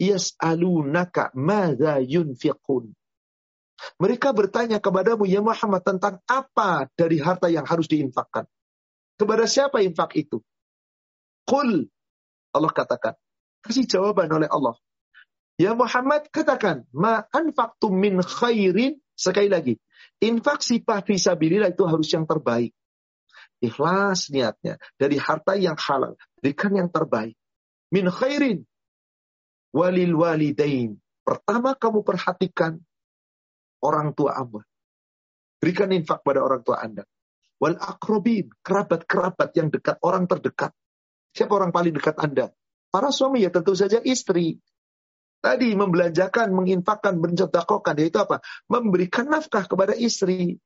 Yas'alunaka 0.00 1.32
madza 1.32 2.04
yunfiqun. 2.04 2.92
Mereka 3.96 4.36
bertanya 4.36 4.76
kepadamu 4.76 5.24
ya 5.24 5.40
Muhammad 5.40 5.80
tentang 5.80 6.20
apa 6.28 6.84
dari 6.92 7.16
harta 7.16 7.48
yang 7.48 7.64
harus 7.64 7.88
diinfakkan. 7.88 8.44
Kepada 9.16 9.48
siapa 9.48 9.80
infak 9.80 10.20
itu? 10.20 10.44
Qul 11.48 11.88
Allah 12.52 12.72
katakan. 12.76 13.16
Kasih 13.64 13.88
jawaban 13.88 14.28
oleh 14.28 14.48
Allah. 14.52 14.76
Ya 15.60 15.76
Muhammad 15.76 16.32
katakan, 16.32 16.88
ma 16.88 17.20
anfaqtum 17.28 17.92
min 17.92 18.24
khairin 18.24 18.96
sekali 19.12 19.52
lagi. 19.52 19.76
Infak 20.24 20.64
sifat 20.64 21.04
fisabilillah 21.04 21.76
itu 21.76 21.84
harus 21.84 22.08
yang 22.08 22.24
terbaik. 22.24 22.72
Ikhlas 23.60 24.32
niatnya. 24.32 24.80
Dari 24.96 25.20
harta 25.20 25.60
yang 25.60 25.76
halal. 25.76 26.16
Berikan 26.40 26.72
yang 26.72 26.88
terbaik. 26.88 27.36
Min 27.92 28.08
khairin. 28.08 28.64
Walil 29.76 30.16
walidain. 30.16 30.96
Pertama 31.20 31.76
kamu 31.76 32.08
perhatikan 32.08 32.80
orang 33.84 34.16
tua 34.16 34.40
Anda. 34.40 34.64
Berikan 35.60 35.92
infak 35.92 36.24
pada 36.24 36.40
orang 36.40 36.64
tua 36.64 36.80
Anda. 36.80 37.04
Wal 37.60 37.76
akrobin, 37.76 38.48
kerabat-kerabat 38.64 39.52
yang 39.52 39.68
dekat, 39.68 40.00
orang 40.00 40.24
terdekat. 40.24 40.72
Siapa 41.36 41.52
orang 41.52 41.68
paling 41.68 41.92
dekat 41.92 42.16
Anda? 42.16 42.48
Para 42.88 43.12
suami 43.12 43.44
ya 43.44 43.52
tentu 43.52 43.76
saja 43.76 44.00
istri. 44.00 44.56
Tadi 45.40 45.72
membelanjakan, 45.72 46.52
menginfakkan, 46.52 47.16
mencedakokan, 47.16 47.96
yaitu 47.96 48.20
apa? 48.20 48.44
Memberikan 48.68 49.24
nafkah 49.24 49.64
kepada 49.64 49.96
istri. 49.96 50.60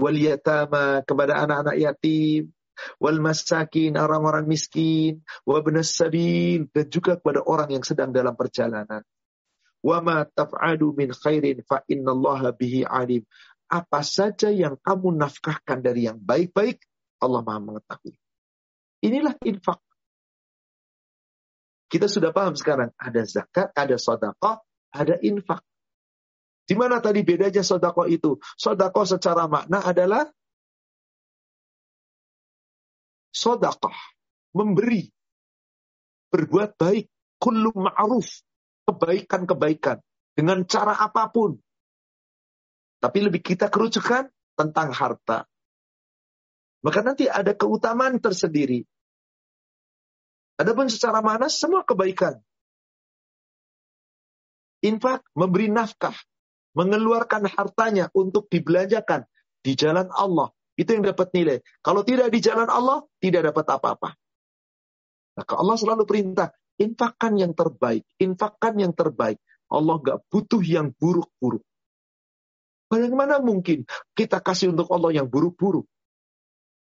Wal 0.00 0.16
yatama, 0.16 1.04
kepada 1.04 1.44
anak-anak 1.44 1.76
yatim. 1.76 2.56
Wal 2.96 3.20
masakin, 3.20 4.00
orang-orang 4.00 4.48
miskin. 4.48 5.20
Wabnas 5.44 5.92
sabil, 5.92 6.72
dan 6.72 6.88
juga 6.88 7.20
kepada 7.20 7.44
orang 7.44 7.68
yang 7.68 7.84
sedang 7.84 8.16
dalam 8.16 8.32
perjalanan. 8.32 9.04
Wa 9.84 10.00
ma 10.00 10.24
taf'adu 10.24 10.96
min 10.96 11.12
khairin 11.12 11.60
fa 11.68 11.84
innallaha 11.84 12.56
bihi 12.56 12.88
alim. 12.88 13.28
Apa 13.68 14.00
saja 14.00 14.48
yang 14.48 14.80
kamu 14.80 15.20
nafkahkan 15.20 15.84
dari 15.84 16.08
yang 16.08 16.16
baik-baik, 16.16 16.80
Allah 17.20 17.44
Maha 17.44 17.60
mengetahui. 17.60 18.16
Inilah 19.04 19.36
infak. 19.44 19.84
Kita 21.92 22.08
sudah 22.08 22.32
paham 22.32 22.56
sekarang. 22.56 22.88
Ada 22.96 23.20
zakat, 23.28 23.68
ada 23.76 24.00
sodakoh, 24.00 24.64
ada 24.96 25.20
infak. 25.20 25.60
Di 26.64 26.72
mana 26.72 27.04
tadi 27.04 27.20
bedanya 27.20 27.60
sodakoh 27.60 28.08
itu? 28.08 28.40
Sodakoh 28.56 29.04
secara 29.04 29.44
makna 29.44 29.84
adalah 29.84 30.24
sodakoh. 33.28 33.92
Memberi. 34.56 35.04
Berbuat 36.32 36.80
baik. 36.80 37.12
Kullu 37.36 37.76
ma'ruf. 37.76 38.40
Kebaikan-kebaikan. 38.88 40.00
Dengan 40.32 40.64
cara 40.64 40.96
apa 40.96 41.28
pun. 41.28 41.60
Tapi 43.04 43.18
lebih 43.20 43.44
kita 43.44 43.68
kerucutkan 43.68 44.32
tentang 44.56 44.96
harta. 44.96 45.44
Maka 46.80 47.04
nanti 47.04 47.28
ada 47.28 47.52
keutamaan 47.52 48.16
tersendiri. 48.16 48.80
Adapun 50.60 50.88
secara 50.92 51.24
mana 51.24 51.48
semua 51.48 51.82
kebaikan. 51.86 52.36
Infak, 54.82 55.22
memberi 55.38 55.70
nafkah, 55.70 56.14
mengeluarkan 56.74 57.46
hartanya 57.46 58.10
untuk 58.12 58.50
dibelanjakan 58.50 59.24
di 59.62 59.78
jalan 59.78 60.10
Allah. 60.10 60.50
Itu 60.74 60.96
yang 60.96 61.06
dapat 61.06 61.30
nilai. 61.36 61.62
Kalau 61.84 62.02
tidak 62.02 62.32
di 62.32 62.42
jalan 62.42 62.66
Allah, 62.66 63.04
tidak 63.22 63.52
dapat 63.52 63.66
apa-apa. 63.78 64.10
Maka 65.38 65.54
Allah 65.56 65.76
selalu 65.78 66.02
perintah, 66.04 66.50
infakkan 66.80 67.36
yang 67.38 67.52
terbaik, 67.54 68.04
infakkan 68.20 68.74
yang 68.80 68.92
terbaik. 68.92 69.38
Allah 69.72 69.96
nggak 70.00 70.28
butuh 70.28 70.60
yang 70.60 70.92
buruk-buruk. 70.96 71.64
Bagaimana 72.92 73.40
mungkin 73.40 73.88
kita 74.12 74.44
kasih 74.44 74.76
untuk 74.76 74.92
Allah 74.92 75.24
yang 75.24 75.28
buruk-buruk? 75.28 75.88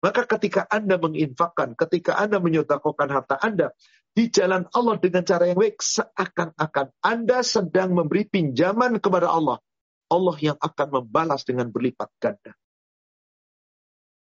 Maka 0.03 0.27
ketika 0.27 0.67
Anda 0.67 0.99
menginfakkan, 0.99 1.75
ketika 1.79 2.19
Anda 2.19 2.39
menyodakokan 2.43 3.09
harta 3.09 3.39
Anda, 3.39 3.71
di 4.15 4.31
jalan 4.31 4.63
Allah 4.71 4.95
dengan 4.95 5.27
cara 5.27 5.43
yang 5.51 5.59
baik, 5.59 5.83
seakan-akan 5.83 6.87
Anda 7.03 7.43
sedang 7.43 7.91
memberi 7.91 8.23
pinjaman 8.27 9.03
kepada 9.03 9.27
Allah. 9.27 9.59
Allah 10.07 10.37
yang 10.39 10.55
akan 10.55 10.87
membalas 11.01 11.43
dengan 11.43 11.67
berlipat 11.73 12.07
ganda. 12.21 12.53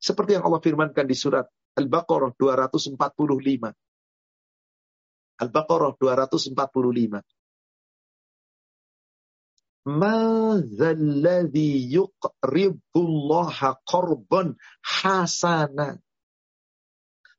Seperti 0.00 0.36
yang 0.38 0.44
Allah 0.46 0.60
firmankan 0.62 1.04
di 1.08 1.16
surat 1.16 1.48
Al-Baqarah 1.76 2.32
245. 2.36 2.96
Al-Baqarah 5.40 5.92
245. 5.96 7.39
Madzalladzi 9.88 11.70
yuqridullaha 11.96 13.80
qarban 13.88 14.60
hasana. 14.84 15.96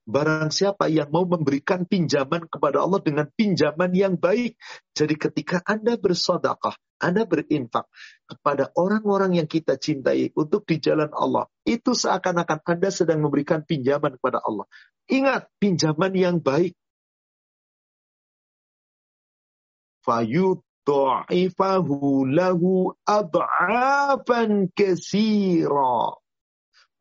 Barang 0.01 0.49
siapa 0.49 0.89
yang 0.89 1.13
mau 1.13 1.29
memberikan 1.29 1.85
pinjaman 1.85 2.49
kepada 2.49 2.81
Allah 2.81 2.97
dengan 3.05 3.29
pinjaman 3.29 3.93
yang 3.93 4.17
baik. 4.17 4.57
Jadi 4.97 5.13
ketika 5.13 5.61
Anda 5.61 5.93
bersodakah, 6.01 6.73
Anda 6.97 7.29
berinfak 7.29 7.85
kepada 8.25 8.73
orang-orang 8.73 9.37
yang 9.37 9.45
kita 9.45 9.77
cintai 9.77 10.33
untuk 10.33 10.65
di 10.65 10.81
jalan 10.81 11.13
Allah. 11.13 11.45
Itu 11.61 11.93
seakan-akan 11.93 12.65
Anda 12.65 12.89
sedang 12.89 13.21
memberikan 13.21 13.61
pinjaman 13.61 14.17
kepada 14.17 14.41
Allah. 14.41 14.65
Ingat, 15.05 15.45
pinjaman 15.61 16.17
yang 16.17 16.41
baik. 16.41 16.73
Fayud 20.01 20.65
yuda'ifahu 20.81 22.25
lahu 22.25 22.93
ad'afan 23.05 24.69
kesira. 24.73 26.17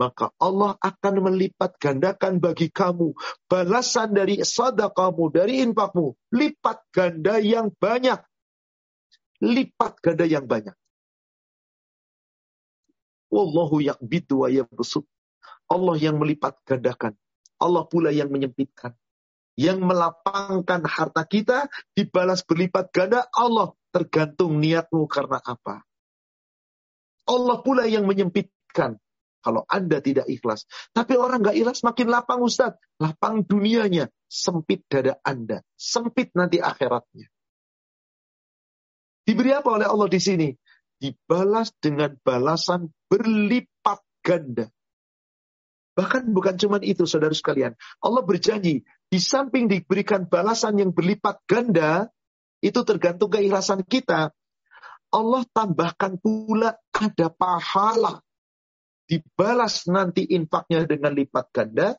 Maka 0.01 0.33
Allah 0.41 0.81
akan 0.81 1.29
melipat 1.29 1.77
gandakan 1.77 2.41
bagi 2.41 2.73
kamu 2.73 3.13
balasan 3.45 4.17
dari 4.17 4.41
sadaqahmu, 4.41 5.29
dari 5.29 5.61
infakmu. 5.61 6.17
Lipat 6.33 6.89
ganda 6.89 7.37
yang 7.37 7.69
banyak. 7.77 8.17
Lipat 9.45 9.93
ganda 10.01 10.25
yang 10.25 10.49
banyak. 10.49 10.73
Wallahu 13.29 13.85
yakbidu 13.85 14.41
wa 14.41 14.49
yabsut. 14.49 15.05
Allah 15.69 16.01
yang 16.01 16.17
melipat 16.17 16.57
gandakan. 16.65 17.13
Allah 17.61 17.85
pula 17.85 18.09
yang 18.09 18.33
menyempitkan 18.33 18.97
yang 19.61 19.85
melapangkan 19.85 20.81
harta 20.89 21.29
kita 21.29 21.69
dibalas 21.93 22.41
berlipat 22.49 22.89
ganda 22.97 23.29
Allah 23.37 23.77
tergantung 23.93 24.57
niatmu 24.57 25.05
karena 25.05 25.37
apa. 25.37 25.85
Allah 27.29 27.61
pula 27.61 27.85
yang 27.85 28.09
menyempitkan 28.09 28.97
kalau 29.45 29.69
Anda 29.69 30.01
tidak 30.01 30.33
ikhlas. 30.33 30.65
Tapi 30.97 31.21
orang 31.21 31.45
nggak 31.45 31.61
ikhlas 31.61 31.85
makin 31.85 32.09
lapang 32.09 32.41
Ustaz. 32.41 32.81
Lapang 32.97 33.45
dunianya, 33.45 34.09
sempit 34.33 34.89
dada 34.89 35.21
Anda, 35.21 35.61
sempit 35.77 36.33
nanti 36.33 36.57
akhiratnya. 36.57 37.29
Diberi 39.29 39.53
apa 39.53 39.77
oleh 39.77 39.87
Allah 39.89 40.09
di 40.09 40.21
sini? 40.21 40.49
Dibalas 41.01 41.73
dengan 41.77 42.17
balasan 42.21 42.93
berlipat 43.09 44.01
ganda. 44.25 44.69
Bahkan 45.97 46.33
bukan 46.33 46.57
cuma 46.61 46.77
itu, 46.81 47.05
saudara 47.05 47.33
sekalian. 47.33 47.77
Allah 48.01 48.25
berjanji, 48.25 48.85
di 49.11 49.19
samping 49.19 49.67
diberikan 49.67 50.31
balasan 50.31 50.79
yang 50.79 50.95
berlipat 50.95 51.43
ganda, 51.51 52.07
itu 52.63 52.81
tergantung 52.87 53.29
keikhlasan 53.35 53.83
kita. 53.83 54.31
Allah 55.11 55.43
tambahkan 55.51 56.23
pula 56.23 56.79
ada 56.95 57.27
pahala. 57.35 58.23
Dibalas 59.11 59.91
nanti 59.91 60.23
infaknya 60.31 60.87
dengan 60.87 61.11
lipat 61.19 61.51
ganda, 61.51 61.99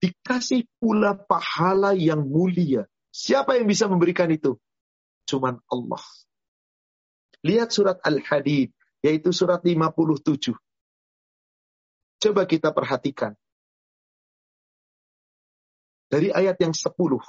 dikasih 0.00 0.64
pula 0.80 1.12
pahala 1.12 1.92
yang 1.92 2.24
mulia. 2.24 2.88
Siapa 3.12 3.60
yang 3.60 3.68
bisa 3.68 3.84
memberikan 3.92 4.32
itu? 4.32 4.56
Cuman 5.28 5.60
Allah. 5.68 6.00
Lihat 7.44 7.68
surat 7.68 8.00
Al-Hadid, 8.00 8.72
yaitu 9.04 9.36
surat 9.36 9.60
57. 9.60 10.56
Coba 12.20 12.42
kita 12.48 12.72
perhatikan. 12.72 13.36
Dari 16.10 16.34
ayat 16.34 16.58
yang 16.58 16.74
sepuluh. 16.74 17.22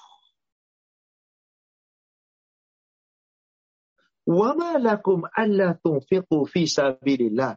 Wama 4.25 4.81
lakum 4.81 5.21
alla 5.29 5.77
tunfiqu 5.77 6.49
fi 6.49 6.65
sabilillah. 6.65 7.53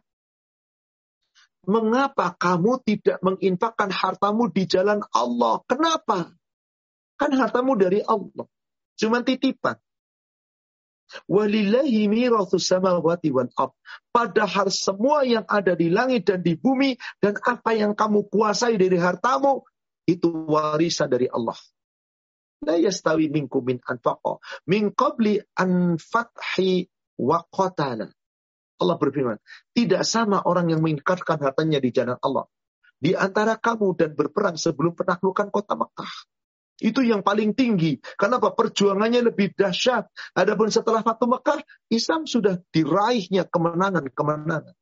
Mengapa 1.65 2.37
kamu 2.37 2.77
tidak 2.85 3.17
menginfakkan 3.25 3.89
hartamu 3.89 4.53
di 4.53 4.69
jalan 4.69 5.01
Allah? 5.09 5.65
Kenapa? 5.65 6.29
Kan 7.17 7.31
hartamu 7.33 7.73
dari 7.73 8.05
Allah. 8.05 8.45
Cuman 9.01 9.25
titipan. 9.25 9.81
Walillahi 11.25 12.05
mirathus 12.09 12.69
samawati 12.69 13.29
wal 13.33 13.49
ab. 13.57 13.73
Padahal 14.13 14.69
semua 14.69 15.25
yang 15.25 15.45
ada 15.45 15.73
di 15.73 15.89
langit 15.89 16.29
dan 16.29 16.41
di 16.41 16.53
bumi 16.57 16.97
dan 17.17 17.37
apa 17.41 17.73
yang 17.77 17.97
kamu 17.97 18.25
kuasai 18.29 18.77
dari 18.77 18.97
hartamu 18.97 19.65
itu 20.05 20.29
warisan 20.29 21.09
dari 21.09 21.25
Allah. 21.29 21.57
La 22.65 22.77
yastawi 22.79 23.29
minkum 23.29 23.61
min 23.65 23.81
min 24.65 24.83
qabli. 24.93 25.41
Allah 28.75 28.97
berfirman, 28.99 29.39
tidak 29.71 30.03
sama 30.03 30.43
orang 30.43 30.67
yang 30.67 30.81
menginkarkan 30.83 31.39
hartanya 31.39 31.79
di 31.79 31.89
jalan 31.95 32.19
Allah. 32.19 32.45
Di 32.95 33.15
antara 33.15 33.59
kamu 33.59 33.95
dan 33.95 34.11
berperang 34.15 34.55
sebelum 34.55 34.95
penaklukan 34.95 35.51
kota 35.51 35.75
Mekah. 35.75 36.13
Itu 36.75 36.99
yang 36.99 37.23
paling 37.23 37.55
tinggi. 37.55 37.95
Kenapa? 38.19 38.51
Perjuangannya 38.51 39.23
lebih 39.23 39.55
dahsyat. 39.55 40.11
Adapun 40.35 40.67
setelah 40.67 41.07
Fatu 41.07 41.23
Mekah, 41.23 41.63
Islam 41.87 42.27
sudah 42.27 42.59
diraihnya 42.75 43.47
kemenangan-kemenangan. 43.47 44.75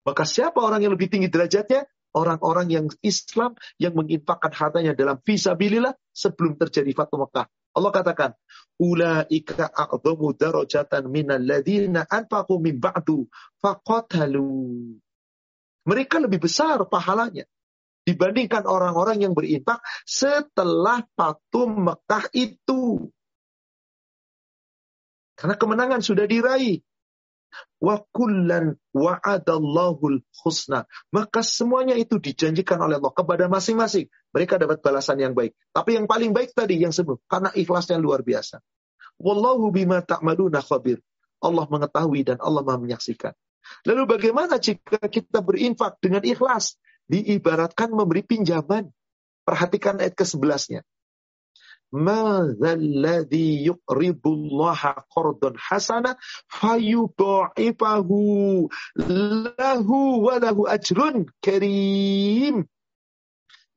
Maka 0.00 0.24
siapa 0.26 0.58
orang 0.58 0.82
yang 0.82 0.92
lebih 0.98 1.06
tinggi 1.06 1.30
derajatnya? 1.30 1.86
Orang-orang 2.14 2.68
yang 2.70 2.86
Islam 3.02 3.54
yang 3.78 3.94
menginfakkan 3.94 4.50
hartanya 4.50 4.92
dalam 4.94 5.18
visabilillah 5.22 5.94
sebelum 6.10 6.58
terjadi 6.58 6.90
Fatu 6.94 7.18
Mekah. 7.20 7.46
Allah 7.70 7.92
katakan, 7.94 8.30
Ulaika 8.82 9.70
darajatan 10.34 11.06
minal 11.06 11.46
anfaqu 12.10 12.54
min 12.58 12.82
ba'du 12.82 13.30
faqatalu. 13.62 14.98
Mereka 15.86 16.16
lebih 16.18 16.42
besar 16.42 16.82
pahalanya 16.90 17.46
dibandingkan 18.04 18.66
orang-orang 18.66 19.22
yang 19.22 19.32
berinfak 19.36 19.78
setelah 20.02 21.06
Fatu 21.14 21.70
Mekah 21.70 22.26
itu. 22.34 23.06
Karena 25.38 25.56
kemenangan 25.56 26.02
sudah 26.04 26.26
diraih. 26.26 26.82
Wa 27.80 28.00
kullan 28.14 28.76
wa'adallahul 28.94 30.22
husna. 30.44 30.86
Maka 31.10 31.42
semuanya 31.42 31.96
itu 31.96 32.20
dijanjikan 32.20 32.78
oleh 32.80 33.00
Allah 33.00 33.14
kepada 33.14 33.44
masing-masing. 33.50 34.06
Mereka 34.30 34.60
dapat 34.60 34.84
balasan 34.84 35.18
yang 35.18 35.34
baik. 35.34 35.56
Tapi 35.74 35.98
yang 35.98 36.06
paling 36.06 36.30
baik 36.30 36.54
tadi 36.54 36.78
yang 36.78 36.94
sebelum. 36.94 37.18
Karena 37.26 37.50
ikhlasnya 37.50 37.98
luar 37.98 38.22
biasa. 38.22 38.62
Wallahu 39.20 39.68
bima 39.74 40.00
ta'maluna 40.00 40.64
khabir. 40.64 41.02
Allah 41.40 41.66
mengetahui 41.68 42.20
dan 42.24 42.38
Allah 42.40 42.64
maha 42.64 42.78
menyaksikan. 42.80 43.32
Lalu 43.84 44.02
bagaimana 44.08 44.56
jika 44.60 45.00
kita 45.08 45.40
berinfak 45.44 46.00
dengan 46.00 46.24
ikhlas? 46.24 46.76
Diibaratkan 47.10 47.90
memberi 47.90 48.22
pinjaman. 48.22 48.92
Perhatikan 49.44 49.98
ayat 49.98 50.14
ke-11-nya. 50.14 50.84
Hasana 55.60 56.14
fayudha'ifahu 56.46 58.20
lahu. 59.58 60.00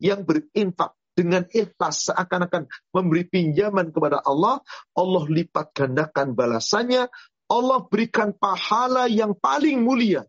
Yang 0.03 0.21
berinfak 0.27 0.91
dengan 1.13 1.45
ikhlas 1.53 2.09
seakan-akan 2.09 2.67
memberi 2.89 3.23
pinjaman 3.29 3.93
kepada 3.93 4.21
Allah, 4.25 4.61
Allah 4.97 5.23
lipat 5.29 5.73
gandakan 5.77 6.33
balasannya, 6.33 7.09
Allah 7.49 7.79
berikan 7.85 8.33
pahala 8.33 9.05
yang 9.05 9.37
paling 9.37 9.85
mulia 9.85 10.25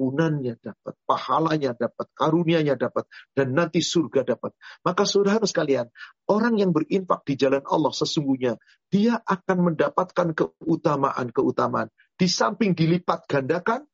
ampunannya 0.00 0.56
dapat, 0.64 0.96
pahalanya 1.04 1.76
dapat, 1.76 2.08
karunianya 2.16 2.80
dapat, 2.80 3.04
dan 3.36 3.52
nanti 3.52 3.84
surga 3.84 4.24
dapat. 4.24 4.56
Maka 4.80 5.04
saudara 5.04 5.44
sekalian, 5.44 5.92
orang 6.24 6.56
yang 6.56 6.72
berinfak 6.72 7.20
di 7.28 7.36
jalan 7.36 7.60
Allah 7.68 7.92
sesungguhnya, 7.92 8.56
dia 8.88 9.20
akan 9.20 9.72
mendapatkan 9.72 10.32
keutamaan-keutamaan. 10.32 11.92
Di 12.16 12.32
samping 12.32 12.72
dilipat 12.72 13.28
gandakan, 13.28 13.84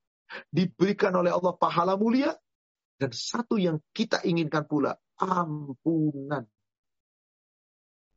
diberikan 0.54 1.10
oleh 1.18 1.34
Allah 1.34 1.58
pahala 1.58 1.98
mulia, 1.98 2.30
dan 3.02 3.10
satu 3.10 3.58
yang 3.58 3.82
kita 3.90 4.22
inginkan 4.22 4.62
pula, 4.70 4.94
ampunan. 5.18 6.46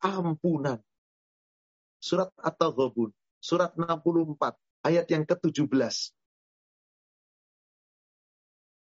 Ampunan. 0.06 0.78
Surat 2.00 2.30
At-Taghabun, 2.38 3.12
surat 3.42 3.74
64, 3.76 4.56
ayat 4.86 5.10
yang 5.10 5.26
ke-17. 5.26 6.18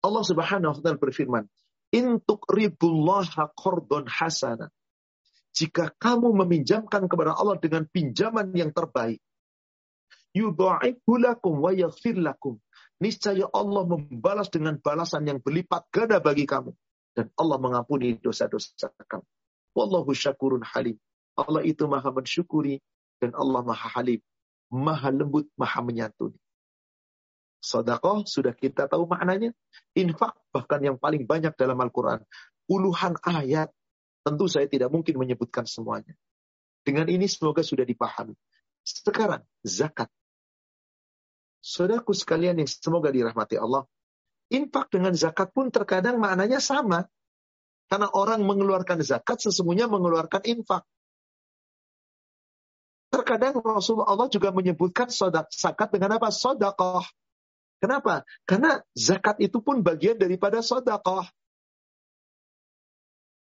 Allah 0.07 0.23
Subhanahu 0.23 0.71
wa 0.71 0.77
taala 0.79 0.95
berfirman, 0.95 1.43
"Intuk 1.91 2.47
ribullaha 2.47 3.51
qardon 3.53 4.07
hasana." 4.07 4.71
Jika 5.51 5.91
kamu 5.99 6.37
meminjamkan 6.45 7.09
kepada 7.09 7.35
Allah 7.35 7.57
dengan 7.59 7.83
pinjaman 7.89 8.53
yang 8.53 8.71
terbaik, 8.71 9.19
yudha'ifu 10.31 11.17
lakum 11.17 11.59
wa 11.59 11.73
yaghfir 11.73 12.15
lakum. 12.15 12.61
Niscaya 12.97 13.45
Allah 13.53 13.83
membalas 13.85 14.49
dengan 14.49 14.77
balasan 14.81 15.25
yang 15.29 15.37
berlipat 15.37 15.85
ganda 15.93 16.17
bagi 16.17 16.49
kamu 16.49 16.73
dan 17.13 17.29
Allah 17.37 17.57
mengampuni 17.61 18.17
dosa-dosa 18.17 18.89
kamu. 19.05 19.25
Wallahu 19.77 20.13
syakurun 20.13 20.65
halim. 20.65 20.97
Allah 21.37 21.61
itu 21.61 21.85
maha 21.85 22.09
mensyukuri 22.09 22.81
dan 23.21 23.33
Allah 23.37 23.61
maha 23.61 24.01
halim, 24.01 24.21
maha 24.73 25.13
lembut, 25.13 25.45
maha 25.53 25.85
menyantuni. 25.85 26.37
Sodakoh 27.57 28.23
sudah 28.23 28.53
kita 28.53 28.85
tahu 28.85 29.09
maknanya. 29.09 29.51
Infak 29.97 30.37
bahkan 30.53 30.79
yang 30.81 30.97
paling 31.01 31.25
banyak 31.25 31.53
dalam 31.57 31.77
Al-Quran. 31.81 32.21
Puluhan 32.69 33.17
ayat. 33.25 33.73
Tentu 34.21 34.45
saya 34.51 34.67
tidak 34.67 34.91
mungkin 34.91 35.15
menyebutkan 35.17 35.63
semuanya. 35.63 36.11
Dengan 36.83 37.07
ini 37.07 37.27
semoga 37.31 37.63
sudah 37.63 37.87
dipahami. 37.87 38.35
Sekarang 38.83 39.43
zakat. 39.63 40.11
Saudaraku 41.63 42.15
sekalian 42.15 42.59
yang 42.59 42.69
semoga 42.69 43.11
dirahmati 43.11 43.59
Allah. 43.59 43.83
Infak 44.47 44.87
dengan 44.91 45.11
zakat 45.11 45.51
pun 45.51 45.67
terkadang 45.67 46.19
maknanya 46.19 46.63
sama. 46.63 47.03
Karena 47.87 48.11
orang 48.11 48.43
mengeluarkan 48.43 48.99
zakat 49.03 49.39
sesungguhnya 49.39 49.87
mengeluarkan 49.87 50.43
infak. 50.43 50.83
Terkadang 53.07 53.59
Rasulullah 53.63 54.27
juga 54.27 54.51
menyebutkan 54.51 55.07
zakat 55.51 55.87
dengan 55.91 56.19
apa? 56.19 56.27
Sodakoh. 56.31 57.03
Kenapa? 57.77 58.25
Karena 58.49 58.81
zakat 58.97 59.37
itu 59.37 59.61
pun 59.61 59.85
bagian 59.85 60.17
daripada 60.17 60.65
sodakoh. 60.65 61.25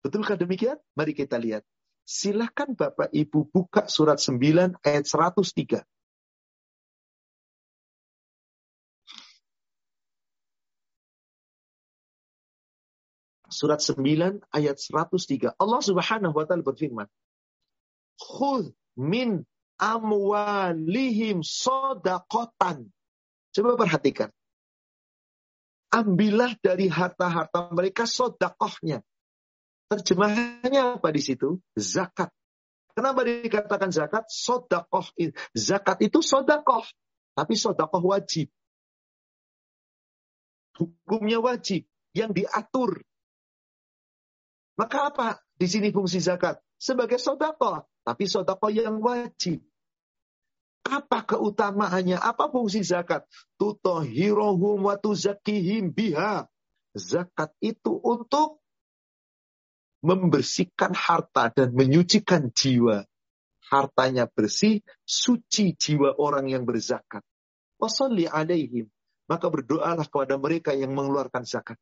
Betulkah 0.02 0.40
demikian? 0.40 0.80
Mari 0.96 1.12
kita 1.12 1.36
lihat. 1.36 1.62
Silahkan 2.02 2.74
Bapak 2.74 3.12
Ibu 3.14 3.46
buka 3.52 3.86
surat 3.86 4.18
9 4.18 4.74
ayat 4.82 5.04
103. 5.06 5.86
Surat 13.52 13.78
9 13.84 14.40
ayat 14.48 14.76
103. 14.80 15.54
Allah 15.60 15.80
Subhanahu 15.84 16.34
wa 16.34 16.44
taala 16.48 16.64
berfirman, 16.64 17.06
"Khudh 18.16 18.72
min 18.96 19.44
amwalihim 19.76 21.44
sodakotan 21.44 22.90
Coba 23.52 23.76
perhatikan. 23.76 24.32
Ambillah 25.92 26.56
dari 26.56 26.88
harta-harta 26.88 27.68
mereka 27.76 28.08
sodakohnya. 28.08 29.04
Terjemahannya 29.92 30.96
apa 30.96 31.08
di 31.12 31.20
situ? 31.20 31.60
Zakat. 31.76 32.32
Kenapa 32.96 33.24
dikatakan 33.28 33.92
zakat? 33.92 34.24
Sodakoh. 34.28 35.04
Zakat 35.52 36.00
itu 36.00 36.24
sodakoh. 36.24 36.84
Tapi 37.36 37.54
sodakoh 37.56 38.00
wajib. 38.08 38.48
Hukumnya 40.80 41.44
wajib. 41.44 41.84
Yang 42.16 42.44
diatur. 42.44 43.04
Maka 44.80 45.12
apa 45.12 45.28
di 45.56 45.68
sini 45.68 45.92
fungsi 45.92 46.24
zakat? 46.24 46.56
Sebagai 46.80 47.20
sodakoh. 47.20 47.84
Tapi 48.00 48.24
sodakoh 48.24 48.72
yang 48.72 48.96
wajib. 49.00 49.60
Apa 50.82 51.22
keutamaannya? 51.22 52.18
Apa 52.18 52.50
fungsi 52.50 52.82
zakat? 52.82 53.24
Tutohirohum 53.56 54.90
wa 54.90 54.98
tuzakihim 54.98 55.94
biha. 55.94 56.50
Zakat 56.92 57.54
itu 57.62 57.96
untuk 58.02 58.60
membersihkan 60.02 60.92
harta 60.92 61.54
dan 61.54 61.72
menyucikan 61.72 62.50
jiwa. 62.50 63.06
Hartanya 63.72 64.28
bersih, 64.28 64.84
suci 65.06 65.72
jiwa 65.78 66.18
orang 66.18 66.50
yang 66.50 66.68
berzakat. 66.68 67.24
Wasalli 67.80 68.28
alaihim. 68.28 68.90
Maka 69.30 69.48
berdoalah 69.48 70.04
kepada 70.04 70.36
mereka 70.36 70.76
yang 70.76 70.92
mengeluarkan 70.92 71.46
zakat. 71.46 71.78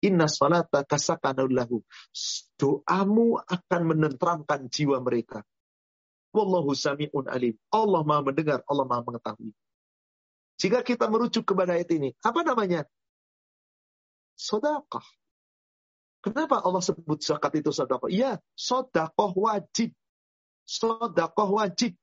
Inna 0.00 0.30
salata 0.30 0.86
kasakanullahu. 0.86 1.82
Doamu 2.56 3.36
akan 3.42 3.82
menenteramkan 3.84 4.70
jiwa 4.70 5.02
mereka. 5.02 5.44
Wallahu 6.34 6.74
sami'un 6.74 7.30
alim. 7.30 7.54
Allah 7.70 8.02
maha 8.02 8.26
mendengar, 8.26 8.66
Allah 8.66 8.82
maha 8.82 9.06
mengetahui. 9.06 9.54
Jika 10.58 10.82
kita 10.82 11.06
merujuk 11.06 11.46
kepada 11.46 11.78
ayat 11.78 11.90
ini, 11.94 12.10
apa 12.18 12.42
namanya? 12.42 12.82
Sodakah. 14.34 15.06
Kenapa 16.18 16.58
Allah 16.58 16.82
sebut 16.82 17.22
zakat 17.22 17.62
itu 17.62 17.70
sodakoh? 17.70 18.10
Iya, 18.10 18.42
sodakoh 18.58 19.30
wajib. 19.46 19.94
Sodakoh 20.66 21.62
wajib. 21.62 21.94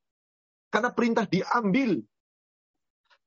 Karena 0.72 0.96
perintah 0.96 1.28
diambil. 1.28 2.00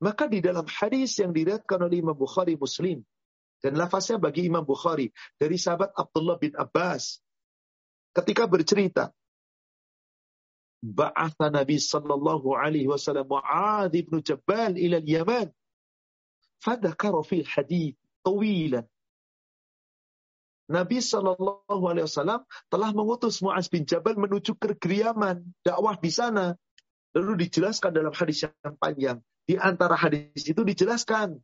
Maka 0.01 0.25
di 0.25 0.41
dalam 0.41 0.65
hadis 0.65 1.21
yang 1.21 1.35
diriatkan 1.35 1.85
oleh 1.85 2.01
Imam 2.01 2.17
Bukhari 2.17 2.57
Muslim, 2.57 3.05
dan 3.61 3.77
lafaznya 3.77 4.17
bagi 4.17 4.45
Imam 4.45 4.65
Bukhari, 4.65 5.09
dari 5.39 5.55
sahabat 5.55 5.93
Abdullah 5.95 6.37
bin 6.37 6.53
Abbas, 6.53 7.21
ketika 8.11 8.45
bercerita, 8.45 9.09
ba'atha 10.93 11.49
Nabi 11.49 11.81
sallallahu 11.81 12.53
alaihi 12.53 12.85
wasallam 12.85 13.25
Mu'adh 13.25 13.93
ibn 13.95 14.21
Jabal 14.21 14.77
ila 14.77 15.01
al-Yaman. 15.01 15.49
Fadhakara 16.61 17.21
fi 17.25 17.41
hadith 17.41 17.97
tawilan. 18.21 18.85
Nabi 20.65 20.97
Shallallahu 20.97 21.83
Alaihi 21.85 22.09
Wasallam 22.09 22.41
telah 22.73 22.89
mengutus 22.89 23.37
Muaz 23.45 23.69
bin 23.69 23.85
Jabal 23.85 24.17
menuju 24.17 24.57
ke 24.57 24.73
Yaman, 24.81 25.45
dakwah 25.61 25.93
di 25.93 26.09
sana. 26.09 26.57
Lalu 27.13 27.45
dijelaskan 27.45 27.93
dalam 27.93 28.09
hadis 28.17 28.49
yang 28.49 28.73
panjang. 28.81 29.21
Di 29.45 29.61
antara 29.61 29.93
hadis 29.93 30.41
itu 30.49 30.65
dijelaskan 30.65 31.37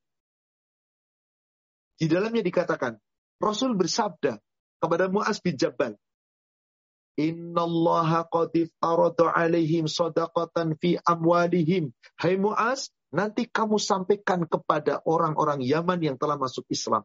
Di 2.01 2.09
dalamnya 2.09 2.41
dikatakan, 2.41 2.97
Rasul 3.37 3.77
bersabda 3.77 4.41
kepada 4.81 5.05
Muaz 5.05 5.37
bin 5.37 5.53
Jabal, 5.53 5.93
Innallaha 7.20 8.24
qad 8.32 8.55
iftarada 8.55 9.36
alaihim 9.36 9.88
sadaqatan 9.88 10.80
fi 10.80 10.95
amwalihim. 11.03 11.91
Hai 12.16 12.39
Muaz, 12.39 12.91
nanti 13.12 13.47
kamu 13.47 13.76
sampaikan 13.76 14.47
kepada 14.47 15.03
orang-orang 15.03 15.59
Yaman 15.59 15.99
yang 15.99 16.16
telah 16.16 16.39
masuk 16.39 16.64
Islam. 16.72 17.03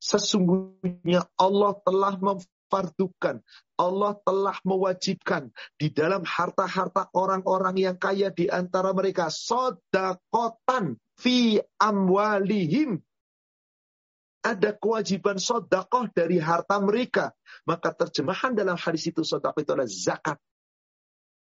Sesungguhnya 0.00 1.28
Allah 1.36 1.76
telah 1.84 2.14
memfardukan, 2.16 3.44
Allah 3.76 4.12
telah 4.24 4.56
mewajibkan 4.64 5.52
di 5.76 5.92
dalam 5.92 6.24
harta-harta 6.24 7.10
orang-orang 7.12 7.76
yang 7.76 7.96
kaya 8.00 8.32
di 8.32 8.48
antara 8.48 8.96
mereka 8.96 9.28
sodakotan 9.28 10.96
fi 11.20 11.60
amwalihim 11.76 13.02
ada 14.40 14.72
kewajiban 14.72 15.36
sodakoh 15.36 16.08
dari 16.12 16.40
harta 16.40 16.80
mereka. 16.80 17.32
Maka 17.68 17.92
terjemahan 17.92 18.56
dalam 18.56 18.76
hadis 18.76 19.12
itu 19.12 19.20
sodakoh 19.20 19.60
itu 19.60 19.72
adalah 19.72 19.90
zakat. 19.90 20.38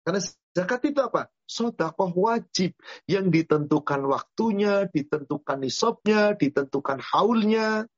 Karena 0.06 0.22
zakat 0.54 0.82
itu 0.86 1.02
apa? 1.02 1.34
Sodakoh 1.50 2.14
wajib 2.14 2.78
yang 3.10 3.34
ditentukan 3.34 4.06
waktunya, 4.06 4.86
ditentukan 4.86 5.58
nisabnya, 5.66 6.38
ditentukan 6.38 7.02
haulnya, 7.02 7.90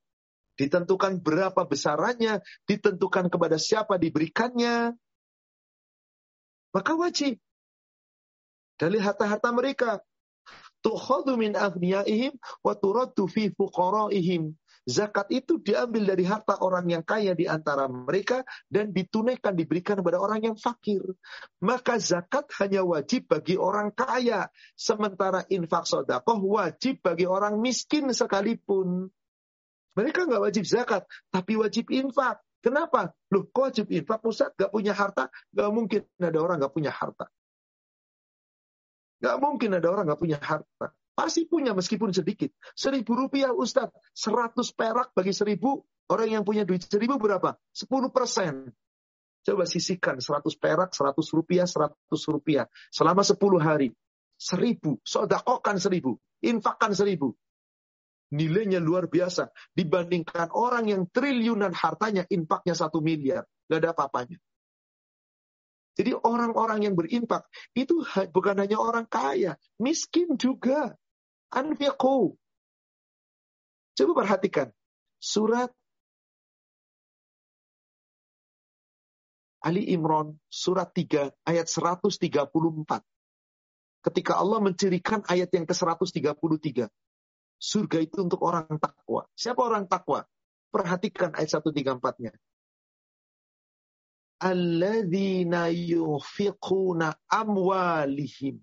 ditentukan 0.55 1.19
berapa 1.19 1.67
besarannya, 1.67 2.39
ditentukan 2.63 3.27
kepada 3.27 3.59
siapa 3.59 3.99
diberikannya. 3.99 4.95
Maka 6.71 6.91
wajib. 6.95 7.37
Dari 8.77 8.97
harta-harta 9.03 9.51
mereka. 9.51 9.99
Tukhadu 10.79 11.35
min 11.35 11.57
wa 11.57 12.73
turaddu 12.77 13.25
fi 13.27 13.49
fuqaraihim. 13.51 14.53
Zakat 14.87 15.27
itu 15.35 15.59
diambil 15.59 16.15
dari 16.15 16.23
harta 16.23 16.63
orang 16.63 16.87
yang 16.87 17.03
kaya 17.03 17.35
di 17.35 17.43
antara 17.43 17.91
mereka 17.91 18.47
dan 18.71 18.95
ditunaikan 18.95 19.51
diberikan 19.51 19.99
kepada 19.99 20.15
orang 20.15 20.39
yang 20.39 20.55
fakir. 20.55 21.03
Maka 21.59 21.99
zakat 21.99 22.47
hanya 22.63 22.87
wajib 22.87 23.27
bagi 23.27 23.59
orang 23.59 23.91
kaya. 23.91 24.47
Sementara 24.79 25.43
infak 25.51 25.91
sodakoh 25.91 26.39
wajib 26.39 27.03
bagi 27.03 27.27
orang 27.27 27.59
miskin 27.59 28.07
sekalipun. 28.15 29.11
Mereka 29.99 30.23
nggak 30.23 30.43
wajib 30.47 30.63
zakat, 30.63 31.03
tapi 31.35 31.59
wajib 31.59 31.91
infak. 31.91 32.39
Kenapa? 32.63 33.11
Loh, 33.27 33.43
kok 33.51 33.67
wajib 33.67 33.91
infak? 33.91 34.23
Pusat 34.23 34.55
nggak 34.55 34.71
punya 34.71 34.95
harta? 34.95 35.27
Nggak 35.51 35.69
mungkin 35.75 36.01
ada 36.15 36.39
orang 36.39 36.57
nggak 36.63 36.73
punya 36.73 36.91
harta. 36.95 37.27
Nggak 39.19 39.37
mungkin 39.43 39.69
ada 39.75 39.87
orang 39.91 40.05
nggak 40.07 40.21
punya 40.23 40.39
harta. 40.39 40.87
Pasti 41.17 41.49
punya 41.49 41.73
meskipun 41.73 42.13
sedikit. 42.13 42.53
Seribu 42.77 43.17
rupiah 43.17 43.49
Ustaz. 43.49 43.89
Seratus 44.13 44.69
perak 44.69 45.17
bagi 45.17 45.33
seribu. 45.33 45.81
Orang 46.13 46.29
yang 46.29 46.45
punya 46.45 46.61
duit 46.61 46.85
seribu 46.85 47.17
berapa? 47.17 47.57
Sepuluh 47.73 48.13
persen. 48.13 48.69
Coba 49.41 49.65
sisihkan 49.65 50.21
seratus 50.21 50.53
perak, 50.53 50.93
seratus 50.93 51.33
rupiah, 51.33 51.65
seratus 51.65 52.21
rupiah. 52.29 52.69
Selama 52.93 53.25
sepuluh 53.25 53.57
hari. 53.57 53.97
Seribu. 54.37 55.01
Sodakokan 55.01 55.81
seribu. 55.81 56.21
Infakkan 56.45 56.93
seribu. 56.93 57.33
Nilainya 58.37 58.77
luar 58.77 59.09
biasa. 59.09 59.49
Dibandingkan 59.73 60.53
orang 60.53 60.85
yang 60.85 61.09
triliunan 61.09 61.73
hartanya, 61.73 62.29
infaknya 62.29 62.77
satu 62.77 63.01
miliar. 63.01 63.41
Gak 63.65 63.81
ada 63.81 63.89
apa-apanya. 63.97 64.37
Jadi 65.97 66.13
orang-orang 66.13 66.85
yang 66.85 66.93
berinfak 66.93 67.49
itu 67.73 68.05
bukan 68.29 68.55
hanya 68.61 68.77
orang 68.77 69.09
kaya, 69.09 69.57
miskin 69.81 70.37
juga. 70.37 70.93
Anfiqu. 71.51 72.35
Coba 73.97 74.11
perhatikan. 74.23 74.69
Surat 75.17 75.73
Ali 79.65 79.89
Imran 79.91 80.37
surat 80.47 80.93
3 80.93 81.33
ayat 81.43 81.67
134. 81.67 83.03
Ketika 84.05 84.39
Allah 84.39 84.59
mencirikan 84.63 85.25
ayat 85.27 85.51
yang 85.51 85.65
ke-133. 85.67 86.87
Surga 87.57 87.97
itu 87.99 88.21
untuk 88.21 88.45
orang 88.45 88.69
takwa. 88.77 89.25
Siapa 89.33 89.59
orang 89.59 89.89
takwa? 89.89 90.23
Perhatikan 90.69 91.33
ayat 91.33 91.57
134-nya. 91.57 92.31
Alladzina 94.37 95.73
yufiquna 95.73 97.17
amwalihim 97.25 98.61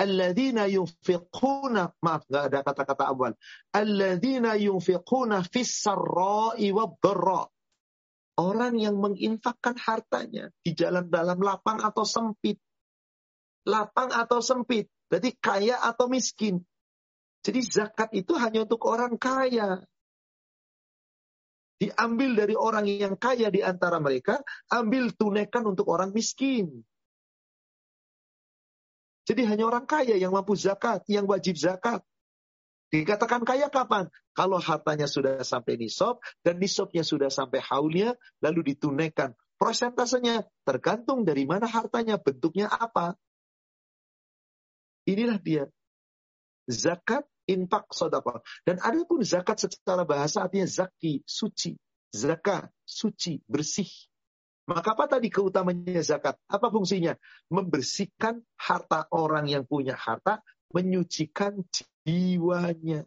Alladzina 0.00 0.64
yunfiquna, 0.64 1.82
maaf 2.00 2.22
enggak 2.28 2.44
ada 2.48 2.58
kata-kata 2.64 3.04
awal. 3.12 3.32
Alladzina 3.72 4.56
yunfiquna 4.56 5.44
fisarra'i. 5.44 6.72
Orang 8.34 8.74
yang 8.82 8.98
menginfakkan 8.98 9.78
hartanya 9.78 10.50
di 10.58 10.74
jalan 10.74 11.06
dalam 11.06 11.38
lapang 11.38 11.78
atau 11.78 12.02
sempit. 12.02 12.58
Lapang 13.68 14.10
atau 14.10 14.42
sempit. 14.42 14.90
Berarti 15.06 15.38
kaya 15.38 15.78
atau 15.78 16.10
miskin. 16.10 16.58
Jadi 17.44 17.60
zakat 17.62 18.10
itu 18.16 18.34
hanya 18.34 18.64
untuk 18.66 18.82
orang 18.88 19.14
kaya. 19.20 19.84
Diambil 21.78 22.30
dari 22.32 22.54
orang 22.56 22.88
yang 22.88 23.14
kaya 23.20 23.52
di 23.52 23.60
antara 23.60 24.00
mereka, 24.00 24.40
ambil 24.72 25.12
tunaikan 25.12 25.68
untuk 25.68 25.86
orang 25.92 26.10
miskin. 26.10 26.82
Jadi 29.24 29.48
hanya 29.48 29.64
orang 29.64 29.88
kaya 29.88 30.20
yang 30.20 30.36
mampu 30.36 30.52
zakat, 30.52 31.04
yang 31.08 31.24
wajib 31.24 31.56
zakat. 31.56 32.04
Dikatakan 32.92 33.42
kaya 33.42 33.72
kapan? 33.72 34.06
Kalau 34.36 34.60
hartanya 34.60 35.08
sudah 35.08 35.42
sampai 35.42 35.80
nisab 35.80 36.20
dan 36.44 36.60
nisabnya 36.60 37.02
sudah 37.02 37.32
sampai 37.32 37.58
haulnya, 37.64 38.14
lalu 38.44 38.74
ditunaikan. 38.74 39.32
Prosentasenya 39.58 40.44
tergantung 40.62 41.24
dari 41.24 41.48
mana 41.48 41.64
hartanya, 41.64 42.20
bentuknya 42.20 42.68
apa. 42.68 43.16
Inilah 45.08 45.40
dia. 45.40 45.64
Zakat, 46.68 47.24
infak, 47.48 47.88
sodapa. 47.92 48.44
Dan 48.64 48.80
ada 48.80 49.00
pun 49.08 49.20
zakat 49.24 49.60
secara 49.60 50.04
bahasa 50.04 50.44
artinya 50.44 50.68
zaki, 50.68 51.24
suci. 51.26 51.76
Zakat, 52.14 52.70
suci, 52.86 53.42
bersih. 53.50 53.90
Maka 54.64 54.96
apa 54.96 55.04
tadi 55.06 55.28
keutamanya 55.28 56.00
zakat? 56.00 56.40
Apa 56.48 56.72
fungsinya? 56.72 57.12
Membersihkan 57.52 58.40
harta 58.56 59.04
orang 59.12 59.44
yang 59.44 59.68
punya 59.68 59.92
harta, 59.92 60.40
menyucikan 60.72 61.60
jiwanya. 62.08 63.04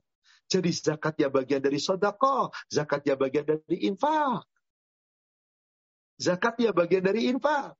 Jadi 0.47 0.69
zakat 0.71 1.17
ya 1.19 1.27
bagian 1.27 1.59
dari 1.59 1.81
sodako, 1.81 2.53
zakat 2.71 3.03
ya 3.03 3.17
bagian 3.19 3.43
dari 3.43 3.89
infak. 3.89 4.45
Zakat 6.21 6.55
ya 6.61 6.71
bagian 6.71 7.03
dari 7.03 7.27
infak. 7.27 7.75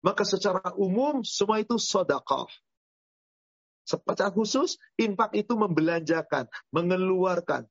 Maka 0.00 0.24
secara 0.24 0.72
umum 0.80 1.20
semua 1.26 1.60
itu 1.60 1.76
sodako. 1.76 2.48
Secara 3.84 4.30
khusus, 4.30 4.78
infak 4.96 5.34
itu 5.34 5.58
membelanjakan, 5.58 6.46
mengeluarkan, 6.70 7.66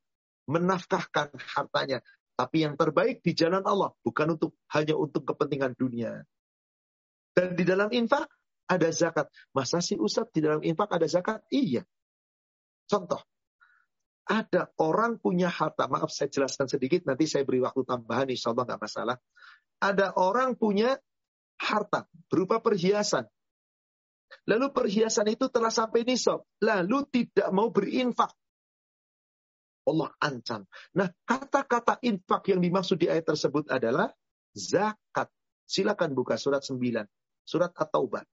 menafkahkan 0.51 1.31
hartanya. 1.55 2.03
Tapi 2.39 2.63
yang 2.63 2.79
terbaik 2.79 3.19
di 3.19 3.35
jalan 3.35 3.67
Allah, 3.67 3.91
bukan 3.99 4.39
untuk 4.39 4.55
hanya 4.71 4.95
untuk 4.95 5.27
kepentingan 5.27 5.75
dunia. 5.75 6.23
Dan 7.35 7.59
di 7.59 7.67
dalam 7.67 7.91
infak 7.91 8.31
ada 8.63 8.87
zakat. 8.95 9.27
Masa 9.51 9.83
sih 9.83 9.99
Ustaz 9.99 10.31
di 10.31 10.39
dalam 10.39 10.63
infak 10.63 10.87
ada 10.87 11.03
zakat? 11.03 11.43
Iya. 11.51 11.83
Contoh, 12.87 13.19
ada 14.23 14.71
orang 14.79 15.19
punya 15.19 15.51
harta. 15.51 15.91
Maaf 15.91 16.15
saya 16.15 16.31
jelaskan 16.31 16.71
sedikit, 16.71 17.03
nanti 17.03 17.27
saya 17.27 17.43
beri 17.43 17.59
waktu 17.59 17.83
tambahan, 17.83 18.31
insya 18.31 18.55
Allah 18.55 18.71
nggak 18.71 18.81
masalah. 18.87 19.19
Ada 19.83 20.15
orang 20.15 20.55
punya 20.55 20.95
harta 21.59 22.07
berupa 22.31 22.63
perhiasan. 22.63 23.27
Lalu 24.47 24.71
perhiasan 24.71 25.27
itu 25.27 25.51
telah 25.51 25.75
sampai 25.75 26.07
nisab. 26.07 26.47
Lalu 26.63 27.03
tidak 27.11 27.51
mau 27.51 27.67
berinfak. 27.67 28.31
Allah 29.88 30.10
ancam. 30.20 30.64
Nah, 30.96 31.12
kata-kata 31.28 32.00
infak 32.00 32.48
yang 32.48 32.64
dimaksud 32.64 32.96
di 32.96 33.12
ayat 33.12 33.28
tersebut 33.28 33.68
adalah 33.68 34.12
zakat. 34.56 35.28
Silakan 35.64 36.12
buka 36.16 36.36
surat 36.36 36.64
9, 36.64 37.04
surat 37.44 37.72
At-Taubah. 37.72 38.24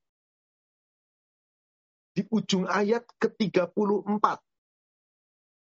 Di 2.12 2.28
ujung 2.28 2.68
ayat 2.68 3.08
ke-34. 3.20 4.26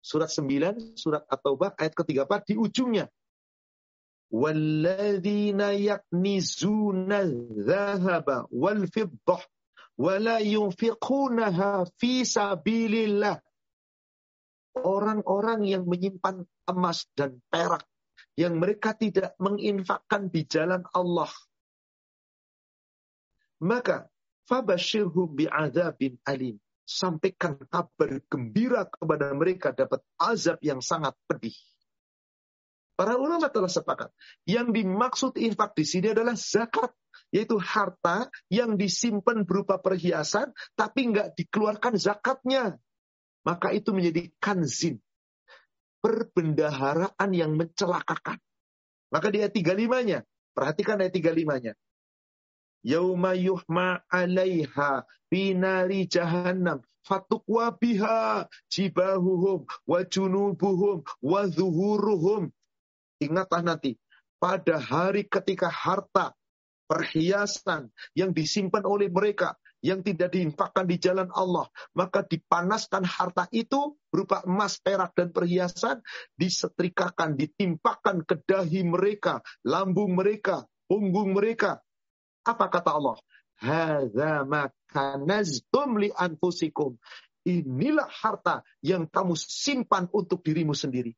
Surat 0.01 0.29
9, 0.33 0.97
surat 0.97 1.25
At-Taubah 1.29 1.77
ayat 1.77 1.93
ke-34 1.93 2.33
di 2.49 2.55
ujungnya. 2.57 3.05
وَالَّذِينَ 4.29 5.57
يَكْنِزُونَ 5.57 7.09
الذَّهَبَ 7.09 8.27
وَالْفِضَّةَ 8.53 9.37
وَلَا 9.97 10.37
يُنْفِقُونَهَا 10.39 11.71
فِي 11.97 12.13
سَبِيلِ 12.29 12.93
اللَّهِ 13.09 13.35
orang-orang 14.78 15.66
yang 15.66 15.86
menyimpan 15.86 16.42
emas 16.66 17.06
dan 17.14 17.38
perak 17.48 17.86
yang 18.34 18.58
mereka 18.58 18.94
tidak 18.94 19.34
menginfakkan 19.38 20.30
di 20.30 20.42
jalan 20.46 20.82
Allah. 20.90 21.30
Maka 23.62 24.10
fabashirhum 24.50 25.38
bi'adzabin 25.38 26.18
alim. 26.26 26.58
sampaikan 26.84 27.56
kabar 27.72 28.20
gembira 28.28 28.84
kepada 28.84 29.32
mereka 29.32 29.72
dapat 29.72 30.04
azab 30.20 30.60
yang 30.60 30.84
sangat 30.84 31.16
pedih. 31.24 31.56
Para 32.94 33.16
ulama 33.16 33.50
telah 33.50 33.72
sepakat. 33.72 34.12
Yang 34.46 34.84
dimaksud 34.84 35.32
infak 35.40 35.74
di 35.74 35.88
sini 35.88 36.12
adalah 36.12 36.36
zakat. 36.36 36.92
Yaitu 37.32 37.58
harta 37.58 38.30
yang 38.46 38.78
disimpan 38.78 39.42
berupa 39.42 39.82
perhiasan, 39.82 40.54
tapi 40.78 41.10
nggak 41.10 41.34
dikeluarkan 41.34 41.98
zakatnya. 41.98 42.78
Maka 43.44 43.70
itu 43.76 43.92
menjadi 43.92 44.32
kanzin. 44.40 44.98
Perbendaharaan 46.00 47.30
yang 47.32 47.56
mencelakakan. 47.56 48.40
Maka 49.08 49.32
di 49.32 49.40
ayat 49.40 49.54
35-nya, 49.56 50.26
perhatikan 50.52 51.00
ayat 51.00 51.14
35-nya. 51.16 51.72
Yauma 52.84 53.32
yuhma 53.32 54.04
alaiha 54.12 55.08
binari 55.32 56.04
jahannam 56.04 56.84
fatukwa 57.00 57.72
biha 57.72 58.44
jibahuhum 58.68 59.64
wa 59.88 60.00
junubuhum 60.04 61.00
wa 61.24 61.40
zuhuruhum. 61.48 62.52
Ingatlah 63.24 63.62
nanti, 63.64 63.96
pada 64.36 64.76
hari 64.76 65.24
ketika 65.24 65.72
harta, 65.72 66.36
perhiasan 66.84 67.88
yang 68.12 68.36
disimpan 68.36 68.84
oleh 68.84 69.08
mereka, 69.08 69.56
yang 69.84 70.00
tidak 70.00 70.32
diinfakkan 70.32 70.88
di 70.88 70.96
jalan 70.96 71.28
Allah, 71.36 71.68
maka 71.92 72.24
dipanaskan 72.24 73.04
harta 73.04 73.44
itu 73.52 74.00
berupa 74.08 74.40
emas, 74.48 74.80
perak, 74.80 75.12
dan 75.12 75.28
perhiasan, 75.28 76.00
disetrikakan, 76.40 77.36
ditimpakan 77.36 78.24
ke 78.24 78.40
dahi 78.48 78.80
mereka, 78.80 79.44
lambung 79.60 80.16
mereka, 80.16 80.64
punggung 80.88 81.36
mereka, 81.36 81.84
apa 82.44 82.68
kata 82.68 82.90
Allah? 82.96 83.16
Inilah 87.44 88.08
harta 88.08 88.64
yang 88.80 89.04
kamu 89.04 89.34
simpan 89.36 90.08
untuk 90.12 90.40
dirimu 90.40 90.72
sendiri. 90.72 91.12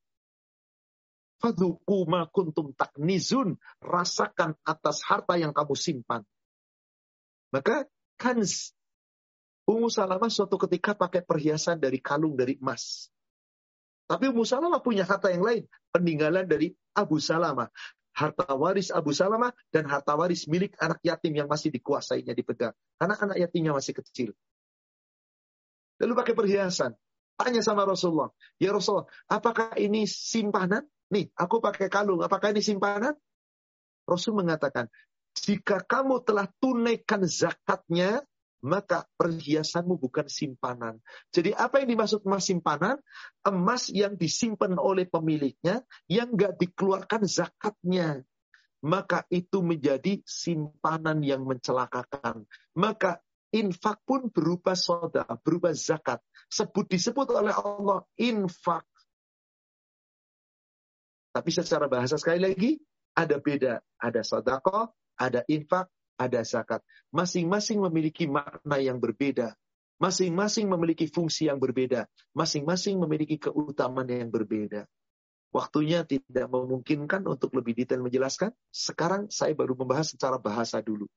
Fadhuku 1.39 1.99
ma 2.09 2.27
kuntum 2.31 2.75
taknizun. 2.75 3.59
Rasakan 3.79 4.59
atas 4.67 5.07
harta 5.07 5.39
yang 5.39 5.55
kamu 5.55 5.75
simpan. 5.79 6.23
Maka 7.55 7.87
kanz. 8.19 8.73
Ummu 9.67 9.91
Salamah 9.91 10.31
suatu 10.31 10.57
ketika 10.63 10.95
pakai 10.95 11.27
perhiasan 11.27 11.83
dari 11.83 11.99
kalung 11.99 12.39
dari 12.39 12.55
emas. 12.63 13.11
Tapi 14.07 14.31
Ummu 14.31 14.47
Salamah 14.47 14.79
punya 14.79 15.03
harta 15.03 15.29
yang 15.31 15.43
lain. 15.43 15.67
Peninggalan 15.91 16.47
dari 16.47 16.71
Abu 16.95 17.19
Salamah 17.19 17.67
harta 18.17 18.49
waris 18.57 18.89
Abu 18.89 19.13
Salamah 19.13 19.53
dan 19.69 19.85
harta 19.85 20.17
waris 20.17 20.49
milik 20.49 20.73
anak 20.81 21.05
yatim 21.05 21.37
yang 21.37 21.47
masih 21.47 21.69
dikuasainya 21.69 22.33
dipegang. 22.33 22.73
Karena 22.97 23.15
anak 23.21 23.37
yatimnya 23.37 23.77
masih 23.77 23.93
kecil. 23.93 24.33
Lalu 26.01 26.13
pakai 26.17 26.33
perhiasan. 26.33 26.97
Tanya 27.37 27.61
sama 27.61 27.85
Rasulullah. 27.85 28.33
Ya 28.57 28.73
Rasulullah, 28.73 29.13
apakah 29.29 29.77
ini 29.77 30.09
simpanan? 30.09 30.89
Nih, 31.13 31.29
aku 31.37 31.61
pakai 31.61 31.93
kalung. 31.93 32.25
Apakah 32.25 32.57
ini 32.57 32.65
simpanan? 32.65 33.13
Rasul 34.09 34.39
mengatakan, 34.39 34.89
jika 35.37 35.85
kamu 35.85 36.25
telah 36.25 36.49
tunaikan 36.59 37.25
zakatnya, 37.29 38.25
maka 38.65 39.07
perhiasanmu 39.21 40.01
bukan 40.01 40.27
simpanan. 40.27 40.99
Jadi 41.31 41.55
apa 41.55 41.79
yang 41.85 41.95
dimaksud 41.95 42.25
emas 42.27 42.49
simpanan? 42.49 42.97
Emas 43.45 43.93
yang 43.93 44.17
disimpan 44.19 44.75
oleh 44.81 45.07
pemiliknya, 45.07 45.85
yang 46.11 46.35
nggak 46.35 46.59
dikeluarkan 46.59 47.29
zakatnya. 47.29 48.25
Maka 48.83 49.27
itu 49.31 49.63
menjadi 49.63 50.23
simpanan 50.27 51.23
yang 51.23 51.47
mencelakakan. 51.47 52.47
Maka 52.75 53.23
infak 53.55 54.03
pun 54.03 54.29
berupa 54.31 54.75
soda, 54.75 55.25
berupa 55.43 55.71
zakat. 55.73 56.19
Sebut 56.51 56.87
disebut 56.91 57.31
oleh 57.35 57.55
Allah 57.55 58.03
infak. 58.19 58.87
Tapi 61.31 61.51
secara 61.53 61.85
bahasa 61.87 62.17
sekali 62.17 62.41
lagi, 62.41 62.71
ada 63.17 63.37
beda. 63.41 63.81
Ada 64.01 64.25
sodako, 64.25 64.93
ada 65.17 65.43
infak, 65.49 65.89
ada 66.17 66.41
zakat. 66.45 66.81
Masing-masing 67.13 67.81
memiliki 67.81 68.25
makna 68.29 68.81
yang 68.81 69.01
berbeda. 69.01 69.57
Masing-masing 69.97 70.69
memiliki 70.69 71.09
fungsi 71.09 71.49
yang 71.49 71.57
berbeda. 71.57 72.05
Masing-masing 72.37 73.01
memiliki 73.01 73.41
keutamaan 73.41 74.09
yang 74.09 74.29
berbeda. 74.29 74.85
Waktunya 75.57 76.05
tidak 76.05 76.53
memungkinkan 76.53 77.25
untuk 77.25 77.57
lebih 77.57 77.73
detail 77.73 78.05
menjelaskan. 78.05 78.53
Sekarang 78.69 79.33
saya 79.33 79.57
baru 79.57 79.73
membahas 79.73 80.13
secara 80.13 80.37
bahasa 80.37 80.85
dulu. 80.85 81.09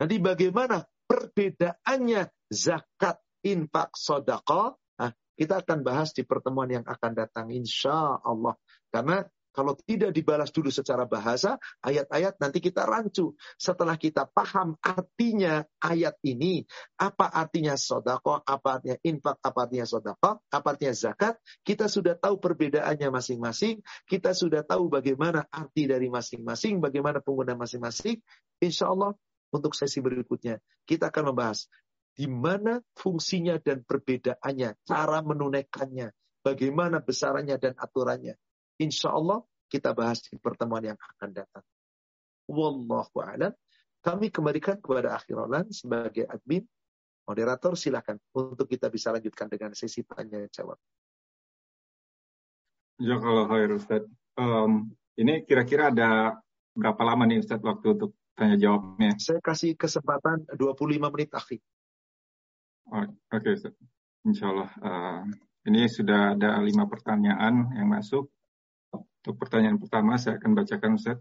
Nanti 0.00 0.16
bagaimana 0.16 0.80
perbedaannya 1.04 2.28
zakat, 2.48 3.20
infak, 3.44 3.92
sodako. 3.92 4.80
Nah, 4.96 5.12
kita 5.36 5.60
akan 5.60 5.84
bahas 5.84 6.16
di 6.16 6.24
pertemuan 6.24 6.72
yang 6.72 6.84
akan 6.88 7.12
datang. 7.12 7.52
Insya 7.52 8.16
Allah. 8.24 8.56
Karena 8.88 9.20
kalau 9.56 9.72
tidak 9.88 10.12
dibalas 10.12 10.52
dulu 10.52 10.68
secara 10.68 11.08
bahasa, 11.08 11.56
ayat-ayat 11.80 12.36
nanti 12.36 12.60
kita 12.60 12.84
rancu. 12.84 13.32
Setelah 13.56 13.96
kita 13.96 14.28
paham 14.28 14.76
artinya 14.84 15.64
ayat 15.80 16.20
ini, 16.28 16.60
apa 17.00 17.32
artinya 17.32 17.72
sodako, 17.80 18.44
apa 18.44 18.68
artinya 18.76 19.00
infak, 19.00 19.40
apa 19.40 19.58
artinya 19.64 19.88
sodako, 19.88 20.44
apa 20.44 20.66
artinya 20.68 20.92
zakat, 20.92 21.40
kita 21.64 21.88
sudah 21.88 22.20
tahu 22.20 22.36
perbedaannya 22.36 23.08
masing-masing, 23.08 23.80
kita 24.04 24.36
sudah 24.36 24.60
tahu 24.60 24.92
bagaimana 24.92 25.48
arti 25.48 25.88
dari 25.88 26.12
masing-masing, 26.12 26.84
bagaimana 26.84 27.24
pengguna 27.24 27.56
masing-masing. 27.56 28.20
Insya 28.60 28.92
Allah 28.92 29.16
untuk 29.48 29.72
sesi 29.72 30.04
berikutnya 30.04 30.60
kita 30.84 31.08
akan 31.08 31.32
membahas 31.32 31.64
di 32.16 32.28
mana 32.28 32.80
fungsinya 32.96 33.60
dan 33.60 33.84
perbedaannya, 33.84 34.80
cara 34.88 35.18
menunaikannya, 35.20 36.12
bagaimana 36.40 37.04
besarannya 37.04 37.56
dan 37.60 37.76
aturannya. 37.76 38.40
Insya 38.76 39.12
Allah 39.12 39.40
kita 39.66 39.92
bahas 39.96 40.22
di 40.22 40.38
pertemuan 40.38 40.84
yang 40.84 40.98
akan 40.98 41.30
datang. 41.32 41.64
Wallahu 42.46 43.18
a'lam. 43.18 43.52
Kami 44.04 44.30
kembalikan 44.30 44.78
kepada 44.78 45.18
Akhirolan 45.18 45.66
sebagai 45.74 46.30
admin. 46.30 46.62
Moderator 47.26 47.74
silakan 47.74 48.22
untuk 48.38 48.70
kita 48.70 48.86
bisa 48.86 49.10
lanjutkan 49.10 49.50
dengan 49.50 49.74
sesi 49.74 50.06
tanya 50.06 50.46
jawab. 50.46 50.78
Jazakallah 53.02 53.50
khair 53.50 53.70
Ustaz. 53.74 54.06
Um, 54.38 54.94
ini 55.18 55.42
kira-kira 55.42 55.90
ada 55.90 56.38
berapa 56.70 57.02
lama 57.02 57.26
nih 57.26 57.42
Ustaz 57.42 57.58
waktu 57.66 57.98
untuk 57.98 58.14
tanya 58.38 58.54
jawabnya? 58.54 59.18
Saya 59.18 59.42
kasih 59.42 59.74
kesempatan 59.74 60.46
25 60.54 61.10
menit 61.10 61.34
akhir. 61.34 61.58
Oh, 62.94 63.02
Oke 63.02 63.10
okay, 63.34 63.52
Ustaz. 63.58 63.74
Insya 64.22 64.46
Allah. 64.54 64.70
Uh, 64.78 65.20
ini 65.66 65.90
sudah 65.90 66.38
ada 66.38 66.62
lima 66.62 66.86
pertanyaan 66.86 67.74
yang 67.74 67.90
masuk. 67.90 68.30
Untuk 69.26 69.42
pertanyaan 69.42 69.74
pertama 69.82 70.14
saya 70.22 70.38
akan 70.38 70.54
bacakan 70.54 71.02
Ustaz. 71.02 71.18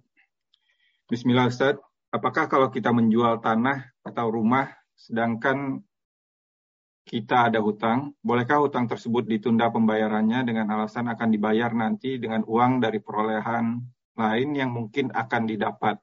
Bismillah 1.10 1.49
Ustaz, 1.49 1.82
apakah 2.14 2.45
kalau 2.45 2.69
kita 2.69 2.94
menjual 2.94 3.41
tanah 3.41 3.82
atau 4.06 4.30
rumah 4.30 4.69
sedangkan 4.94 5.82
kita 7.02 7.49
ada 7.49 7.57
hutang, 7.65 8.14
bolehkah 8.22 8.61
hutang 8.61 8.86
tersebut 8.86 9.26
ditunda 9.26 9.73
pembayarannya 9.73 10.45
dengan 10.45 10.69
alasan 10.69 11.10
akan 11.10 11.34
dibayar 11.34 11.73
nanti 11.73 12.22
dengan 12.22 12.45
uang 12.45 12.77
dari 12.77 13.02
perolehan 13.02 13.82
lain 14.14 14.49
yang 14.53 14.69
mungkin 14.69 15.10
akan 15.10 15.49
didapat? 15.49 15.98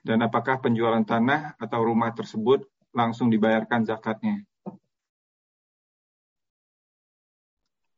Dan 0.00 0.24
apakah 0.24 0.64
penjualan 0.64 1.04
tanah 1.04 1.60
atau 1.60 1.80
rumah 1.84 2.16
tersebut 2.16 2.64
langsung 2.96 3.28
dibayarkan 3.28 3.84
zakatnya? 3.84 4.48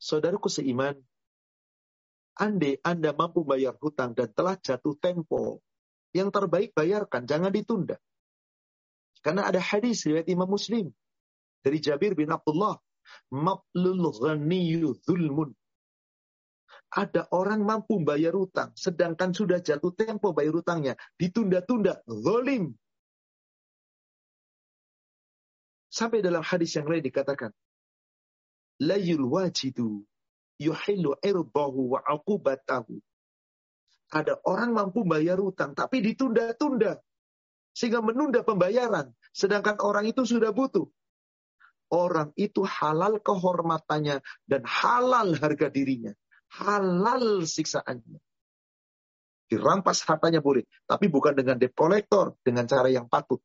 Saudaraku 0.03 0.51
seiman, 0.51 0.99
Andai 2.41 2.81
Anda 2.81 3.13
mampu 3.13 3.45
bayar 3.45 3.77
hutang 3.77 4.17
dan 4.17 4.33
telah 4.33 4.57
jatuh 4.57 4.97
tempo, 4.97 5.61
yang 6.17 6.33
terbaik 6.33 6.73
bayarkan, 6.73 7.29
jangan 7.29 7.53
ditunda. 7.53 8.01
Karena 9.21 9.45
ada 9.45 9.61
hadis 9.61 10.09
riwayat 10.09 10.27
Imam 10.33 10.49
Muslim 10.49 10.89
dari 11.61 11.79
Jabir 11.85 12.17
bin 12.17 12.33
Abdullah, 12.33 12.81
"Maplul 13.29 14.09
ghaniyu 14.17 14.97
zulmun." 15.05 15.53
Ada 16.91 17.29
orang 17.31 17.63
mampu 17.63 18.03
bayar 18.03 18.35
hutang, 18.35 18.75
sedangkan 18.75 19.31
sudah 19.31 19.63
jatuh 19.63 19.95
tempo 19.95 20.35
bayar 20.35 20.57
hutangnya, 20.57 20.99
ditunda-tunda, 21.21 22.03
zolim. 22.09 22.75
Sampai 25.93 26.25
dalam 26.25 26.43
hadis 26.43 26.75
yang 26.75 26.91
lain 26.91 27.05
dikatakan, 27.05 27.55
layul 28.83 29.29
wajidu 29.29 30.09
yuhillu 30.61 31.17
irdahu 31.25 31.97
wa 31.97 32.01
aqubatahu. 32.05 33.01
Ada 34.13 34.37
orang 34.45 34.77
mampu 34.77 35.07
bayar 35.09 35.41
utang 35.41 35.73
tapi 35.73 36.05
ditunda-tunda 36.05 37.01
sehingga 37.73 38.05
menunda 38.05 38.45
pembayaran 38.45 39.15
sedangkan 39.33 39.81
orang 39.81 40.05
itu 40.11 40.29
sudah 40.29 40.53
butuh. 40.53 40.85
Orang 41.91 42.31
itu 42.39 42.63
halal 42.63 43.19
kehormatannya 43.19 44.23
dan 44.47 44.63
halal 44.63 45.35
harga 45.35 45.75
dirinya, 45.75 46.15
halal 46.55 47.43
siksaannya. 47.43 48.23
Dirampas 49.51 50.07
hartanya 50.07 50.39
boleh, 50.39 50.63
tapi 50.87 51.11
bukan 51.11 51.35
dengan 51.35 51.59
debt 51.59 51.75
collector, 51.75 52.39
dengan 52.47 52.71
cara 52.71 52.87
yang 52.87 53.11
patut. 53.11 53.43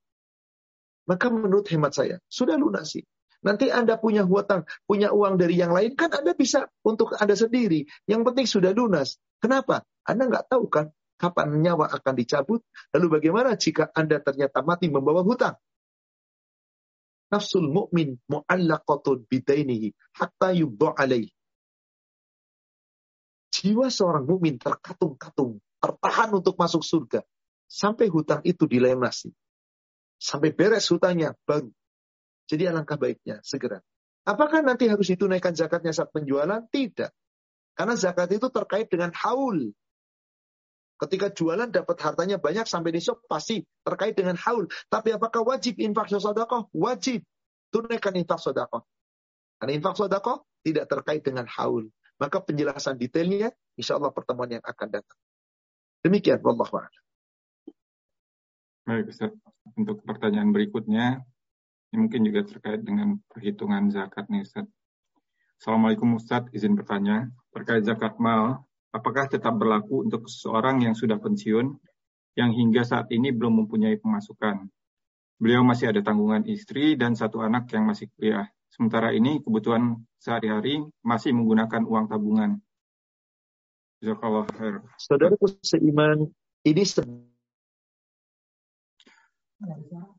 Maka 1.09 1.33
menurut 1.33 1.65
hemat 1.73 1.97
saya, 1.97 2.21
sudah 2.29 2.53
lunasi. 2.53 3.01
Nanti 3.45 3.69
Anda 3.69 4.01
punya 4.01 4.25
hutang, 4.25 4.65
punya 4.89 5.13
uang 5.13 5.37
dari 5.37 5.61
yang 5.61 5.69
lain, 5.69 5.93
kan 5.93 6.09
Anda 6.09 6.33
bisa 6.33 6.65
untuk 6.81 7.13
Anda 7.13 7.37
sendiri. 7.37 7.85
Yang 8.09 8.21
penting 8.25 8.45
sudah 8.49 8.73
lunas. 8.73 9.21
Kenapa? 9.37 9.85
Anda 10.01 10.25
nggak 10.25 10.49
tahu 10.49 10.65
kan 10.65 10.89
kapan 11.21 11.61
nyawa 11.61 11.93
akan 11.93 12.13
dicabut. 12.17 12.65
Lalu 12.97 13.21
bagaimana 13.21 13.53
jika 13.53 13.93
Anda 13.93 14.17
ternyata 14.17 14.65
mati 14.65 14.89
membawa 14.89 15.21
hutang? 15.21 15.61
Nafsul 17.29 17.69
mu'min 17.69 18.17
mu'allaqatun 18.25 19.29
bidainihi 19.29 19.93
hatta 20.17 20.49
yubdo 20.49 20.97
alaih. 20.97 21.29
Jiwa 23.53 23.87
seorang 23.87 24.27
mukmin 24.27 24.59
terkatung-katung, 24.59 25.63
tertahan 25.79 26.29
untuk 26.33 26.59
masuk 26.59 26.83
surga. 26.83 27.23
Sampai 27.65 28.11
hutang 28.11 28.43
itu 28.45 28.67
dilemasi. 28.67 29.31
Sampai 30.19 30.51
beres 30.53 30.85
hutangnya, 30.91 31.33
baru 31.47 31.71
jadi 32.45 32.69
alangkah 32.73 32.97
baiknya 32.97 33.41
segera. 33.41 33.81
Apakah 34.25 34.65
nanti 34.65 34.89
harus 34.89 35.05
ditunaikan 35.09 35.53
zakatnya 35.53 35.93
saat 35.93 36.09
penjualan? 36.09 36.65
Tidak. 36.69 37.11
Karena 37.77 37.93
zakat 37.93 38.33
itu 38.33 38.49
terkait 38.49 38.89
dengan 38.89 39.13
haul. 39.13 39.69
Ketika 40.95 41.27
jualan 41.29 41.69
dapat 41.69 41.97
hartanya 42.01 42.39
banyak 42.39 42.65
sampai 42.65 42.95
nisab 42.95 43.19
pasti 43.27 43.61
terkait 43.83 44.15
dengan 44.15 44.39
haul. 44.39 44.65
Tapi 44.87 45.13
apakah 45.13 45.43
wajib 45.43 45.77
infak 45.77 46.09
sodakoh? 46.09 46.71
Wajib. 46.71 47.21
Tunaikan 47.69 48.15
infak 48.15 48.39
sodakoh. 48.39 48.87
Karena 49.59 49.75
infak 49.75 49.99
sodakoh 49.99 50.47
tidak 50.63 50.87
terkait 50.87 51.21
dengan 51.21 51.45
haul. 51.51 51.91
Maka 52.15 52.39
penjelasan 52.39 52.95
detailnya 52.95 53.51
insya 53.75 53.99
Allah 53.99 54.15
pertemuan 54.15 54.47
yang 54.47 54.63
akan 54.63 54.87
datang. 54.87 55.19
Demikian. 55.99 56.39
Wallahu 56.39 56.79
Baik, 58.85 59.11
Ustaz. 59.11 59.33
Untuk 59.75 60.05
pertanyaan 60.05 60.53
berikutnya, 60.53 61.25
ini 61.95 62.11
mungkin 62.11 62.27
juga 62.27 62.43
terkait 62.43 62.83
dengan 62.83 63.15
perhitungan 63.31 63.87
zakat 63.87 64.27
nih 64.27 64.43
Ustaz. 64.43 64.67
Assalamualaikum 65.63 66.19
Ustaz, 66.19 66.43
izin 66.51 66.75
bertanya. 66.75 67.31
Terkait 67.55 67.87
zakat 67.87 68.19
mal, 68.19 68.67
apakah 68.91 69.31
tetap 69.31 69.55
berlaku 69.55 70.03
untuk 70.03 70.27
seseorang 70.27 70.83
yang 70.83 70.91
sudah 70.91 71.15
pensiun, 71.15 71.71
yang 72.35 72.51
hingga 72.51 72.83
saat 72.83 73.07
ini 73.15 73.31
belum 73.31 73.63
mempunyai 73.63 73.95
pemasukan? 73.95 74.67
Beliau 75.39 75.63
masih 75.63 75.95
ada 75.95 76.03
tanggungan 76.03 76.43
istri 76.51 76.99
dan 76.99 77.15
satu 77.15 77.39
anak 77.39 77.71
yang 77.71 77.87
masih 77.87 78.11
kuliah. 78.19 78.43
Sementara 78.67 79.15
ini 79.15 79.39
kebutuhan 79.39 79.95
sehari-hari 80.19 80.83
masih 80.99 81.31
menggunakan 81.31 81.87
uang 81.87 82.11
tabungan. 82.11 82.59
Jazakallah 84.03 84.43
khair. 84.51 84.83
Saudaraku 84.99 85.47
seiman, 85.63 86.27
ini 86.67 86.83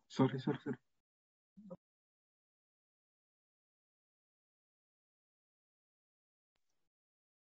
Sorry, 0.08 0.40
sorry, 0.40 0.56
sorry. 0.64 0.85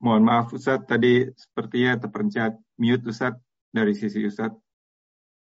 Mohon 0.06 0.24
maaf 0.30 0.54
Ustaz, 0.54 0.86
tadi 0.86 1.26
sepertinya 1.34 1.98
terpencet 1.98 2.54
mute 2.78 3.10
Ustaz 3.10 3.42
dari 3.74 3.98
sisi 3.98 4.22
Ustaz. 4.22 4.54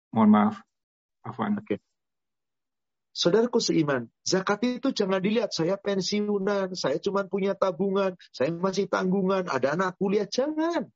Mohon 0.09 0.29
maaf. 0.33 0.55
Afwan. 1.21 1.61
Oke. 1.61 1.77
Okay. 1.77 1.79
Saudaraku 3.13 3.61
seiman, 3.61 4.09
zakat 4.25 4.63
itu 4.65 4.89
jangan 4.89 5.21
dilihat 5.21 5.53
saya 5.53 5.77
pensiunan, 5.77 6.73
saya 6.73 6.97
cuma 6.97 7.27
punya 7.29 7.53
tabungan, 7.53 8.15
saya 8.31 8.49
masih 8.53 8.89
tanggungan, 8.89 9.45
ada 9.51 9.75
anak 9.75 9.99
kuliah, 10.01 10.25
jangan. 10.25 10.87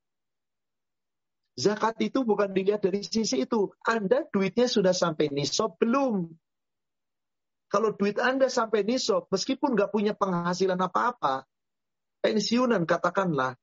Zakat 1.53 2.01
itu 2.01 2.25
bukan 2.25 2.49
dilihat 2.49 2.81
dari 2.81 3.05
sisi 3.05 3.45
itu. 3.45 3.69
Anda 3.85 4.25
duitnya 4.33 4.65
sudah 4.65 4.97
sampai 4.97 5.29
nisab 5.29 5.77
belum? 5.77 6.33
Kalau 7.69 7.93
duit 7.93 8.17
Anda 8.17 8.49
sampai 8.49 8.81
nisab, 8.81 9.29
meskipun 9.29 9.77
nggak 9.77 9.93
punya 9.93 10.17
penghasilan 10.17 10.79
apa-apa, 10.81 11.45
pensiunan 12.23 12.87
katakanlah, 12.87 13.59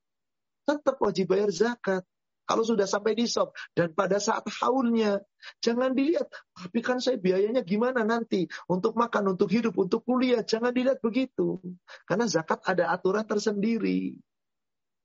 tetap 0.69 1.01
wajib 1.01 1.33
bayar 1.33 1.49
zakat. 1.49 2.05
Kalau 2.45 2.67
sudah 2.67 2.83
sampai 2.83 3.15
di 3.15 3.31
sop 3.31 3.55
dan 3.71 3.95
pada 3.95 4.19
saat 4.19 4.43
haulnya, 4.59 5.23
jangan 5.63 5.95
dilihat, 5.95 6.27
tapi 6.51 6.83
kan 6.83 6.99
saya 6.99 7.15
biayanya 7.15 7.63
gimana 7.63 8.03
nanti 8.03 8.43
untuk 8.67 8.97
makan, 8.99 9.37
untuk 9.37 9.47
hidup, 9.47 9.71
untuk 9.79 10.03
kuliah, 10.03 10.43
jangan 10.43 10.75
dilihat 10.75 10.99
begitu. 10.99 11.63
Karena 12.03 12.27
zakat 12.27 12.59
ada 12.67 12.91
aturan 12.91 13.23
tersendiri. 13.23 14.19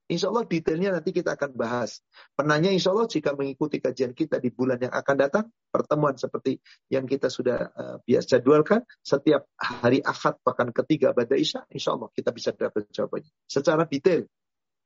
Insya 0.07 0.31
Allah 0.31 0.47
detailnya 0.47 0.95
nanti 0.95 1.11
kita 1.11 1.35
akan 1.35 1.59
bahas. 1.59 1.99
Penanya 2.39 2.71
insya 2.71 2.95
Allah 2.95 3.11
jika 3.11 3.35
mengikuti 3.35 3.83
kajian 3.83 4.15
kita 4.15 4.39
di 4.39 4.55
bulan 4.55 4.79
yang 4.79 4.95
akan 4.95 5.17
datang, 5.19 5.51
pertemuan 5.67 6.15
seperti 6.15 6.63
yang 6.87 7.11
kita 7.11 7.27
sudah 7.27 7.59
uh, 7.75 7.97
biasa 8.07 8.39
jadwalkan, 8.39 8.87
setiap 9.03 9.51
hari 9.59 9.99
akad 10.07 10.39
pekan 10.47 10.71
ketiga 10.71 11.11
pada 11.11 11.35
Isya, 11.35 11.67
insya 11.75 11.99
Allah 11.99 12.07
kita 12.15 12.31
bisa 12.31 12.55
dapat 12.55 12.87
jawabannya. 12.95 13.35
Secara 13.51 13.83
detail. 13.91 14.31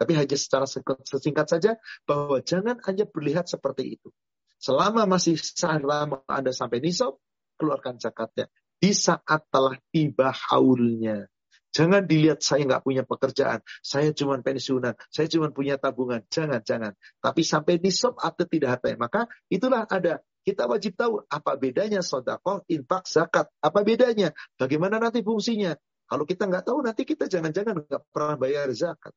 Tapi 0.00 0.12
hanya 0.16 0.36
secara 0.40 0.64
sesingkat 1.04 1.52
saja, 1.52 1.76
bahwa 2.08 2.40
jangan 2.40 2.80
hanya 2.88 3.04
berlihat 3.04 3.44
seperti 3.44 4.00
itu. 4.00 4.08
Selama 4.56 5.04
masih 5.04 5.36
lama 5.84 6.24
Anda 6.24 6.56
sampai 6.56 6.80
nisab, 6.80 7.20
keluarkan 7.60 8.00
zakatnya. 8.00 8.48
Di 8.80 8.96
saat 8.96 9.44
telah 9.52 9.76
tiba 9.92 10.32
haulnya. 10.32 11.28
Jangan 11.70 12.02
dilihat 12.02 12.42
saya 12.42 12.66
nggak 12.66 12.82
punya 12.82 13.06
pekerjaan, 13.06 13.62
saya 13.78 14.10
cuma 14.10 14.34
pensiunan, 14.42 14.98
saya 15.06 15.30
cuma 15.30 15.54
punya 15.54 15.78
tabungan. 15.78 16.26
Jangan, 16.26 16.66
jangan. 16.66 16.92
Tapi 17.22 17.46
sampai 17.46 17.78
di 17.78 17.94
sop 17.94 18.18
atau 18.18 18.42
tidak 18.42 18.78
harta. 18.78 18.90
Maka 18.98 19.20
itulah 19.46 19.86
ada. 19.86 20.18
Kita 20.42 20.66
wajib 20.66 20.98
tahu 20.98 21.22
apa 21.30 21.52
bedanya 21.54 22.02
sodakoh, 22.02 22.66
infak, 22.66 23.06
zakat. 23.06 23.46
Apa 23.62 23.86
bedanya? 23.86 24.34
Bagaimana 24.58 24.98
nanti 24.98 25.22
fungsinya? 25.22 25.78
Kalau 26.10 26.26
kita 26.26 26.50
nggak 26.50 26.66
tahu, 26.66 26.82
nanti 26.82 27.06
kita 27.06 27.30
jangan-jangan 27.30 27.86
nggak 27.86 28.02
pernah 28.10 28.34
bayar 28.34 28.66
zakat. 28.74 29.14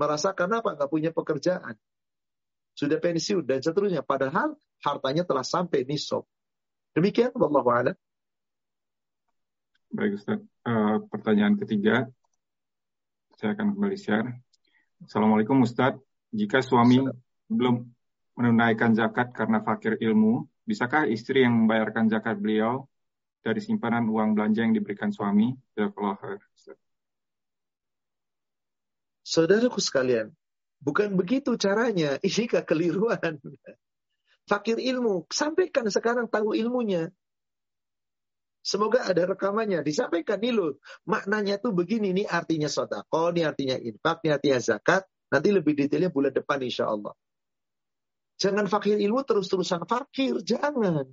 Merasakan 0.00 0.56
apa? 0.56 0.72
Nggak 0.72 0.90
punya 0.90 1.10
pekerjaan. 1.12 1.76
Sudah 2.72 2.96
pensiun 2.96 3.44
dan 3.44 3.60
seterusnya. 3.60 4.00
Padahal 4.00 4.56
hartanya 4.80 5.28
telah 5.28 5.44
sampai 5.44 5.84
nisab. 5.84 6.24
Demikian, 6.96 7.34
Allah 7.36 7.98
Baik 9.94 10.16
Ustaz. 10.16 10.53
Uh, 10.64 10.96
pertanyaan 11.12 11.60
ketiga, 11.60 12.08
saya 13.36 13.52
akan 13.52 13.76
kembali 13.76 14.00
share. 14.00 14.32
Assalamualaikum 15.04 15.60
Ustaz. 15.60 16.00
Jika 16.32 16.64
suami 16.64 17.04
belum 17.52 17.84
menunaikan 18.32 18.96
zakat 18.96 19.36
karena 19.36 19.60
fakir 19.60 20.00
ilmu, 20.00 20.48
bisakah 20.64 21.04
istri 21.04 21.44
yang 21.44 21.52
membayarkan 21.52 22.08
zakat 22.08 22.40
beliau 22.40 22.88
dari 23.44 23.60
simpanan 23.60 24.08
uang 24.08 24.32
belanja 24.32 24.64
yang 24.64 24.72
diberikan 24.72 25.12
suami? 25.12 25.52
Saudaraku 29.20 29.84
sekalian, 29.84 30.32
bukan 30.80 31.12
begitu 31.12 31.60
caranya. 31.60 32.16
Ini 32.24 32.48
kekeliruan. 32.48 33.36
Fakir 34.48 34.80
ilmu, 34.80 35.28
sampaikan 35.28 35.92
sekarang 35.92 36.24
tahu 36.24 36.56
ilmunya. 36.56 37.12
Semoga 38.64 39.04
ada 39.04 39.28
rekamannya. 39.28 39.84
Disampaikan 39.84 40.40
nih 40.40 40.56
loh. 40.56 40.80
Maknanya 41.04 41.60
tuh 41.60 41.76
begini. 41.76 42.16
Ini 42.16 42.24
artinya 42.24 42.72
sodako, 42.72 43.28
ini 43.36 43.44
artinya 43.44 43.76
infak, 43.76 44.24
ini 44.24 44.32
artinya 44.32 44.58
zakat. 44.64 45.04
Nanti 45.28 45.52
lebih 45.52 45.76
detailnya 45.76 46.08
bulan 46.08 46.32
depan 46.32 46.64
insya 46.64 46.88
Allah. 46.88 47.12
Jangan 48.40 48.64
fakir 48.66 48.96
ilmu 48.96 49.20
terus-terusan 49.20 49.84
fakir. 49.84 50.40
Jangan. 50.40 51.04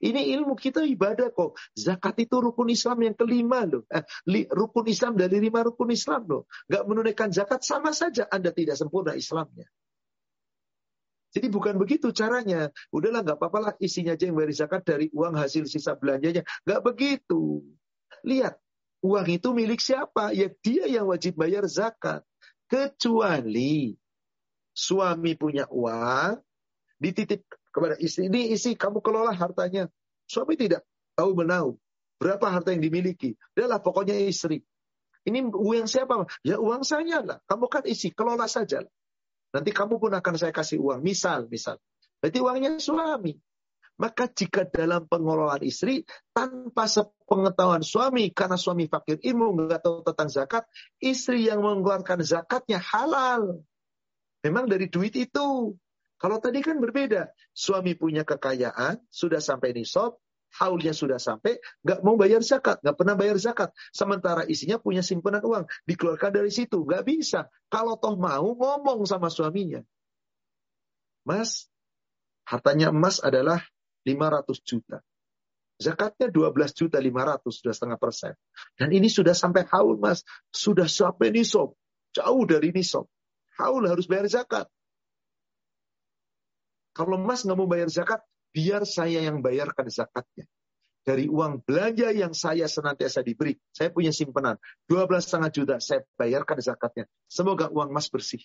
Ini 0.00 0.32
ilmu 0.40 0.56
kita 0.56 0.80
ibadah 0.80 1.28
kok. 1.36 1.60
Zakat 1.76 2.16
itu 2.24 2.40
rukun 2.40 2.72
Islam 2.72 3.04
yang 3.04 3.12
kelima 3.12 3.68
loh. 3.68 3.84
Eh, 3.92 4.00
rukun 4.48 4.88
Islam 4.88 5.20
dari 5.20 5.36
lima 5.36 5.60
rukun 5.60 5.92
Islam 5.92 6.24
loh. 6.24 6.48
Gak 6.64 6.88
menunaikan 6.88 7.28
zakat 7.28 7.60
sama 7.60 7.92
saja 7.92 8.24
Anda 8.32 8.56
tidak 8.56 8.80
sempurna 8.80 9.12
Islamnya. 9.12 9.68
Jadi 11.30 11.46
bukan 11.46 11.78
begitu 11.78 12.10
caranya. 12.10 12.74
Udahlah 12.90 13.22
nggak 13.22 13.38
apa-apa 13.38 13.58
lah 13.58 13.72
isinya 13.78 14.18
aja 14.18 14.26
yang 14.26 14.34
bayar 14.34 14.50
zakat 14.50 14.82
dari 14.82 15.06
uang 15.14 15.38
hasil 15.38 15.66
sisa 15.70 15.94
belanjanya. 15.94 16.42
Nggak 16.66 16.82
begitu. 16.82 17.62
Lihat, 18.26 18.58
uang 19.06 19.26
itu 19.30 19.48
milik 19.54 19.78
siapa? 19.78 20.34
Ya 20.34 20.50
dia 20.62 20.90
yang 20.90 21.06
wajib 21.06 21.38
bayar 21.38 21.64
zakat. 21.70 22.26
Kecuali 22.70 23.94
suami 24.74 25.34
punya 25.34 25.66
uang, 25.70 26.38
dititip 26.98 27.46
kepada 27.70 27.94
istri. 27.98 28.26
Ini 28.28 28.54
isi 28.54 28.74
kamu 28.74 28.98
kelola 29.00 29.34
hartanya. 29.34 29.86
Suami 30.26 30.54
tidak 30.54 30.86
tahu 31.14 31.34
menahu. 31.34 31.74
Berapa 32.20 32.52
harta 32.52 32.70
yang 32.76 32.84
dimiliki. 32.84 33.32
Adalah 33.56 33.80
pokoknya 33.80 34.14
istri. 34.20 34.60
Ini 35.24 35.52
uang 35.52 35.88
siapa? 35.88 36.28
Ya 36.44 36.60
uang 36.60 36.84
saya 36.84 37.24
lah. 37.24 37.38
Kamu 37.48 37.66
kan 37.72 37.84
isi, 37.88 38.12
kelola 38.12 38.44
saja. 38.44 38.84
Nanti 39.50 39.70
kamu 39.74 39.98
pun 39.98 40.12
akan 40.14 40.34
saya 40.38 40.54
kasih 40.54 40.78
uang. 40.78 41.02
Misal, 41.02 41.50
misal. 41.50 41.78
Berarti 42.22 42.38
uangnya 42.38 42.78
suami. 42.78 43.34
Maka 44.00 44.32
jika 44.32 44.64
dalam 44.64 45.04
pengelolaan 45.04 45.60
istri, 45.60 46.08
tanpa 46.32 46.88
sepengetahuan 46.88 47.84
suami, 47.84 48.32
karena 48.32 48.56
suami 48.56 48.88
fakir 48.88 49.20
ilmu, 49.20 49.68
nggak 49.68 49.84
tahu 49.84 50.00
tentang 50.08 50.32
zakat, 50.32 50.64
istri 51.04 51.44
yang 51.44 51.60
mengeluarkan 51.60 52.24
zakatnya 52.24 52.80
halal. 52.80 53.60
Memang 54.40 54.72
dari 54.72 54.88
duit 54.88 55.12
itu. 55.20 55.76
Kalau 56.16 56.36
tadi 56.40 56.64
kan 56.64 56.80
berbeda. 56.80 57.28
Suami 57.52 57.92
punya 57.92 58.24
kekayaan, 58.24 59.04
sudah 59.12 59.40
sampai 59.40 59.76
nisab, 59.76 60.16
haulnya 60.58 60.90
sudah 60.90 61.22
sampai, 61.22 61.62
nggak 61.86 62.00
mau 62.02 62.18
bayar 62.18 62.42
zakat, 62.42 62.82
nggak 62.82 62.96
pernah 62.98 63.14
bayar 63.14 63.36
zakat. 63.38 63.70
Sementara 63.94 64.42
isinya 64.48 64.82
punya 64.82 65.04
simpanan 65.04 65.44
uang, 65.46 65.68
dikeluarkan 65.86 66.34
dari 66.34 66.50
situ, 66.50 66.82
nggak 66.82 67.06
bisa. 67.06 67.46
Kalau 67.70 67.94
toh 68.00 68.18
mau 68.18 68.50
ngomong 68.56 69.06
sama 69.06 69.30
suaminya, 69.30 69.84
Mas, 71.24 71.68
hartanya 72.48 72.90
emas 72.90 73.20
adalah 73.20 73.62
500 74.02 74.64
juta. 74.64 74.98
Zakatnya 75.80 76.28
12 76.28 76.76
juta 76.76 77.00
500, 77.00 77.48
sudah 77.48 77.72
setengah 77.72 77.98
persen. 78.00 78.32
Dan 78.76 78.92
ini 78.92 79.08
sudah 79.08 79.32
sampai 79.32 79.64
haul 79.72 79.96
mas. 79.96 80.20
Sudah 80.52 80.84
sampai 80.84 81.32
nisob. 81.32 81.72
Jauh 82.12 82.44
dari 82.44 82.68
nisob. 82.68 83.08
Haul 83.56 83.88
harus 83.88 84.04
bayar 84.04 84.28
zakat. 84.28 84.68
Kalau 86.92 87.16
mas 87.16 87.48
nggak 87.48 87.56
mau 87.56 87.64
bayar 87.64 87.88
zakat, 87.88 88.20
biar 88.50 88.86
saya 88.86 89.22
yang 89.24 89.42
bayarkan 89.42 89.88
zakatnya. 89.90 90.46
Dari 91.00 91.26
uang 91.32 91.64
belanja 91.64 92.12
yang 92.12 92.36
saya 92.36 92.68
senantiasa 92.68 93.24
diberi. 93.24 93.56
Saya 93.72 93.88
punya 93.88 94.12
simpanan. 94.12 94.60
12,5 94.84 95.48
juta, 95.48 95.80
saya 95.80 96.04
bayarkan 96.14 96.60
zakatnya. 96.60 97.08
Semoga 97.24 97.72
uang 97.72 97.88
mas 97.88 98.12
bersih. 98.12 98.44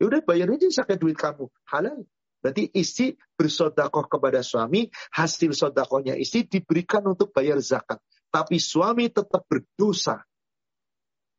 Ya 0.00 0.08
udah 0.08 0.24
bayar 0.24 0.52
aja 0.52 0.68
zakat 0.72 0.96
duit 1.00 1.16
kamu. 1.16 1.52
Halal. 1.68 2.04
Berarti 2.40 2.68
istri 2.76 3.16
bersodakoh 3.36 4.06
kepada 4.06 4.44
suami, 4.44 4.88
hasil 5.12 5.56
sodakohnya 5.56 6.14
istri 6.14 6.44
diberikan 6.44 7.04
untuk 7.04 7.32
bayar 7.32 7.58
zakat. 7.58 8.00
Tapi 8.28 8.60
suami 8.60 9.08
tetap 9.08 9.44
berdosa. 9.48 10.20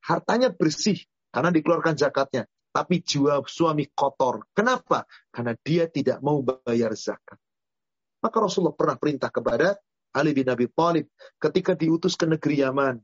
Hartanya 0.06 0.54
bersih 0.54 0.98
karena 1.30 1.54
dikeluarkan 1.54 1.96
zakatnya. 1.98 2.44
Tapi 2.74 3.02
jiwa 3.02 3.42
suami 3.46 3.90
kotor. 3.90 4.46
Kenapa? 4.54 5.06
Karena 5.34 5.58
dia 5.58 5.90
tidak 5.90 6.22
mau 6.22 6.42
bayar 6.46 6.94
zakat. 6.94 7.42
Maka 8.22 8.38
Rasulullah 8.42 8.74
pernah 8.74 8.98
perintah 8.98 9.30
kepada 9.30 9.78
Ali 10.16 10.34
bin 10.34 10.50
Abi 10.50 10.66
Thalib 10.72 11.12
ketika 11.38 11.78
diutus 11.78 12.18
ke 12.18 12.26
negeri 12.26 12.66
Yaman. 12.66 12.98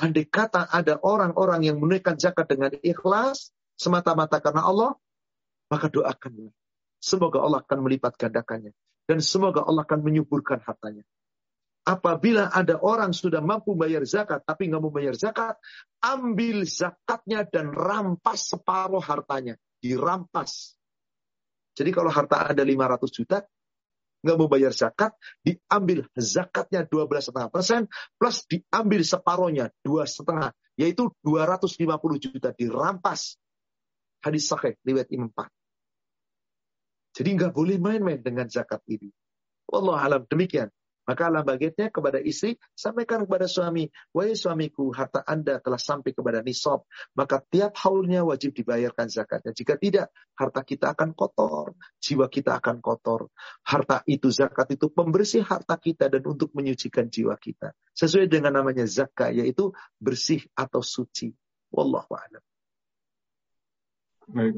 Andai 0.00 0.24
kata 0.24 0.72
ada 0.72 0.96
orang-orang 1.04 1.68
yang 1.68 1.76
menunaikan 1.76 2.16
zakat 2.16 2.48
dengan 2.48 2.72
ikhlas 2.80 3.52
semata-mata 3.76 4.40
karena 4.40 4.64
Allah, 4.64 4.96
maka 5.68 5.92
doakanlah. 5.92 6.52
Semoga 7.00 7.44
Allah 7.44 7.60
akan 7.60 7.78
melipat 7.84 8.16
gandakannya. 8.16 8.72
Dan 9.04 9.20
semoga 9.20 9.64
Allah 9.64 9.84
akan 9.84 10.00
menyuburkan 10.00 10.60
hartanya. 10.64 11.04
Apabila 11.84 12.52
ada 12.52 12.76
orang 12.78 13.10
sudah 13.16 13.40
mampu 13.40 13.72
bayar 13.72 14.04
zakat, 14.04 14.44
tapi 14.44 14.68
nggak 14.68 14.80
mau 14.84 14.92
bayar 14.92 15.16
zakat, 15.16 15.56
ambil 16.04 16.68
zakatnya 16.68 17.48
dan 17.48 17.72
rampas 17.72 18.52
separuh 18.52 19.00
hartanya. 19.00 19.56
Dirampas. 19.80 20.76
Jadi 21.76 21.90
kalau 21.94 22.10
harta 22.10 22.50
ada 22.50 22.62
500 22.62 23.10
juta, 23.14 23.38
nggak 24.20 24.36
mau 24.36 24.48
bayar 24.50 24.74
zakat, 24.76 25.16
diambil 25.40 26.04
zakatnya 26.18 26.84
12,5 26.84 27.48
persen, 27.48 27.88
plus 28.20 28.44
diambil 28.44 29.00
separohnya, 29.00 29.66
dua 29.80 30.04
setengah, 30.04 30.52
yaitu 30.76 31.08
250 31.24 31.80
juta 32.20 32.52
dirampas. 32.52 33.40
Hadis 34.20 34.44
sahih, 34.44 34.76
riwayat 34.84 35.08
Imam 35.16 35.32
jadi 37.10 37.28
nggak 37.34 37.52
boleh 37.54 37.76
main-main 37.82 38.20
dengan 38.22 38.46
zakat 38.46 38.82
ini. 38.86 39.10
Allah 39.70 39.98
alam 39.98 40.22
demikian. 40.26 40.70
Maka 41.10 41.26
alam 41.26 41.42
bagiannya 41.42 41.90
kepada 41.90 42.22
istri, 42.22 42.54
sampaikan 42.70 43.26
kepada 43.26 43.50
suami, 43.50 43.90
wahai 44.14 44.38
suamiku, 44.38 44.94
harta 44.94 45.26
anda 45.26 45.58
telah 45.58 45.82
sampai 45.82 46.14
kepada 46.14 46.38
nisab, 46.38 46.86
maka 47.18 47.42
tiap 47.42 47.74
haulnya 47.82 48.22
wajib 48.22 48.54
dibayarkan 48.54 49.10
zakatnya. 49.10 49.50
Jika 49.50 49.74
tidak, 49.74 50.14
harta 50.38 50.62
kita 50.62 50.94
akan 50.94 51.10
kotor, 51.18 51.74
jiwa 51.98 52.30
kita 52.30 52.54
akan 52.62 52.78
kotor. 52.78 53.26
Harta 53.66 54.06
itu, 54.06 54.30
zakat 54.30 54.70
itu 54.78 54.86
pembersih 54.94 55.42
harta 55.42 55.74
kita 55.82 56.06
dan 56.06 56.22
untuk 56.22 56.54
menyucikan 56.54 57.10
jiwa 57.10 57.34
kita. 57.34 57.74
Sesuai 57.90 58.30
dengan 58.30 58.54
namanya 58.54 58.86
zakat, 58.86 59.34
yaitu 59.34 59.74
bersih 59.98 60.46
atau 60.54 60.78
suci. 60.78 61.34
Wallahu 61.74 62.14
a'lam. 62.14 62.42
Baik, 64.30 64.54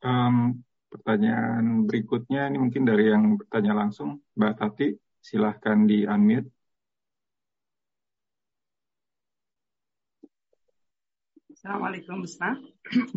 um, 0.00 0.64
Pertanyaan 0.90 1.86
berikutnya 1.86 2.50
ini 2.50 2.58
mungkin 2.58 2.82
dari 2.82 3.14
yang 3.14 3.38
bertanya 3.38 3.78
langsung, 3.78 4.26
Mbak 4.34 4.54
Tati, 4.58 4.90
silahkan 5.20 5.84
di 5.84 6.08
unmute. 6.08 6.48
Assalamualaikum 11.60 12.24
Ustaz. 12.24 12.56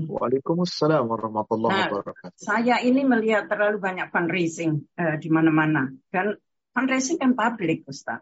Waalaikumsalam 0.03 1.07
warahmatullahi 1.07 1.79
nah, 1.79 1.87
wabarakatuh. 1.87 2.35
Saya 2.35 2.83
ini 2.83 3.07
melihat 3.07 3.47
terlalu 3.47 3.79
banyak 3.79 4.11
fundraising 4.11 4.83
uh, 4.99 5.15
di 5.15 5.31
mana-mana. 5.31 5.87
Dan 6.11 6.35
fundraising 6.75 7.23
kan 7.23 7.39
publik 7.39 7.87
Ustaz. 7.87 8.19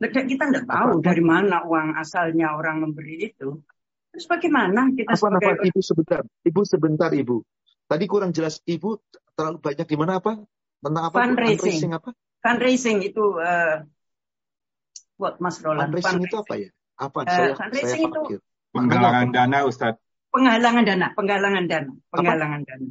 Kita 0.00 0.48
tidak 0.48 0.64
tahu 0.64 0.98
apa, 0.98 1.04
dari 1.04 1.20
mana 1.20 1.68
uang 1.68 2.00
asalnya 2.00 2.56
orang 2.56 2.80
memberi 2.80 3.28
itu. 3.28 3.60
Terus 4.08 4.24
bagaimana 4.24 4.88
kita 4.96 5.14
apa, 5.14 5.20
sebagai... 5.20 5.52
Apa, 5.52 5.68
Ibu 5.68 5.80
sebentar, 5.84 6.20
Ibu 6.48 6.60
sebentar 6.64 7.10
Ibu. 7.12 7.36
Tadi 7.86 8.04
kurang 8.08 8.32
jelas 8.32 8.56
Ibu 8.64 9.04
terlalu 9.36 9.60
banyak 9.60 9.84
di 9.84 9.96
mana 10.00 10.16
apa? 10.16 10.40
Tentang 10.80 11.04
apa? 11.12 11.16
Fundraising. 11.20 11.60
Fundraising 11.60 11.92
apa? 11.92 12.10
Fundraising 12.42 12.98
itu 13.06 13.38
uh, 13.38 13.86
buat 15.14 15.38
Mas 15.38 15.62
Roland. 15.62 15.94
Fundraising, 15.94 16.26
itu 16.26 16.36
apa 16.42 16.54
ya? 16.58 16.68
Apa? 16.98 17.18
Uh, 17.22 17.30
saya, 17.30 17.50
fundraising 17.54 18.02
saya 18.02 18.10
itu 18.10 18.22
penggalangan 18.74 19.28
dana, 19.30 19.58
Ustaz. 19.62 19.94
Penggalangan 20.34 20.82
dana, 20.82 21.06
penggalangan 21.14 21.64
dana, 21.70 21.92
penggalangan 22.10 22.60
apa? 22.66 22.68
dana. 22.74 22.88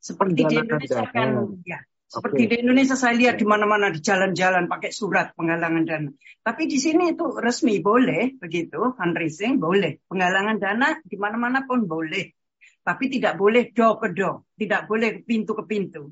Seperti 0.00 0.40
di 0.48 0.54
Indonesia 0.56 1.04
dana. 1.04 1.12
kan, 1.12 1.28
ya. 1.68 1.78
Seperti 2.10 2.42
okay. 2.42 2.50
di 2.50 2.56
Indonesia 2.66 2.96
saya 2.98 3.14
lihat 3.14 3.38
di 3.38 3.46
mana-mana 3.46 3.86
di 3.94 4.02
jalan-jalan 4.02 4.66
pakai 4.66 4.90
surat 4.90 5.30
penggalangan 5.38 5.84
dana. 5.86 6.10
Tapi 6.42 6.66
di 6.66 6.74
sini 6.82 7.14
itu 7.14 7.38
resmi 7.38 7.78
boleh 7.78 8.34
begitu, 8.34 8.96
fundraising 8.98 9.62
boleh, 9.62 10.02
penggalangan 10.10 10.58
dana 10.58 10.98
di 11.06 11.14
mana-mana 11.14 11.62
pun 11.62 11.86
boleh. 11.86 12.34
Tapi 12.82 13.12
tidak 13.14 13.38
boleh 13.38 13.70
door 13.70 14.02
ke 14.02 14.10
door, 14.10 14.42
tidak 14.58 14.90
boleh 14.90 15.22
pintu 15.22 15.54
ke 15.54 15.62
pintu. 15.70 16.10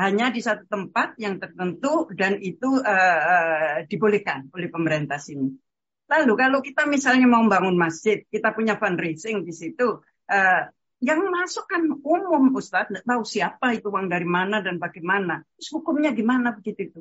Hanya 0.00 0.32
di 0.32 0.40
satu 0.40 0.64
tempat 0.64 1.20
yang 1.20 1.36
tertentu 1.36 2.08
dan 2.16 2.40
itu 2.40 2.80
uh, 2.80 3.20
uh, 3.20 3.76
dibolehkan 3.84 4.48
oleh 4.56 4.72
pemerintah 4.72 5.20
sini. 5.20 5.52
Lalu 6.08 6.32
kalau 6.40 6.58
kita 6.64 6.88
misalnya 6.88 7.28
mau 7.28 7.44
bangun 7.44 7.76
masjid, 7.76 8.24
kita 8.32 8.56
punya 8.56 8.80
fundraising 8.80 9.44
di 9.44 9.52
situ, 9.52 10.00
uh, 10.32 10.62
yang 11.04 11.20
masuk 11.28 11.68
kan 11.68 11.84
umum 11.84 12.52
Ustaz, 12.56 12.88
tidak 12.88 13.04
tahu 13.04 13.22
siapa 13.24 13.76
itu 13.76 13.88
uang 13.92 14.08
dari 14.08 14.24
mana 14.24 14.64
dan 14.64 14.80
bagaimana. 14.80 15.44
Terus 15.56 15.68
hukumnya 15.76 16.16
gimana 16.16 16.56
begitu 16.56 16.92
itu? 16.92 17.00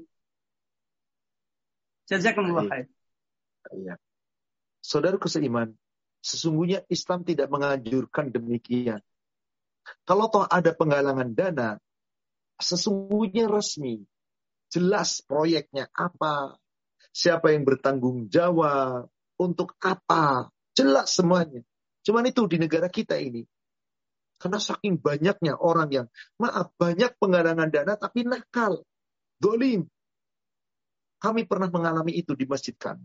Jazakumullah 2.07 2.67
khair. 2.67 2.88
Iya. 3.76 3.95
Saudara 4.80 5.19
seiman, 5.19 5.76
sesungguhnya 6.23 6.88
Islam 6.88 7.27
tidak 7.27 7.51
menganjurkan 7.51 8.31
demikian. 8.31 9.03
Kalau 10.07 10.31
toh 10.31 10.47
ada 10.47 10.71
penggalangan 10.71 11.30
dana, 11.35 11.69
sesungguhnya 12.60 13.48
resmi. 13.48 14.03
Jelas 14.69 15.26
proyeknya 15.26 15.90
apa, 15.90 16.61
siapa 17.10 17.56
yang 17.56 17.65
bertanggung 17.65 18.30
jawab, 18.30 19.10
untuk 19.41 19.73
apa, 19.81 20.53
jelas 20.77 21.15
semuanya. 21.15 21.65
Cuman 22.06 22.30
itu 22.30 22.45
di 22.45 22.61
negara 22.61 22.91
kita 22.91 23.18
ini. 23.18 23.41
Karena 24.40 24.60
saking 24.61 25.02
banyaknya 25.02 25.57
orang 25.57 25.90
yang, 25.91 26.07
maaf, 26.40 26.72
banyak 26.80 27.11
penggalangan 27.19 27.68
dana 27.73 27.99
tapi 27.99 28.23
nakal, 28.23 28.88
dolim. 29.36 29.88
Kami 31.19 31.44
pernah 31.44 31.68
mengalami 31.68 32.15
itu 32.15 32.31
di 32.38 32.48
masjid 32.48 32.72
kami. 32.77 33.03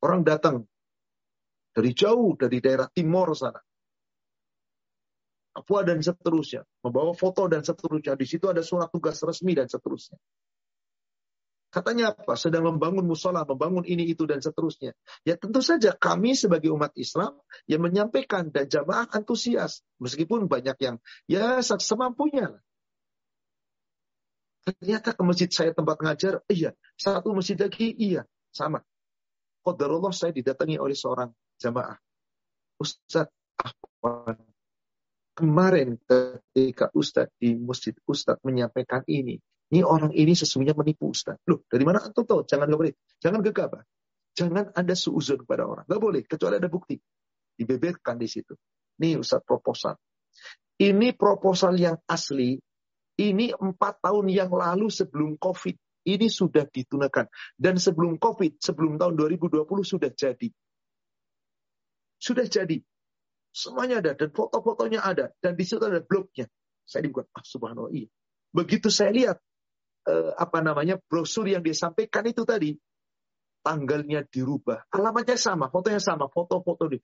Orang 0.00 0.24
datang 0.24 0.64
dari 1.76 1.92
jauh, 1.92 2.32
dari 2.40 2.64
daerah 2.64 2.88
timur 2.88 3.36
sana. 3.36 3.60
Papua 5.58 5.82
dan 5.82 5.98
seterusnya. 5.98 6.62
Membawa 6.86 7.10
foto 7.18 7.50
dan 7.50 7.66
seterusnya. 7.66 8.14
Di 8.14 8.30
situ 8.30 8.46
ada 8.46 8.62
surat 8.62 8.94
tugas 8.94 9.18
resmi 9.26 9.58
dan 9.58 9.66
seterusnya. 9.66 10.14
Katanya 11.68 12.14
apa? 12.14 12.38
Sedang 12.38 12.64
membangun 12.64 13.02
musola, 13.02 13.42
membangun 13.42 13.82
ini, 13.82 14.06
itu, 14.06 14.22
dan 14.22 14.38
seterusnya. 14.38 14.94
Ya 15.26 15.34
tentu 15.34 15.58
saja 15.60 15.98
kami 15.98 16.38
sebagai 16.38 16.70
umat 16.70 16.94
Islam 16.94 17.34
yang 17.66 17.82
menyampaikan 17.82 18.54
dan 18.54 18.70
jamaah 18.70 19.10
antusias. 19.10 19.82
Meskipun 19.98 20.46
banyak 20.46 20.78
yang 20.78 20.96
ya 21.26 21.58
semampunya. 21.60 22.54
Ternyata 24.62 25.18
ke 25.18 25.22
masjid 25.26 25.50
saya 25.50 25.74
tempat 25.74 25.98
ngajar, 25.98 26.40
iya. 26.46 26.70
Satu 26.94 27.34
masjid 27.34 27.58
lagi, 27.58 27.92
iya. 27.98 28.22
Sama. 28.54 28.78
Qadarullah 29.66 30.14
saya 30.14 30.30
didatangi 30.30 30.78
oleh 30.78 30.94
seorang 30.94 31.34
jamaah. 31.58 31.98
Ustadz, 32.78 33.34
apa 33.58 34.38
Kemarin 35.38 35.94
ketika 36.02 36.90
Ustadz 36.90 37.38
di 37.38 37.54
masjid 37.54 37.94
Ustadz 38.02 38.42
menyampaikan 38.42 39.06
ini, 39.06 39.38
ini 39.70 39.80
orang 39.86 40.10
ini 40.10 40.34
sesungguhnya 40.34 40.74
menipu 40.74 41.14
Ustadz. 41.14 41.46
Loh, 41.46 41.62
dari 41.70 41.86
mana 41.86 42.02
antum 42.02 42.26
tahu? 42.26 42.42
Jangan 42.42 42.66
boleh. 42.66 42.98
Jangan 43.22 43.46
gegabah. 43.46 43.86
Jangan 44.34 44.74
Anda 44.74 44.98
suuzon 44.98 45.46
kepada 45.46 45.62
orang. 45.62 45.86
Gak 45.86 46.02
boleh, 46.02 46.26
kecuali 46.26 46.58
ada 46.58 46.66
bukti. 46.66 46.98
Dibeberkan 47.54 48.18
di 48.18 48.26
situ. 48.26 48.58
Ini 48.98 49.14
Ustadz 49.22 49.46
proposal. 49.46 49.94
Ini 50.74 51.14
proposal 51.14 51.78
yang 51.78 52.02
asli. 52.10 52.58
Ini 53.18 53.54
empat 53.54 54.02
tahun 54.02 54.26
yang 54.34 54.50
lalu 54.50 54.90
sebelum 54.90 55.38
COVID. 55.38 55.78
ini 56.08 56.26
sudah 56.32 56.64
ditunaikan. 56.64 57.28
Dan 57.52 57.76
sebelum 57.76 58.16
COVID, 58.18 58.58
sebelum 58.58 58.98
tahun 58.98 59.14
2020 59.14 59.68
sudah 59.86 60.10
jadi. 60.10 60.48
Sudah 62.18 62.48
jadi. 62.48 62.80
Semuanya 63.58 63.98
ada 63.98 64.14
dan 64.14 64.30
foto-fotonya 64.30 65.02
ada 65.02 65.34
dan 65.42 65.58
di 65.58 65.66
situ 65.66 65.82
ada 65.82 65.98
blognya. 65.98 66.46
Saya 66.86 67.10
dibuat 67.10 67.26
ah 67.34 67.42
subhanallah 67.42 67.90
iya. 67.90 68.06
Begitu 68.54 68.86
saya 68.86 69.10
lihat 69.10 69.42
eh, 70.06 70.30
apa 70.38 70.62
namanya 70.62 70.94
brosur 71.02 71.50
yang 71.50 71.66
dia 71.66 71.74
sampaikan 71.74 72.22
itu 72.30 72.46
tadi 72.46 72.78
tanggalnya 73.66 74.22
dirubah, 74.30 74.86
alamatnya 74.94 75.34
sama, 75.34 75.66
fotonya 75.74 75.98
sama, 75.98 76.30
foto-foto 76.30 76.86
di 76.86 77.02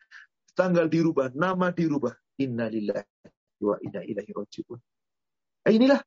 tanggal 0.55 0.87
dirubah, 0.87 1.35
nama 1.35 1.75
dirubah. 1.75 2.15
Innalillahi 2.39 3.59
wa 3.63 3.77
inna 3.83 4.07
ilaihi 4.07 4.31
rajiun. 4.31 4.79
Nah, 5.67 5.73
inilah 5.75 6.01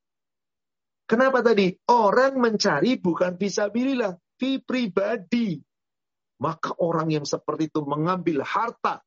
kenapa 1.04 1.44
tadi 1.44 1.76
orang 1.92 2.40
mencari 2.40 2.96
bukan 3.00 3.36
visabilillah, 3.36 4.16
fi 4.40 4.64
pribadi. 4.64 5.60
Maka 6.38 6.78
orang 6.80 7.10
yang 7.10 7.26
seperti 7.26 7.74
itu 7.74 7.82
mengambil 7.82 8.46
harta 8.46 9.02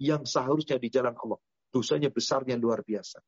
yang 0.00 0.24
seharusnya 0.24 0.76
di 0.80 0.88
jalan 0.92 1.16
Allah. 1.16 1.40
Dosanya 1.72 2.08
besarnya 2.08 2.56
luar 2.56 2.80
biasa. 2.86 3.20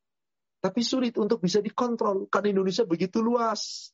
Tapi 0.59 0.81
sulit 0.83 1.15
untuk 1.15 1.39
bisa 1.39 1.63
dikontrol. 1.63 2.27
Karena 2.27 2.51
Indonesia 2.57 2.83
begitu 2.83 3.23
luas. 3.23 3.93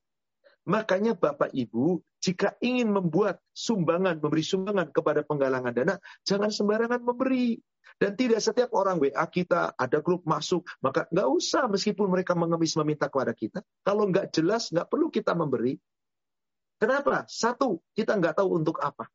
Makanya 0.65 1.13
Bapak 1.13 1.53
Ibu, 1.53 2.01
jika 2.17 2.57
ingin 2.57 2.89
membuat 2.89 3.37
sumbangan, 3.53 4.17
memberi 4.17 4.41
sumbangan 4.41 4.89
kepada 4.89 5.21
penggalangan 5.21 5.73
dana, 5.77 5.95
jangan 6.25 6.49
sembarangan 6.49 7.05
memberi. 7.05 7.61
Dan 8.01 8.17
tidak 8.17 8.41
setiap 8.41 8.73
orang 8.73 8.97
WA 8.97 9.23
kita 9.29 9.77
ada 9.77 10.01
grup 10.01 10.25
masuk, 10.25 10.65
maka 10.81 11.05
nggak 11.13 11.29
usah 11.31 11.69
meskipun 11.69 12.09
mereka 12.09 12.33
mengemis 12.33 12.73
meminta 12.81 13.07
kepada 13.07 13.31
kita. 13.31 13.61
Kalau 13.85 14.09
nggak 14.09 14.33
jelas, 14.33 14.73
nggak 14.73 14.89
perlu 14.89 15.07
kita 15.13 15.37
memberi. 15.37 15.77
Kenapa? 16.81 17.23
Satu, 17.29 17.79
kita 17.95 18.17
nggak 18.19 18.41
tahu 18.41 18.57
untuk 18.57 18.81
apa. 18.83 19.07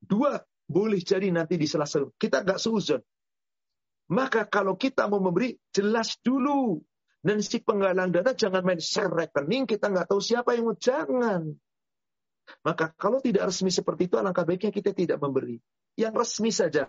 Dua, 0.00 0.40
boleh 0.64 1.00
jadi 1.00 1.28
nanti 1.28 1.60
di 1.60 1.68
sela-sela 1.68 2.08
kita 2.16 2.42
nggak 2.44 2.60
seuzon. 2.60 3.02
Maka 4.12 4.44
kalau 4.44 4.76
kita 4.76 5.08
mau 5.08 5.20
memberi, 5.20 5.56
jelas 5.72 6.20
dulu. 6.20 6.76
Dan 7.24 7.40
si 7.40 7.56
penggalang 7.56 8.12
dana 8.12 8.36
jangan 8.36 8.60
main 8.60 8.76
share 8.76 9.08
rekening, 9.08 9.64
kita 9.64 9.88
nggak 9.88 10.12
tahu 10.12 10.20
siapa 10.20 10.52
yang 10.52 10.68
mau. 10.68 10.76
Jangan. 10.76 11.56
Maka 12.60 12.92
kalau 13.00 13.24
tidak 13.24 13.48
resmi 13.48 13.72
seperti 13.72 14.12
itu, 14.12 14.20
alangkah 14.20 14.44
baiknya 14.44 14.68
kita 14.68 14.92
tidak 14.92 15.16
memberi. 15.16 15.56
Yang 15.96 16.14
resmi 16.20 16.52
saja 16.52 16.84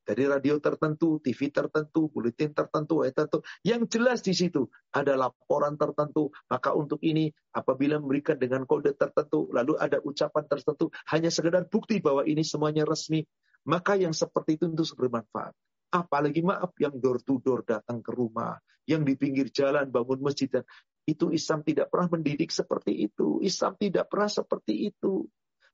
Dari 0.00 0.24
radio 0.26 0.58
tertentu, 0.58 1.20
TV 1.22 1.52
tertentu, 1.52 2.10
buletin 2.10 2.50
tertentu, 2.50 3.04
ayat 3.04 3.14
tertentu. 3.14 3.46
Yang 3.62 3.82
jelas 3.94 4.18
di 4.24 4.34
situ 4.34 4.66
ada 4.90 5.14
laporan 5.14 5.76
tertentu. 5.76 6.32
Maka 6.50 6.74
untuk 6.74 6.98
ini, 7.04 7.30
apabila 7.54 8.00
memberikan 8.00 8.40
dengan 8.40 8.64
kode 8.64 8.96
tertentu, 8.96 9.46
lalu 9.52 9.76
ada 9.76 10.00
ucapan 10.02 10.44
tertentu, 10.48 10.88
hanya 11.12 11.28
sekedar 11.28 11.68
bukti 11.68 12.02
bahwa 12.02 12.24
ini 12.24 12.42
semuanya 12.42 12.82
resmi. 12.88 13.22
Maka 13.68 13.94
yang 14.00 14.16
seperti 14.16 14.56
itu 14.56 14.72
untuk 14.72 14.88
bermanfaat. 14.96 15.52
Apalagi 15.90 16.40
maaf 16.40 16.72
yang 16.80 16.96
door 16.96 17.20
to 17.20 17.42
door 17.42 17.66
datang 17.66 18.00
ke 18.00 18.14
rumah, 18.14 18.56
yang 18.86 19.02
di 19.04 19.18
pinggir 19.18 19.50
jalan 19.50 19.90
bangun 19.90 20.22
masjid 20.22 20.48
dan 20.48 20.64
itu 21.08 21.34
Islam 21.34 21.66
tidak 21.66 21.90
pernah 21.90 22.08
mendidik 22.14 22.54
seperti 22.54 23.10
itu. 23.10 23.42
Islam 23.42 23.74
tidak 23.74 24.06
pernah 24.06 24.30
seperti 24.30 24.94
itu. 24.94 25.26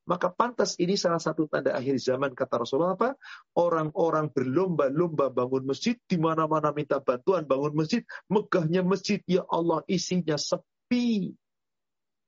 Maka 0.07 0.31
pantas 0.31 0.79
ini 0.79 0.95
salah 0.95 1.19
satu 1.19 1.51
tanda 1.51 1.75
akhir 1.75 1.99
zaman 1.99 2.31
kata 2.31 2.63
Rasulullah 2.63 2.95
apa? 2.95 3.19
Orang-orang 3.59 4.31
berlomba-lomba 4.31 5.35
bangun 5.35 5.67
masjid 5.67 5.99
di 6.07 6.15
mana-mana 6.15 6.71
minta 6.71 7.03
bantuan 7.03 7.43
bangun 7.43 7.75
masjid, 7.75 8.07
megahnya 8.31 8.87
masjid 8.87 9.19
ya 9.27 9.43
Allah 9.51 9.83
isinya 9.91 10.39
sepi. 10.39 11.35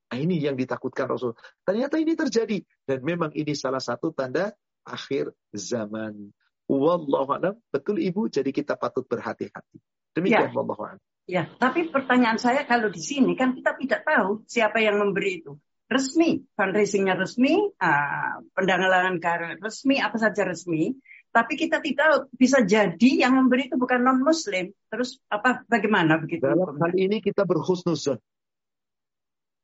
Nah, 0.08 0.18
ini 0.18 0.42
yang 0.42 0.58
ditakutkan 0.58 1.06
Rasul. 1.06 1.38
Ternyata 1.62 2.00
ini 2.02 2.18
terjadi 2.18 2.58
dan 2.82 3.04
memang 3.06 3.30
ini 3.36 3.54
salah 3.54 3.80
satu 3.80 4.10
tanda 4.10 4.50
akhir 4.82 5.30
zaman. 5.54 6.32
Wallahu 6.66 7.30
alam. 7.30 7.54
Betul 7.70 8.02
Ibu, 8.02 8.26
jadi 8.32 8.50
kita 8.50 8.74
patut 8.74 9.04
berhati-hati. 9.06 9.78
Demikian 10.16 10.50
ya. 10.50 10.56
wallahu 10.56 10.82
alam. 10.82 11.00
Ya, 11.28 11.44
tapi 11.60 11.92
pertanyaan 11.92 12.40
saya 12.40 12.64
kalau 12.64 12.88
di 12.88 13.04
sini 13.04 13.36
kan 13.36 13.52
kita 13.52 13.76
tidak 13.76 14.00
tahu 14.02 14.48
siapa 14.48 14.80
yang 14.80 14.96
memberi 14.96 15.44
itu. 15.44 15.60
Resmi, 15.88 16.44
fundraisingnya 16.52 17.16
resmi, 17.16 17.56
uh, 17.56 18.44
pendangalan 18.52 19.16
karir 19.24 19.56
resmi, 19.56 19.96
apa 19.96 20.20
saja 20.20 20.44
resmi. 20.44 20.92
Tapi 21.32 21.56
kita 21.56 21.80
tidak 21.80 22.28
bisa 22.36 22.60
jadi 22.60 23.24
yang 23.24 23.36
memberi 23.36 23.72
itu 23.72 23.80
bukan 23.80 24.04
non 24.04 24.20
Muslim. 24.20 24.68
Terus 24.92 25.16
apa 25.32 25.64
bagaimana 25.64 26.20
begitu? 26.20 26.44
Dalam 26.44 26.76
hal 26.76 26.92
ini 26.92 27.24
kita 27.24 27.48
berhusnuzon. 27.48 28.20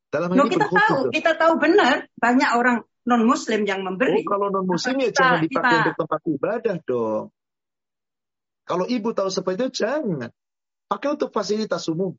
Dalam 0.09 0.33
hal 0.33 0.37
no, 0.37 0.45
ini 0.49 0.53
kita 0.57 0.67
tahu, 0.69 0.97
kita 1.13 1.31
tahu 1.37 1.53
benar 1.61 2.09
banyak 2.17 2.49
orang 2.57 2.81
non 3.05 3.21
muslim 3.21 3.61
yang 3.69 3.85
memberi. 3.85 4.25
Oh, 4.25 4.29
kalau 4.33 4.49
non 4.49 4.65
muslim 4.65 4.97
ya 4.97 5.13
jangan 5.13 5.45
dipakai 5.45 5.69
kita... 5.69 5.77
untuk 5.85 5.97
tempat 6.05 6.21
ibadah 6.25 6.75
dong. 6.89 7.25
Kalau 8.65 8.85
ibu 8.89 9.09
tahu 9.13 9.29
seperti 9.29 9.57
itu 9.61 9.85
jangan. 9.85 10.33
Pakai 10.89 11.13
untuk 11.13 11.29
fasilitas 11.29 11.85
umum. 11.85 12.17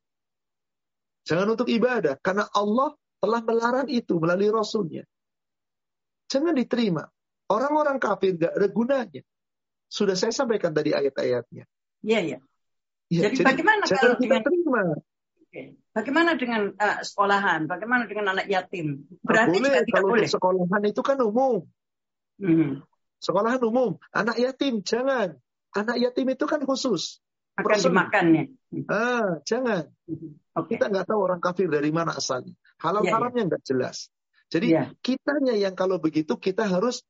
Jangan 1.26 1.58
untuk 1.58 1.66
ibadah. 1.66 2.18
Karena 2.22 2.46
Allah 2.54 2.94
telah 3.20 3.40
melarang 3.42 3.88
itu 3.88 4.20
melalui 4.20 4.50
Rasulnya. 4.52 5.04
Jangan 6.28 6.54
diterima. 6.56 7.06
Orang-orang 7.46 8.02
kafir 8.02 8.34
gak 8.34 8.58
ada 8.58 8.68
gunanya. 8.68 9.22
Sudah 9.86 10.18
saya 10.18 10.34
sampaikan 10.34 10.74
tadi 10.74 10.90
ayat-ayatnya. 10.90 11.64
Iya, 12.02 12.20
iya. 12.22 12.38
Ya, 13.06 13.30
jadi, 13.30 13.38
jadi 13.38 13.44
bagaimana 13.46 13.82
kalau 13.86 14.14
kita 14.18 14.36
terima? 14.42 14.82
Bagaimana 15.94 16.30
dengan 16.36 16.74
uh, 16.74 17.00
sekolahan? 17.06 17.70
Bagaimana 17.70 18.04
dengan 18.10 18.34
anak 18.34 18.50
yatim? 18.50 19.06
Berarti 19.22 19.62
boleh, 19.62 19.72
tidak 19.86 19.94
kalau 19.94 20.08
boleh. 20.12 20.28
sekolahan 20.28 20.82
itu 20.84 21.00
kan 21.06 21.16
umum. 21.22 21.64
Hmm. 22.42 22.82
Sekolahan 23.22 23.62
umum. 23.62 23.96
Anak 24.12 24.36
yatim 24.36 24.82
jangan. 24.82 25.38
Anak 25.72 25.96
yatim 26.02 26.26
itu 26.34 26.44
kan 26.44 26.60
khusus. 26.66 27.22
Akan 27.56 27.72
Person. 27.72 27.94
dimakan 27.94 28.26
ya. 28.34 28.44
Ah, 28.90 29.40
jangan. 29.46 29.88
Hmm. 30.04 30.36
Okay. 30.52 30.76
Kita 30.76 30.92
nggak 30.92 31.06
tahu 31.08 31.20
orang 31.24 31.40
kafir 31.40 31.70
dari 31.70 31.88
mana 31.88 32.12
asalnya. 32.12 32.52
Halal 32.82 33.02
ya, 33.08 33.12
haramnya 33.16 33.42
nggak 33.48 33.62
ya. 33.64 33.68
jelas. 33.72 33.96
Jadi 34.46 34.66
ya. 34.72 34.92
kitanya 35.02 35.54
yang 35.58 35.74
kalau 35.74 35.98
begitu 35.98 36.38
kita 36.38 36.68
harus 36.68 37.02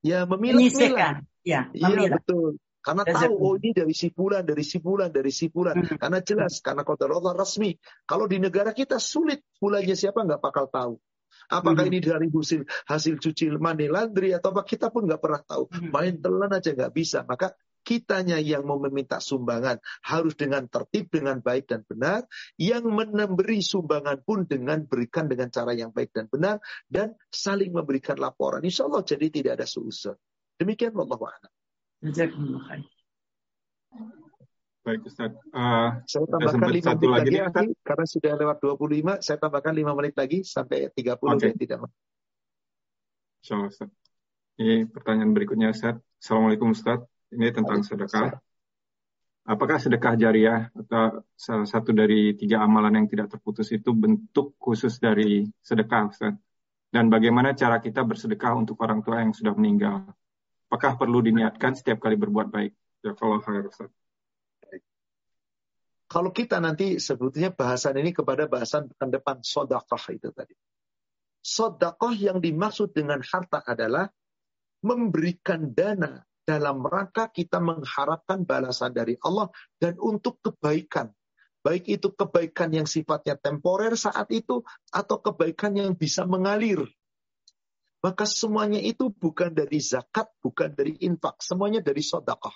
ya 0.00 0.24
memilah-milah. 0.24 1.20
Ya, 1.44 1.68
iya 1.72 2.08
betul. 2.12 2.60
Karena 2.78 3.04
tahu 3.04 3.34
oh 3.36 3.54
ini 3.60 3.76
dari 3.76 3.92
si 3.92 4.08
bulan, 4.08 4.46
dari 4.48 4.64
si 4.64 4.78
bulan, 4.80 5.12
dari 5.12 5.28
si 5.28 5.52
bulan. 5.52 5.76
Hmm. 5.76 5.98
Karena 6.00 6.24
jelas, 6.24 6.64
karena 6.64 6.86
kota 6.86 7.04
Allah 7.04 7.36
resmi. 7.36 7.76
Kalau 8.08 8.24
di 8.24 8.40
negara 8.40 8.72
kita 8.72 8.96
sulit 8.96 9.44
bulannya 9.60 9.92
siapa 9.92 10.24
nggak 10.24 10.40
bakal 10.40 10.72
tahu. 10.72 10.94
Apakah 11.52 11.84
hmm. 11.84 11.92
ini 11.92 11.98
dari 12.00 12.28
hasil 12.32 12.64
hasil 12.88 13.14
cuci 13.20 13.52
money 13.60 13.92
laundry 13.92 14.32
atau 14.32 14.56
apa 14.56 14.64
kita 14.64 14.88
pun 14.88 15.04
nggak 15.04 15.20
pernah 15.20 15.42
tahu. 15.44 15.68
Hmm. 15.68 15.90
Main 15.92 16.14
telan 16.24 16.52
aja 16.54 16.70
nggak 16.72 16.92
bisa. 16.96 17.28
Maka 17.28 17.52
kitanya 17.88 18.36
yang 18.36 18.68
mau 18.68 18.76
meminta 18.76 19.16
sumbangan 19.16 19.80
harus 20.04 20.36
dengan 20.36 20.68
tertib, 20.68 21.08
dengan 21.08 21.40
baik 21.40 21.72
dan 21.72 21.88
benar. 21.88 22.28
Yang 22.60 22.84
memberi 22.92 23.64
sumbangan 23.64 24.20
pun 24.20 24.44
dengan 24.44 24.84
berikan 24.84 25.24
dengan 25.24 25.48
cara 25.48 25.72
yang 25.72 25.88
baik 25.96 26.12
dan 26.12 26.28
benar. 26.28 26.60
Dan 26.84 27.16
saling 27.32 27.72
memberikan 27.72 28.20
laporan. 28.20 28.60
Insya 28.60 28.84
Allah 28.84 29.00
jadi 29.08 29.32
tidak 29.32 29.56
ada 29.56 29.64
suuzon. 29.64 30.20
Demikian 30.60 30.92
Allah 31.00 31.16
a'lam. 31.16 31.52
Baik 34.84 35.08
Ustaz. 35.08 35.32
Uh, 35.52 36.00
saya 36.04 36.24
tambahkan 36.28 36.68
5 36.68 36.68
menit 36.68 36.84
lagi, 36.84 37.36
lagi 37.40 37.66
karena 37.84 38.06
sudah 38.08 38.32
lewat 38.40 38.56
25, 38.60 39.24
saya 39.24 39.36
tambahkan 39.40 39.72
5 39.76 39.98
menit 40.00 40.14
lagi 40.16 40.38
sampai 40.44 40.92
30 40.92 41.16
okay. 41.24 41.52
tidak. 41.56 41.88
Insya 43.40 43.56
Ustaz. 43.64 43.90
Ini 44.60 44.88
pertanyaan 44.88 45.32
berikutnya 45.32 45.72
Ustaz. 45.72 46.00
Assalamualaikum 46.20 46.72
Ustaz. 46.72 47.04
Ini 47.28 47.52
tentang 47.52 47.84
sedekah. 47.84 48.40
Apakah 49.48 49.80
sedekah 49.80 50.12
jariah 50.12 50.68
atau 50.76 51.24
salah 51.32 51.64
satu 51.64 51.96
dari 51.96 52.36
tiga 52.36 52.60
amalan 52.60 53.00
yang 53.00 53.08
tidak 53.08 53.32
terputus 53.32 53.72
itu 53.72 53.96
bentuk 53.96 54.60
khusus 54.60 55.00
dari 55.00 55.48
sedekah 55.64 56.12
Ustaz? 56.12 56.36
Dan 56.92 57.08
bagaimana 57.08 57.56
cara 57.56 57.80
kita 57.80 58.04
bersedekah 58.04 58.52
untuk 58.56 58.76
orang 58.84 59.00
tua 59.00 59.24
yang 59.24 59.32
sudah 59.32 59.56
meninggal? 59.56 60.04
Apakah 60.68 61.00
perlu 61.00 61.24
diniatkan 61.24 61.76
setiap 61.76 61.96
kali 61.96 62.20
berbuat 62.20 62.52
baik? 62.52 62.72
Ya 63.00 63.16
kalau 63.16 63.40
Ustaz. 63.40 63.88
Kalau 66.08 66.32
kita 66.32 66.60
nanti 66.60 67.00
sebetulnya 67.00 67.52
bahasan 67.52 67.96
ini 68.00 68.12
kepada 68.12 68.48
bahasan 68.48 68.88
pekan 68.92 69.12
depan 69.12 69.36
sodakoh 69.40 70.00
itu 70.12 70.28
tadi. 70.32 70.56
Sodakoh 71.40 72.12
yang 72.12 72.40
dimaksud 72.44 72.92
dengan 72.92 73.24
harta 73.24 73.64
adalah 73.64 74.12
memberikan 74.84 75.72
dana 75.72 76.27
dalam 76.48 76.80
rangka 76.80 77.28
kita 77.28 77.60
mengharapkan 77.60 78.48
balasan 78.48 78.96
dari 78.96 79.20
Allah 79.20 79.52
dan 79.76 80.00
untuk 80.00 80.40
kebaikan. 80.40 81.12
Baik 81.60 82.00
itu 82.00 82.08
kebaikan 82.16 82.72
yang 82.72 82.88
sifatnya 82.88 83.36
temporer 83.36 83.92
saat 84.00 84.32
itu 84.32 84.64
atau 84.88 85.20
kebaikan 85.20 85.76
yang 85.76 85.92
bisa 85.92 86.24
mengalir 86.24 86.88
maka 87.98 88.24
semuanya 88.30 88.78
itu 88.78 89.10
bukan 89.10 89.50
dari 89.50 89.82
zakat, 89.82 90.30
bukan 90.38 90.70
dari 90.70 91.02
infak. 91.02 91.42
Semuanya 91.42 91.82
dari 91.82 91.98
sodakah. 91.98 92.54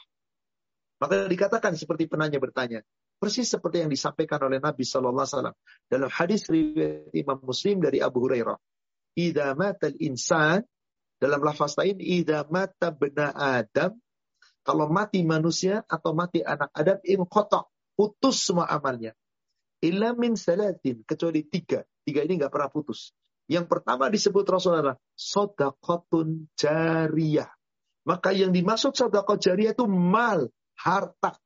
Maka 1.03 1.27
dikatakan 1.27 1.75
seperti 1.75 2.07
penanya 2.07 2.39
bertanya, 2.39 2.79
Persis 3.19 3.55
seperti 3.55 3.87
yang 3.87 3.91
disampaikan 3.91 4.43
oleh 4.43 4.59
Nabi 4.59 4.83
Shallallahu 4.83 5.23
Wasallam 5.23 5.55
dalam 5.87 6.11
hadis 6.11 6.51
riwayat 6.51 7.15
Imam 7.15 7.39
Muslim 7.39 7.79
dari 7.79 8.03
Abu 8.03 8.27
Hurairah. 8.27 8.59
Ida 9.15 9.55
mata 9.55 9.87
insan 10.03 10.67
dalam 11.23 11.39
lafaz 11.39 11.79
lain, 11.79 12.03
ida 12.03 12.43
mata 12.51 12.91
bena 12.91 13.31
Adam, 13.31 13.95
kalau 14.67 14.91
mati 14.91 15.23
manusia 15.23 15.87
atau 15.87 16.11
mati 16.19 16.43
anak 16.43 16.75
Adam, 16.75 16.99
in 17.07 17.23
kotok, 17.23 17.71
putus 17.95 18.43
semua 18.43 18.67
amalnya. 18.67 19.15
Illa 19.79 20.19
min 20.19 20.35
salatin, 20.35 21.07
kecuali 21.07 21.47
tiga. 21.47 21.87
Tiga 22.03 22.27
ini 22.27 22.43
nggak 22.43 22.51
pernah 22.51 22.67
putus. 22.75 23.15
Yang 23.47 23.71
pertama 23.71 24.11
disebut 24.11 24.43
Rasulullah, 24.43 24.99
sodakotun 25.15 26.51
jariyah. 26.59 27.51
Maka 28.03 28.35
yang 28.35 28.51
dimaksud 28.51 28.99
sodakot 28.99 29.39
jariyah 29.39 29.79
itu 29.79 29.87
mal, 29.87 30.51
harta. 30.75 31.39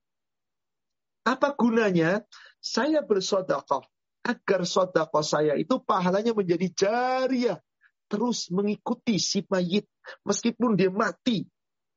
Apa 1.28 1.52
gunanya? 1.52 2.24
Saya 2.64 3.04
bersodakoh. 3.04 3.84
Agar 4.24 4.64
sodakoh 4.64 5.20
saya 5.20 5.52
itu 5.60 5.76
pahalanya 5.84 6.32
menjadi 6.32 6.66
jariah. 6.72 7.60
Terus 8.06 8.50
mengikuti 8.54 9.18
si 9.18 9.42
mayit. 9.50 9.86
Meskipun 10.22 10.78
dia 10.78 10.92
mati. 10.92 11.46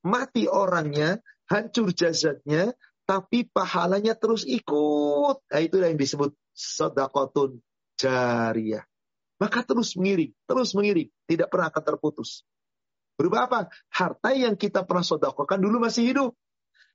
Mati 0.06 0.48
orangnya, 0.48 1.20
hancur 1.52 1.92
jasadnya, 1.92 2.72
tapi 3.04 3.46
pahalanya 3.50 4.14
terus 4.16 4.46
ikut. 4.46 5.38
Nah, 5.42 5.62
itulah 5.62 5.90
yang 5.90 6.00
disebut 6.00 6.34
sodakotun 6.54 7.60
jariah. 7.98 8.86
Maka 9.40 9.64
terus 9.64 9.96
mengiring, 9.96 10.36
terus 10.46 10.76
mengiring. 10.76 11.10
Tidak 11.26 11.48
pernah 11.48 11.72
akan 11.72 11.84
terputus. 11.84 12.44
Berubah 13.20 13.52
apa? 13.52 13.60
Harta 13.92 14.32
yang 14.32 14.56
kita 14.56 14.88
pernah 14.88 15.04
sodakokan 15.04 15.60
dulu 15.60 15.84
masih 15.84 16.12
hidup. 16.12 16.32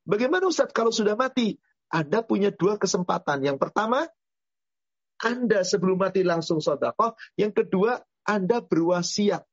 Bagaimana 0.05 0.49
Ustaz 0.49 0.73
kalau 0.73 0.93
sudah 0.93 1.16
mati? 1.16 1.57
Anda 1.93 2.24
punya 2.24 2.53
dua 2.53 2.81
kesempatan. 2.81 3.45
Yang 3.45 3.61
pertama, 3.61 4.09
Anda 5.20 5.65
sebelum 5.65 6.01
mati 6.01 6.24
langsung 6.24 6.65
sodakoh. 6.65 7.16
Yang 7.36 7.65
kedua, 7.65 8.01
Anda 8.24 8.64
berwasiat 8.64 9.44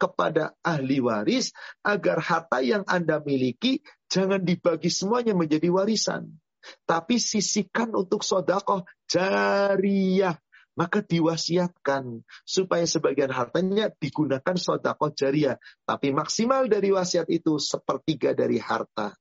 kepada 0.00 0.56
ahli 0.64 1.04
waris 1.04 1.52
agar 1.84 2.24
harta 2.24 2.64
yang 2.64 2.88
Anda 2.88 3.20
miliki 3.20 3.84
jangan 4.08 4.40
dibagi 4.40 4.88
semuanya 4.88 5.36
menjadi 5.36 5.68
warisan. 5.68 6.40
Tapi 6.88 7.20
sisihkan 7.20 7.92
untuk 7.92 8.24
sodakoh 8.24 8.88
jariah. 9.04 10.40
Maka 10.78 11.04
diwasiatkan 11.04 12.24
supaya 12.46 12.88
sebagian 12.88 13.28
hartanya 13.28 13.92
digunakan 14.00 14.56
sodakoh 14.56 15.12
jariah. 15.12 15.60
Tapi 15.84 16.14
maksimal 16.14 16.72
dari 16.72 16.88
wasiat 16.88 17.28
itu 17.28 17.60
sepertiga 17.60 18.32
dari 18.32 18.56
harta. 18.56 19.12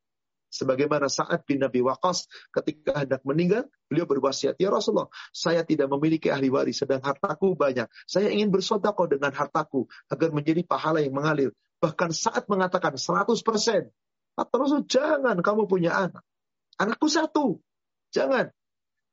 Sebagaimana 0.50 1.08
saat 1.14 1.46
bin 1.46 1.62
Nabi 1.62 1.86
Waqas 1.86 2.26
ketika 2.50 3.06
hendak 3.06 3.22
meninggal, 3.22 3.70
beliau 3.86 4.10
berwasiat, 4.10 4.58
Ya 4.58 4.74
Rasulullah, 4.74 5.08
saya 5.30 5.62
tidak 5.62 5.94
memiliki 5.94 6.34
ahli 6.34 6.50
waris, 6.50 6.82
sedang 6.82 7.06
hartaku 7.06 7.54
banyak. 7.54 7.86
Saya 8.10 8.34
ingin 8.34 8.50
bersodakoh 8.50 9.06
dengan 9.06 9.30
hartaku 9.30 9.86
agar 10.10 10.34
menjadi 10.34 10.66
pahala 10.66 11.06
yang 11.06 11.14
mengalir. 11.14 11.54
Bahkan 11.80 12.12
saat 12.12 12.50
mengatakan 12.50 12.98
100%, 12.98 13.94
kata 14.36 14.54
Rasul, 14.58 14.84
jangan 14.90 15.38
kamu 15.40 15.70
punya 15.70 15.96
anak. 16.10 16.26
Anakku 16.82 17.08
satu, 17.08 17.62
jangan. 18.10 18.50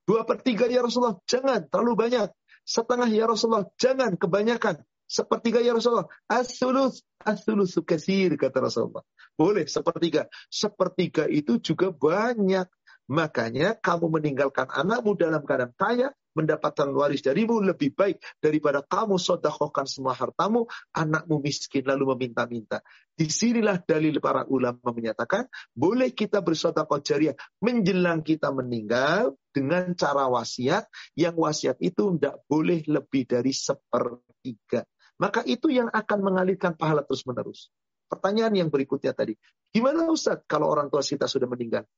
Dua 0.07 0.23
per 0.23 0.41
tiga 0.41 0.71
ya 0.71 0.81
Rasulullah, 0.81 1.19
jangan, 1.29 1.67
terlalu 1.69 1.95
banyak. 1.99 2.31
Setengah 2.67 3.11
ya 3.11 3.29
Rasulullah, 3.29 3.67
jangan, 3.77 4.17
kebanyakan. 4.17 4.83
Sepertiga 5.07 5.63
ya 5.63 5.73
Rasulullah. 5.73 6.11
As-sulus, 6.27 7.07
as-sulus 7.23 7.79
kasir, 7.87 8.35
kata 8.35 8.59
Rasulullah. 8.59 9.07
Boleh 9.39 9.71
sepertiga. 9.71 10.27
Sepertiga 10.51 11.31
itu 11.31 11.63
juga 11.63 11.95
banyak. 11.95 12.67
Makanya 13.07 13.79
kamu 13.79 14.19
meninggalkan 14.19 14.67
anakmu 14.67 15.15
dalam 15.15 15.47
keadaan 15.47 15.71
kaya, 15.79 16.11
mendapatkan 16.35 16.91
waris 16.91 17.23
darimu 17.23 17.63
lebih 17.63 17.95
baik 17.95 18.19
daripada 18.43 18.83
kamu 18.83 19.15
sodakohkan 19.17 19.87
semua 19.87 20.13
hartamu, 20.13 20.67
anakmu 20.91 21.39
miskin 21.39 21.87
lalu 21.87 22.13
meminta-minta. 22.13 22.83
Di 23.15 23.31
sinilah 23.31 23.79
dalil 23.87 24.19
para 24.19 24.45
ulama 24.51 24.91
menyatakan, 24.91 25.47
boleh 25.73 26.13
kita 26.13 26.43
bersodakoh 26.43 26.99
jariah 27.01 27.39
menjelang 27.63 28.27
kita 28.27 28.51
meninggal 28.51 29.39
dengan 29.55 29.95
cara 29.95 30.27
wasiat, 30.29 30.91
yang 31.15 31.39
wasiat 31.39 31.79
itu 31.79 32.19
tidak 32.19 32.43
boleh 32.51 32.83
lebih 32.85 33.25
dari 33.25 33.55
sepertiga. 33.55 34.85
Maka 35.17 35.41
itu 35.49 35.73
yang 35.73 35.89
akan 35.89 36.19
mengalirkan 36.21 36.77
pahala 36.77 37.01
terus-menerus. 37.01 37.73
Pertanyaan 38.07 38.55
yang 38.55 38.69
berikutnya 38.69 39.17
tadi, 39.17 39.35
gimana 39.73 40.07
Ustaz 40.07 40.45
kalau 40.47 40.71
orang 40.71 40.93
tua 40.93 41.03
kita 41.03 41.27
sudah 41.27 41.49
meninggal? 41.49 41.89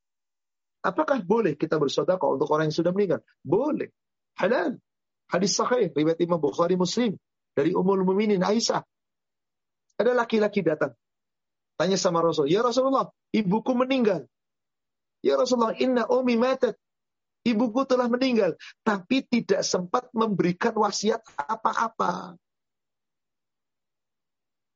Apakah 0.80 1.20
boleh 1.20 1.58
kita 1.58 1.74
bersodakoh 1.76 2.38
untuk 2.38 2.48
orang 2.54 2.70
yang 2.70 2.78
sudah 2.78 2.94
meninggal? 2.94 3.20
Boleh. 3.42 3.90
Halal. 4.38 4.78
Hadis 5.28 5.58
sahih, 5.58 5.90
riwayat 5.90 6.22
Imam 6.22 6.38
Bukhari 6.38 6.78
Muslim. 6.78 7.18
Dari 7.52 7.74
Ummul 7.74 8.06
Muminin 8.06 8.40
Aisyah. 8.40 8.86
Ada 9.98 10.14
laki-laki 10.14 10.62
datang. 10.62 10.94
Tanya 11.74 11.98
sama 11.98 12.22
Rasul, 12.22 12.46
Ya 12.46 12.62
Rasulullah, 12.62 13.10
ibuku 13.34 13.74
meninggal. 13.74 14.30
Ya 15.26 15.34
Rasulullah, 15.34 15.74
inna 15.74 16.06
umi 16.06 16.38
matat. 16.38 16.78
Ibuku 17.42 17.82
telah 17.86 18.06
meninggal. 18.06 18.54
Tapi 18.86 19.26
tidak 19.26 19.66
sempat 19.66 20.06
memberikan 20.14 20.74
wasiat 20.78 21.22
apa-apa. 21.34 22.38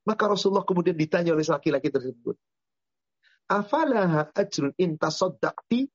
Maka 0.03 0.24
Rasulullah 0.27 0.66
kemudian 0.66 0.99
ditanya 0.99 1.35
oleh 1.35 1.47
laki-laki 1.47 1.89
tersebut. 1.91 2.35
Afalaha 3.47 4.31
ajrun 4.35 4.74
intasoddakti? 4.74 5.87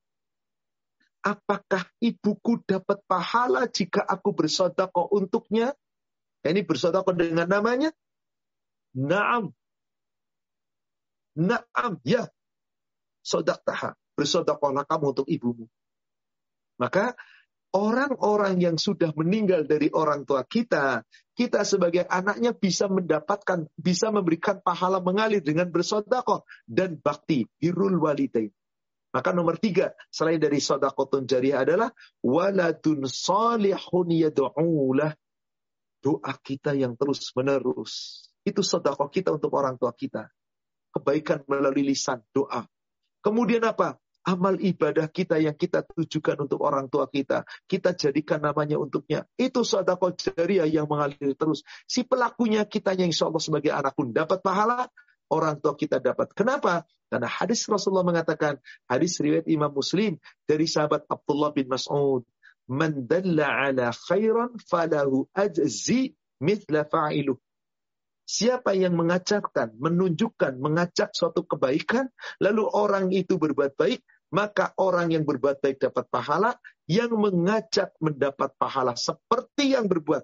Apakah 1.27 1.83
ibuku 1.99 2.63
dapat 2.63 3.03
pahala 3.03 3.67
jika 3.67 3.99
aku 3.99 4.31
bersodako 4.31 5.11
untuknya? 5.11 5.75
Ini 6.45 6.63
bersodako 6.63 7.11
dengan 7.11 7.51
namanya? 7.51 7.91
Naam. 8.95 9.51
Naam, 11.35 11.99
ya. 12.07 12.31
Sodak 13.19 13.59
taha. 13.67 13.91
Bersodakolah 14.15 14.87
kamu 14.87 15.05
untuk 15.13 15.27
ibumu. 15.27 15.67
Maka 16.79 17.13
orang-orang 17.75 18.61
yang 18.61 18.77
sudah 18.79 19.11
meninggal 19.17 19.67
dari 19.67 19.91
orang 19.91 20.23
tua 20.23 20.47
kita, 20.47 21.03
kita 21.37 21.61
sebagai 21.67 22.07
anaknya 22.07 22.55
bisa 22.55 22.89
mendapatkan, 22.89 23.67
bisa 23.77 24.09
memberikan 24.09 24.63
pahala 24.63 25.03
mengalir 25.03 25.43
dengan 25.43 25.69
bersodakoh 25.69 26.47
dan 26.65 26.97
bakti, 26.97 27.45
birul 27.59 27.99
walidain. 28.01 28.49
Maka 29.13 29.33
nomor 29.33 29.57
tiga, 29.57 29.95
selain 30.11 30.37
dari 30.37 30.59
sodakotun 30.59 31.25
jariah 31.25 31.63
adalah 31.63 31.89
waladun 32.21 33.07
salihun 33.07 34.07
yadu'ulah. 34.13 35.15
Doa 35.97 36.33
kita 36.37 36.77
yang 36.77 36.93
terus 36.93 37.33
menerus. 37.33 38.27
Itu 38.45 38.61
sodakoh 38.61 39.09
kita 39.09 39.33
untuk 39.33 39.51
orang 39.57 39.75
tua 39.81 39.91
kita. 39.91 40.29
Kebaikan 40.93 41.43
melalui 41.49 41.83
lisan, 41.83 42.21
doa. 42.29 42.63
Kemudian 43.19 43.65
apa? 43.65 43.97
Amal 44.27 44.59
ibadah 44.59 45.07
kita 45.07 45.39
yang 45.39 45.55
kita 45.55 45.87
tujukan 45.87 46.43
untuk 46.43 46.59
orang 46.59 46.91
tua 46.91 47.07
kita, 47.07 47.47
kita 47.63 47.95
jadikan 47.95 48.43
namanya 48.43 48.75
untuknya. 48.75 49.23
Itu 49.39 49.63
sedekah 49.63 50.11
jariah 50.19 50.67
yang 50.67 50.91
mengalir 50.91 51.31
terus. 51.39 51.63
Si 51.87 52.03
pelakunya 52.03 52.67
kita 52.67 52.91
yang 52.91 53.07
insya 53.07 53.31
Allah 53.31 53.39
sebagai 53.39 53.71
anak 53.71 53.95
pun 53.95 54.11
dapat 54.11 54.43
pahala, 54.43 54.91
orang 55.31 55.63
tua 55.63 55.79
kita 55.79 56.03
dapat. 56.03 56.35
Kenapa? 56.35 56.83
Karena 57.07 57.31
hadis 57.31 57.63
Rasulullah 57.71 58.03
mengatakan, 58.03 58.59
hadis 58.91 59.15
riwayat 59.23 59.47
Imam 59.47 59.71
Muslim 59.71 60.19
dari 60.43 60.67
sahabat 60.67 61.07
Abdullah 61.07 61.55
bin 61.55 61.71
Mas'ud, 61.71 62.27
"Man 62.67 63.07
dalla 63.07 63.71
ala 63.71 63.95
khairan 63.95 64.59
falahu 64.59 65.31
ajzi 65.31 66.11
mithla 66.43 66.83
fa'iluh." 66.83 67.39
Siapa 68.27 68.75
yang 68.75 68.99
mengajarkan, 68.99 69.79
menunjukkan, 69.79 70.59
mengajak 70.59 71.15
suatu 71.15 71.47
kebaikan, 71.47 72.11
lalu 72.43 72.67
orang 72.67 73.07
itu 73.15 73.39
berbuat 73.39 73.79
baik, 73.79 74.03
maka 74.33 74.75
orang 74.75 75.15
yang 75.15 75.23
berbuat 75.23 75.63
baik 75.63 75.79
dapat 75.79 76.05
pahala, 76.11 76.51
yang 76.87 77.11
mengajak 77.15 77.95
mendapat 78.03 78.51
pahala 78.59 78.95
seperti 78.95 79.75
yang 79.75 79.87
berbuat. 79.87 80.23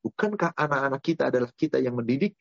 Bukankah 0.00 0.56
anak-anak 0.56 1.02
kita 1.02 1.28
adalah 1.28 1.50
kita 1.52 1.76
yang 1.82 1.98
mendidik? 1.98 2.38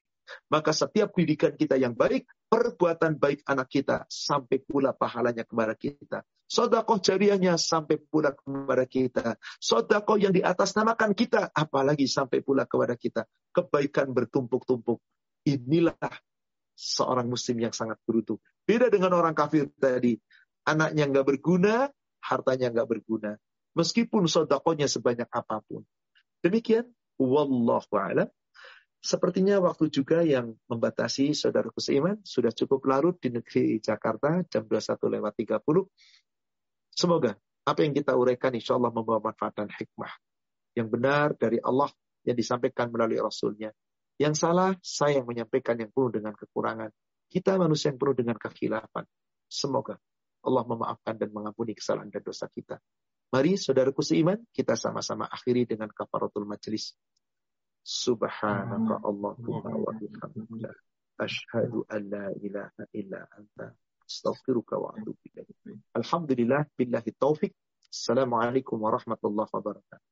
Maka 0.54 0.70
setiap 0.70 1.18
didikan 1.18 1.58
kita 1.58 1.74
yang 1.74 1.98
baik, 1.98 2.30
perbuatan 2.54 3.18
baik 3.18 3.42
anak 3.50 3.68
kita 3.70 4.06
sampai 4.06 4.62
pula 4.62 4.94
pahalanya 4.94 5.42
kepada 5.42 5.74
kita. 5.74 6.22
Sodakoh 6.50 7.02
jariahnya 7.02 7.58
sampai 7.58 7.98
pula 7.98 8.34
kepada 8.34 8.86
kita. 8.86 9.38
Sodakoh 9.58 10.18
yang 10.18 10.34
di 10.34 10.42
atas 10.42 10.74
namakan 10.78 11.14
kita, 11.18 11.50
apalagi 11.50 12.06
sampai 12.06 12.42
pula 12.46 12.66
kepada 12.66 12.94
kita. 12.94 13.26
Kebaikan 13.54 14.14
bertumpuk-tumpuk. 14.14 15.02
Inilah 15.46 15.98
seorang 16.78 17.26
muslim 17.30 17.70
yang 17.70 17.74
sangat 17.74 17.98
beruntung. 18.06 18.38
Beda 18.66 18.90
dengan 18.90 19.18
orang 19.18 19.34
kafir 19.34 19.70
tadi 19.78 20.14
anaknya 20.66 21.08
nggak 21.08 21.26
berguna, 21.28 21.92
hartanya 22.24 22.72
nggak 22.74 22.88
berguna. 22.88 23.36
Meskipun 23.78 24.26
sodakonya 24.26 24.90
sebanyak 24.90 25.30
apa 25.30 25.62
pun. 25.64 25.86
Demikian, 26.42 26.90
wallahu 27.20 27.94
a'lam. 27.96 28.28
Sepertinya 29.00 29.64
waktu 29.64 29.88
juga 29.88 30.28
yang 30.28 30.60
membatasi 30.68 31.32
saudara 31.32 31.72
seiman 31.80 32.20
sudah 32.20 32.52
cukup 32.52 32.84
larut 32.84 33.16
di 33.16 33.32
negeri 33.32 33.80
Jakarta 33.80 34.44
jam 34.52 34.68
21 34.68 35.16
lewat 35.16 35.34
30. 35.40 35.88
Semoga 36.92 37.32
Apa 37.64 37.86
yang 37.86 37.94
kita 37.94 38.18
uraikan 38.18 38.50
insya 38.58 38.82
Allah 38.82 38.90
membawa 38.90 39.30
manfaat 39.30 39.54
dan 39.62 39.70
hikmah. 39.70 40.10
Yang 40.74 40.88
benar 40.90 41.28
dari 41.38 41.62
Allah 41.62 41.88
yang 42.26 42.34
disampaikan 42.34 42.90
melalui 42.90 43.22
Rasulnya. 43.22 43.70
Yang 44.18 44.42
salah, 44.42 44.74
saya 44.82 45.22
yang 45.22 45.30
menyampaikan 45.30 45.78
yang 45.78 45.94
penuh 45.94 46.10
dengan 46.10 46.34
kekurangan. 46.34 46.90
Kita 47.30 47.62
manusia 47.62 47.94
yang 47.94 48.02
penuh 48.02 48.16
dengan 48.18 48.42
kekhilafan. 48.42 49.06
Semoga 49.46 50.02
Allah 50.44 50.64
memaafkan 50.64 51.16
dan 51.20 51.30
mengampuni 51.36 51.76
kesalahan 51.76 52.08
dan 52.08 52.24
dosa 52.24 52.48
kita. 52.48 52.80
Mari 53.30 53.62
saudaraku 53.62 54.02
seiman, 54.02 54.42
kita 54.50 54.74
sama-sama 54.74 55.30
akhiri 55.30 55.70
dengan 55.70 55.92
kafaratul 55.94 56.50
majelis. 56.50 56.98
Subhanaka 57.86 59.06
Allahumma 59.06 59.70
wa 59.70 59.94
bihamdika. 59.94 60.74
Ashhadu 61.20 61.86
an 61.92 62.02
la 62.10 62.26
ilaha 62.42 62.84
illa 62.96 63.22
anta. 63.36 63.76
Astaghfiruka 64.10 64.82
wa 64.82 64.96
atubu 64.98 65.22
ilaik. 65.30 65.54
Alhamdulillah 65.94 66.66
billahi 66.74 67.14
taufik. 67.14 67.54
Assalamualaikum 67.86 68.82
warahmatullahi 68.82 69.50
wabarakatuh. 69.54 70.08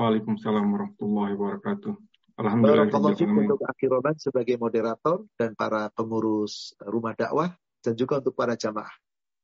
Waalaikumsalam 0.00 0.64
warahmatullahi 0.64 1.32
wabarakatuh. 1.36 1.92
Alhamdulillah. 2.40 2.90
untuk 2.90 3.62
Akhiroban 3.68 4.16
sebagai 4.16 4.56
moderator 4.56 5.22
dan 5.38 5.52
para 5.54 5.92
pengurus 5.92 6.72
rumah 6.82 7.12
dakwah 7.12 7.52
dan 7.84 7.94
juga 7.94 8.18
untuk 8.18 8.32
para 8.34 8.56
jamaah. 8.56 8.90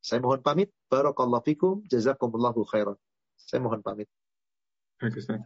Saya 0.00 0.24
mohon 0.24 0.40
pamit. 0.40 0.72
Barakallahu 0.88 1.44
fikum. 1.44 1.84
Jazakumullahu 1.84 2.64
khairan. 2.64 2.96
Saya 3.36 3.60
mohon 3.60 3.84
pamit. 3.84 4.08
Baik, 5.00 5.20
Ustaz. 5.20 5.44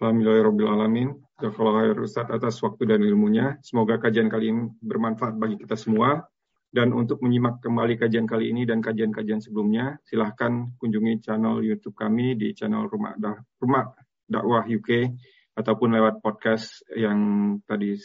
Alhamdulillahirrahmanirrahim. 0.00 1.20
Jazakallah 1.36 1.92
Ustaz 2.00 2.28
atas 2.32 2.56
waktu 2.64 2.88
dan 2.88 3.00
ilmunya. 3.04 3.60
Semoga 3.60 4.00
kajian 4.00 4.32
kali 4.32 4.52
ini 4.52 4.72
bermanfaat 4.80 5.36
bagi 5.36 5.60
kita 5.60 5.76
semua. 5.76 6.24
Dan 6.72 6.92
untuk 6.92 7.24
menyimak 7.24 7.64
kembali 7.64 7.96
kajian 7.96 8.28
kali 8.28 8.52
ini 8.52 8.68
dan 8.68 8.84
kajian-kajian 8.84 9.40
sebelumnya, 9.40 9.96
silahkan 10.04 10.68
kunjungi 10.76 11.24
channel 11.24 11.64
YouTube 11.64 11.96
kami 11.96 12.36
di 12.36 12.52
channel 12.52 12.84
Rumah, 12.90 13.16
da 13.16 13.32
Rumah 13.56 13.86
Dakwah 14.26 14.66
UK 14.68 15.08
ataupun 15.56 15.96
lewat 15.96 16.20
podcast 16.20 16.84
yang 16.92 17.16
tadi 17.64 17.96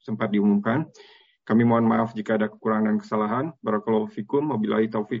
sempat 0.00 0.32
diumumkan. 0.34 0.88
Kami 1.46 1.62
mohon 1.62 1.86
maaf 1.86 2.10
jika 2.10 2.34
ada 2.34 2.50
kekurangan 2.50 2.90
dan 2.90 2.98
kesalahan. 2.98 3.46
Barakallahu 3.62 4.10
fikum. 4.10 4.50
Wabillahi 4.50 4.90
taufik. 4.90 5.14